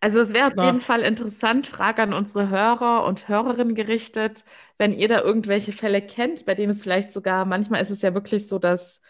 Also 0.00 0.20
es 0.20 0.34
wäre 0.34 0.48
auf 0.48 0.62
jeden 0.62 0.82
Fall 0.82 1.00
interessant, 1.00 1.66
Frage 1.66 2.02
an 2.02 2.12
unsere 2.12 2.50
Hörer 2.50 3.06
und 3.06 3.26
Hörerinnen 3.26 3.74
gerichtet, 3.74 4.44
wenn 4.76 4.92
ihr 4.92 5.08
da 5.08 5.22
irgendwelche 5.22 5.72
Fälle 5.72 6.02
kennt, 6.02 6.44
bei 6.44 6.54
denen 6.54 6.72
es 6.72 6.82
vielleicht 6.82 7.10
sogar, 7.10 7.46
manchmal 7.46 7.80
ist 7.80 7.88
es 7.88 8.02
ja 8.02 8.12
wirklich 8.12 8.48
so, 8.48 8.58
dass 8.58 9.00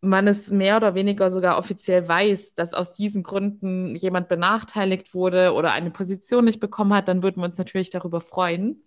man 0.00 0.26
es 0.26 0.50
mehr 0.50 0.76
oder 0.76 0.96
weniger 0.96 1.30
sogar 1.30 1.58
offiziell 1.58 2.08
weiß, 2.08 2.54
dass 2.54 2.74
aus 2.74 2.92
diesen 2.92 3.22
Gründen 3.22 3.94
jemand 3.94 4.26
benachteiligt 4.26 5.14
wurde 5.14 5.52
oder 5.52 5.70
eine 5.70 5.92
Position 5.92 6.44
nicht 6.44 6.58
bekommen 6.58 6.92
hat, 6.92 7.06
dann 7.06 7.22
würden 7.22 7.40
wir 7.40 7.44
uns 7.44 7.56
natürlich 7.56 7.90
darüber 7.90 8.20
freuen. 8.20 8.82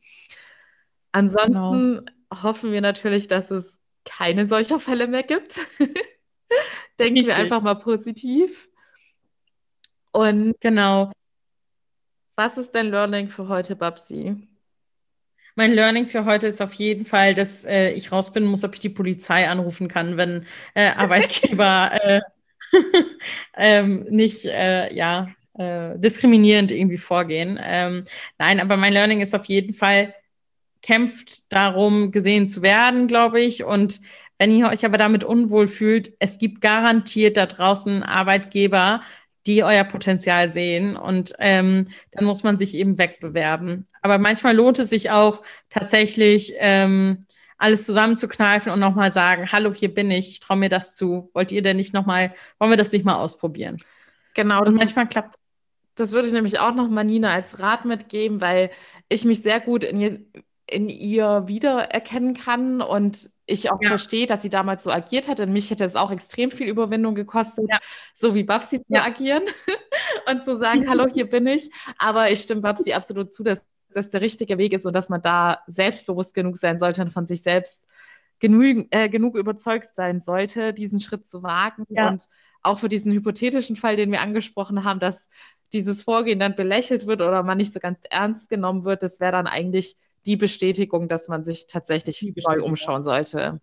Ansonsten 1.14 2.06
genau. 2.06 2.44
hoffen 2.44 2.74
wir 2.74 2.82
natürlich, 2.82 3.30
dass 3.30 3.50
es 3.50 3.80
keine 4.04 4.46
solcher 4.46 4.82
Fälle 4.82 5.08
mehr 5.08 5.24
gibt. 5.24 5.62
Denken 7.00 7.20
Richtig. 7.20 7.28
wir 7.28 7.36
einfach 7.36 7.62
mal 7.62 7.76
positiv. 7.76 8.70
Und 10.12 10.56
genau. 10.60 11.12
Was 12.36 12.58
ist 12.58 12.72
dein 12.76 12.92
Learning 12.92 13.28
für 13.30 13.48
heute, 13.48 13.76
Babsi? 13.76 14.48
Mein 15.56 15.72
Learning 15.72 16.06
für 16.06 16.26
heute 16.26 16.46
ist 16.46 16.62
auf 16.62 16.74
jeden 16.74 17.04
Fall, 17.04 17.34
dass 17.34 17.66
äh, 17.66 17.90
ich 17.92 18.12
rausfinden 18.12 18.50
muss, 18.50 18.64
ob 18.64 18.74
ich 18.74 18.80
die 18.80 18.90
Polizei 18.90 19.50
anrufen 19.50 19.88
kann, 19.88 20.16
wenn 20.16 20.46
äh, 20.76 20.92
Arbeitgeber 20.96 21.92
äh, 22.04 22.22
ähm, 23.56 24.06
nicht 24.10 24.46
äh, 24.46 24.94
ja, 24.94 25.30
äh, 25.58 25.98
diskriminierend 25.98 26.72
irgendwie 26.72 26.98
vorgehen. 26.98 27.60
Ähm, 27.62 28.04
nein, 28.38 28.60
aber 28.60 28.78
mein 28.78 28.94
Learning 28.94 29.22
ist 29.22 29.34
auf 29.34 29.46
jeden 29.46 29.74
Fall, 29.74 30.14
kämpft 30.84 31.52
darum, 31.52 32.12
gesehen 32.12 32.48
zu 32.48 32.62
werden, 32.62 33.08
glaube 33.08 33.42
ich. 33.42 33.64
Und 33.64 34.00
wenn 34.38 34.56
ihr 34.56 34.68
euch 34.68 34.86
aber 34.86 34.98
damit 34.98 35.24
unwohl 35.24 35.68
fühlt, 35.68 36.14
es 36.20 36.38
gibt 36.38 36.62
garantiert 36.62 37.38
da 37.38 37.46
draußen 37.46 38.04
Arbeitgeber, 38.04 39.02
die 39.46 39.64
euer 39.64 39.84
Potenzial 39.84 40.50
sehen. 40.50 40.96
Und 40.96 41.34
ähm, 41.40 41.88
dann 42.12 42.26
muss 42.26 42.44
man 42.44 42.58
sich 42.58 42.76
eben 42.76 42.98
wegbewerben. 42.98 43.88
Aber 44.02 44.18
manchmal 44.18 44.56
lohnt 44.56 44.80
es 44.80 44.90
sich 44.90 45.10
auch 45.12 45.42
tatsächlich, 45.70 46.54
ähm, 46.60 47.20
alles 47.58 47.86
zusammenzukneifen 47.86 48.72
und 48.72 48.80
nochmal 48.80 49.12
sagen, 49.12 49.52
hallo, 49.52 49.74
hier 49.74 49.94
bin 49.94 50.12
ich, 50.12 50.30
ich 50.30 50.40
traue 50.40 50.58
mir 50.58 50.70
das 50.70 50.94
zu. 50.96 51.32
Wollt 51.34 51.52
ihr 51.52 51.62
denn 51.62 51.78
nicht 51.78 51.94
nochmal, 51.94 52.34
wollen 52.60 52.72
wir 52.72 52.78
das 52.78 52.92
nicht 52.92 53.06
mal 53.06 53.16
ausprobieren? 53.16 53.78
Genau. 54.36 54.64
Und 54.64 54.76
manchmal 54.76 55.08
klappt 55.08 55.36
Das 55.96 56.12
würde 56.12 56.28
ich 56.28 56.34
nämlich 56.34 56.60
auch 56.60 56.76
nochmal 56.76 57.04
Nina 57.04 57.34
als 57.34 57.60
Rat 57.60 57.86
mitgeben, 57.86 58.42
weil 58.42 58.70
ich 59.10 59.26
mich 59.26 59.42
sehr 59.42 59.60
gut 59.60 59.84
in 59.84 60.00
ihr, 60.00 60.20
in 60.68 60.90
ihr 60.90 61.48
wiedererkennen 61.48 62.36
kann 62.36 62.82
und 62.82 63.32
ich 63.48 63.72
auch 63.72 63.82
ja. 63.82 63.90
verstehe, 63.90 64.28
dass 64.28 64.42
sie 64.42 64.50
damals 64.50 64.84
so 64.84 64.92
agiert 64.92 65.28
hat. 65.28 65.40
Denn 65.40 65.54
mich 65.54 65.72
hätte 65.72 65.86
es 65.86 65.96
auch 65.96 66.12
extrem 66.12 66.52
viel 66.52 66.68
Überwindung 66.68 67.16
gekostet, 67.16 67.66
ja. 67.70 67.80
so 68.14 68.36
wie 68.36 68.44
Babsi 68.44 68.84
zu 68.84 69.02
agieren 69.02 69.44
und 70.30 70.44
zu 70.44 70.56
sagen, 70.58 70.88
hallo, 70.90 71.08
hier 71.12 71.30
bin 71.30 71.48
ich. 71.48 71.72
Aber 71.98 72.30
ich 72.30 72.42
stimme 72.42 72.62
Babsi 72.62 72.94
absolut 72.94 73.32
zu, 73.32 73.44
dass 73.44 73.62
das 73.90 74.10
der 74.10 74.22
richtige 74.22 74.58
Weg 74.58 74.74
ist 74.74 74.86
und 74.86 74.94
dass 74.94 75.10
man 75.10 75.22
da 75.22 75.62
selbstbewusst 75.66 76.34
genug 76.34 76.58
sein 76.58 76.78
sollte 76.78 77.02
und 77.02 77.12
von 77.12 77.26
sich 77.26 77.42
selbst 77.42 77.88
genug, 78.40 78.88
äh, 78.92 79.10
genug 79.10 79.36
überzeugt 79.38 79.88
sein 79.88 80.20
sollte, 80.20 80.74
diesen 80.74 81.00
Schritt 81.00 81.26
zu 81.26 81.42
wagen. 81.42 81.86
Und 81.90 82.28
auch 82.62 82.80
für 82.80 82.90
diesen 82.90 83.14
hypothetischen 83.14 83.78
Fall, 83.78 83.96
den 83.96 84.12
wir 84.12 84.22
angesprochen 84.22 84.84
haben, 84.84 85.00
dass 85.00 85.30
dieses 85.74 86.04
Vorgehen 86.04 86.40
dann 86.40 86.56
belächelt 86.56 87.08
wird 87.08 87.22
oder 87.22 87.44
man 87.44 87.58
nicht 87.58 87.74
so 87.74 87.80
ganz 87.80 88.00
ernst 88.10 88.50
genommen 88.50 88.84
wird, 88.84 89.04
das 89.04 89.20
wäre 89.20 89.32
dann 89.32 89.48
eigentlich 89.48 89.96
die 90.28 90.36
Bestätigung, 90.36 91.08
dass 91.08 91.28
man 91.28 91.44
sich 91.44 91.68
tatsächlich 91.68 92.22
neu 92.36 92.62
umschauen 92.62 93.02
sollte. 93.02 93.60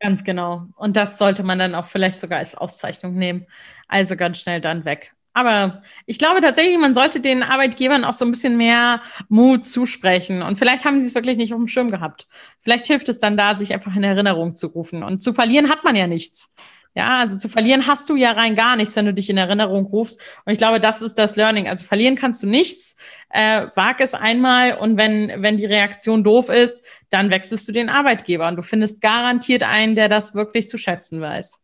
Ganz 0.00 0.24
genau. 0.24 0.66
Und 0.76 0.96
das 0.96 1.18
sollte 1.18 1.44
man 1.44 1.58
dann 1.58 1.74
auch 1.74 1.84
vielleicht 1.84 2.18
sogar 2.18 2.38
als 2.38 2.54
Auszeichnung 2.56 3.14
nehmen. 3.14 3.46
Also 3.86 4.16
ganz 4.16 4.38
schnell 4.38 4.60
dann 4.60 4.84
weg. 4.84 5.14
Aber 5.34 5.82
ich 6.06 6.18
glaube 6.18 6.40
tatsächlich, 6.40 6.78
man 6.78 6.94
sollte 6.94 7.20
den 7.20 7.42
Arbeitgebern 7.42 8.04
auch 8.04 8.12
so 8.12 8.24
ein 8.24 8.30
bisschen 8.30 8.56
mehr 8.56 9.00
Mut 9.28 9.66
zusprechen. 9.66 10.42
Und 10.42 10.58
vielleicht 10.58 10.84
haben 10.84 11.00
sie 11.00 11.06
es 11.06 11.14
wirklich 11.14 11.36
nicht 11.36 11.52
auf 11.52 11.58
dem 11.58 11.68
Schirm 11.68 11.90
gehabt. 11.90 12.28
Vielleicht 12.60 12.86
hilft 12.86 13.08
es 13.08 13.18
dann 13.18 13.36
da, 13.36 13.54
sich 13.54 13.74
einfach 13.74 13.94
in 13.96 14.04
Erinnerung 14.04 14.54
zu 14.54 14.68
rufen. 14.68 15.02
Und 15.02 15.22
zu 15.22 15.34
verlieren 15.34 15.70
hat 15.70 15.84
man 15.84 15.96
ja 15.96 16.06
nichts. 16.06 16.52
Ja, 16.96 17.18
also 17.18 17.36
zu 17.36 17.48
verlieren 17.48 17.88
hast 17.88 18.08
du 18.08 18.14
ja 18.14 18.32
rein 18.32 18.54
gar 18.54 18.76
nichts, 18.76 18.94
wenn 18.94 19.06
du 19.06 19.12
dich 19.12 19.28
in 19.28 19.36
Erinnerung 19.36 19.86
rufst. 19.86 20.20
Und 20.44 20.52
ich 20.52 20.58
glaube, 20.58 20.78
das 20.78 21.02
ist 21.02 21.18
das 21.18 21.34
Learning. 21.34 21.68
Also 21.68 21.84
verlieren 21.84 22.14
kannst 22.14 22.42
du 22.44 22.46
nichts. 22.46 22.94
Äh, 23.30 23.66
wag 23.74 23.96
es 23.98 24.14
einmal 24.14 24.78
und 24.78 24.96
wenn, 24.96 25.42
wenn 25.42 25.56
die 25.56 25.66
Reaktion 25.66 26.22
doof 26.22 26.48
ist, 26.48 26.84
dann 27.10 27.30
wechselst 27.30 27.66
du 27.66 27.72
den 27.72 27.88
Arbeitgeber 27.88 28.46
und 28.46 28.56
du 28.56 28.62
findest 28.62 29.00
garantiert 29.00 29.64
einen, 29.64 29.96
der 29.96 30.08
das 30.08 30.36
wirklich 30.36 30.68
zu 30.68 30.78
schätzen 30.78 31.20
weiß. 31.20 31.60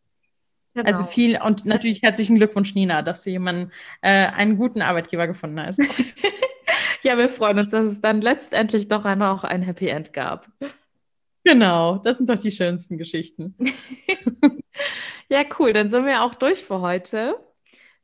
Genau. 0.73 0.85
Also 0.85 1.05
viel 1.05 1.39
und 1.41 1.65
natürlich 1.65 2.01
herzlichen 2.01 2.35
Glückwunsch, 2.35 2.75
Nina, 2.75 3.01
dass 3.01 3.23
du 3.23 3.29
jemanden, 3.29 3.71
äh, 4.01 4.27
einen 4.27 4.57
guten 4.57 4.81
Arbeitgeber 4.81 5.27
gefunden 5.27 5.61
hast. 5.61 5.79
ja, 7.03 7.17
wir 7.17 7.29
freuen 7.29 7.59
uns, 7.59 7.71
dass 7.71 7.85
es 7.85 8.01
dann 8.01 8.19
letztendlich 8.21 8.89
doch 8.89 9.03
noch 9.15 9.45
ein 9.45 9.61
Happy 9.61 9.87
End 9.87 10.11
gab. 10.11 10.47
Genau, 11.43 11.97
das 11.97 12.17
sind 12.17 12.29
doch 12.29 12.37
die 12.37 12.51
schönsten 12.51 12.97
Geschichten. 12.97 13.55
Ja, 15.31 15.43
cool. 15.59 15.71
Dann 15.73 15.89
sind 15.89 16.05
wir 16.05 16.23
auch 16.23 16.35
durch 16.35 16.63
für 16.65 16.81
heute. 16.81 17.39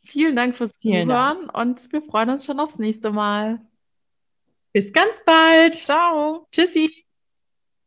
Vielen 0.04 0.36
Dank 0.38 0.56
fürs 0.56 0.78
Vielen 0.82 1.10
Zuhören 1.10 1.48
Dank. 1.48 1.58
und 1.58 1.92
wir 1.92 2.02
freuen 2.02 2.30
uns 2.30 2.46
schon 2.46 2.60
aufs 2.60 2.78
nächste 2.80 3.12
Mal. 3.12 3.60
Bis 4.74 4.94
ganz 4.94 5.22
bald. 5.26 5.76
Ciao. 5.76 6.48
Tschüssi. 6.52 7.07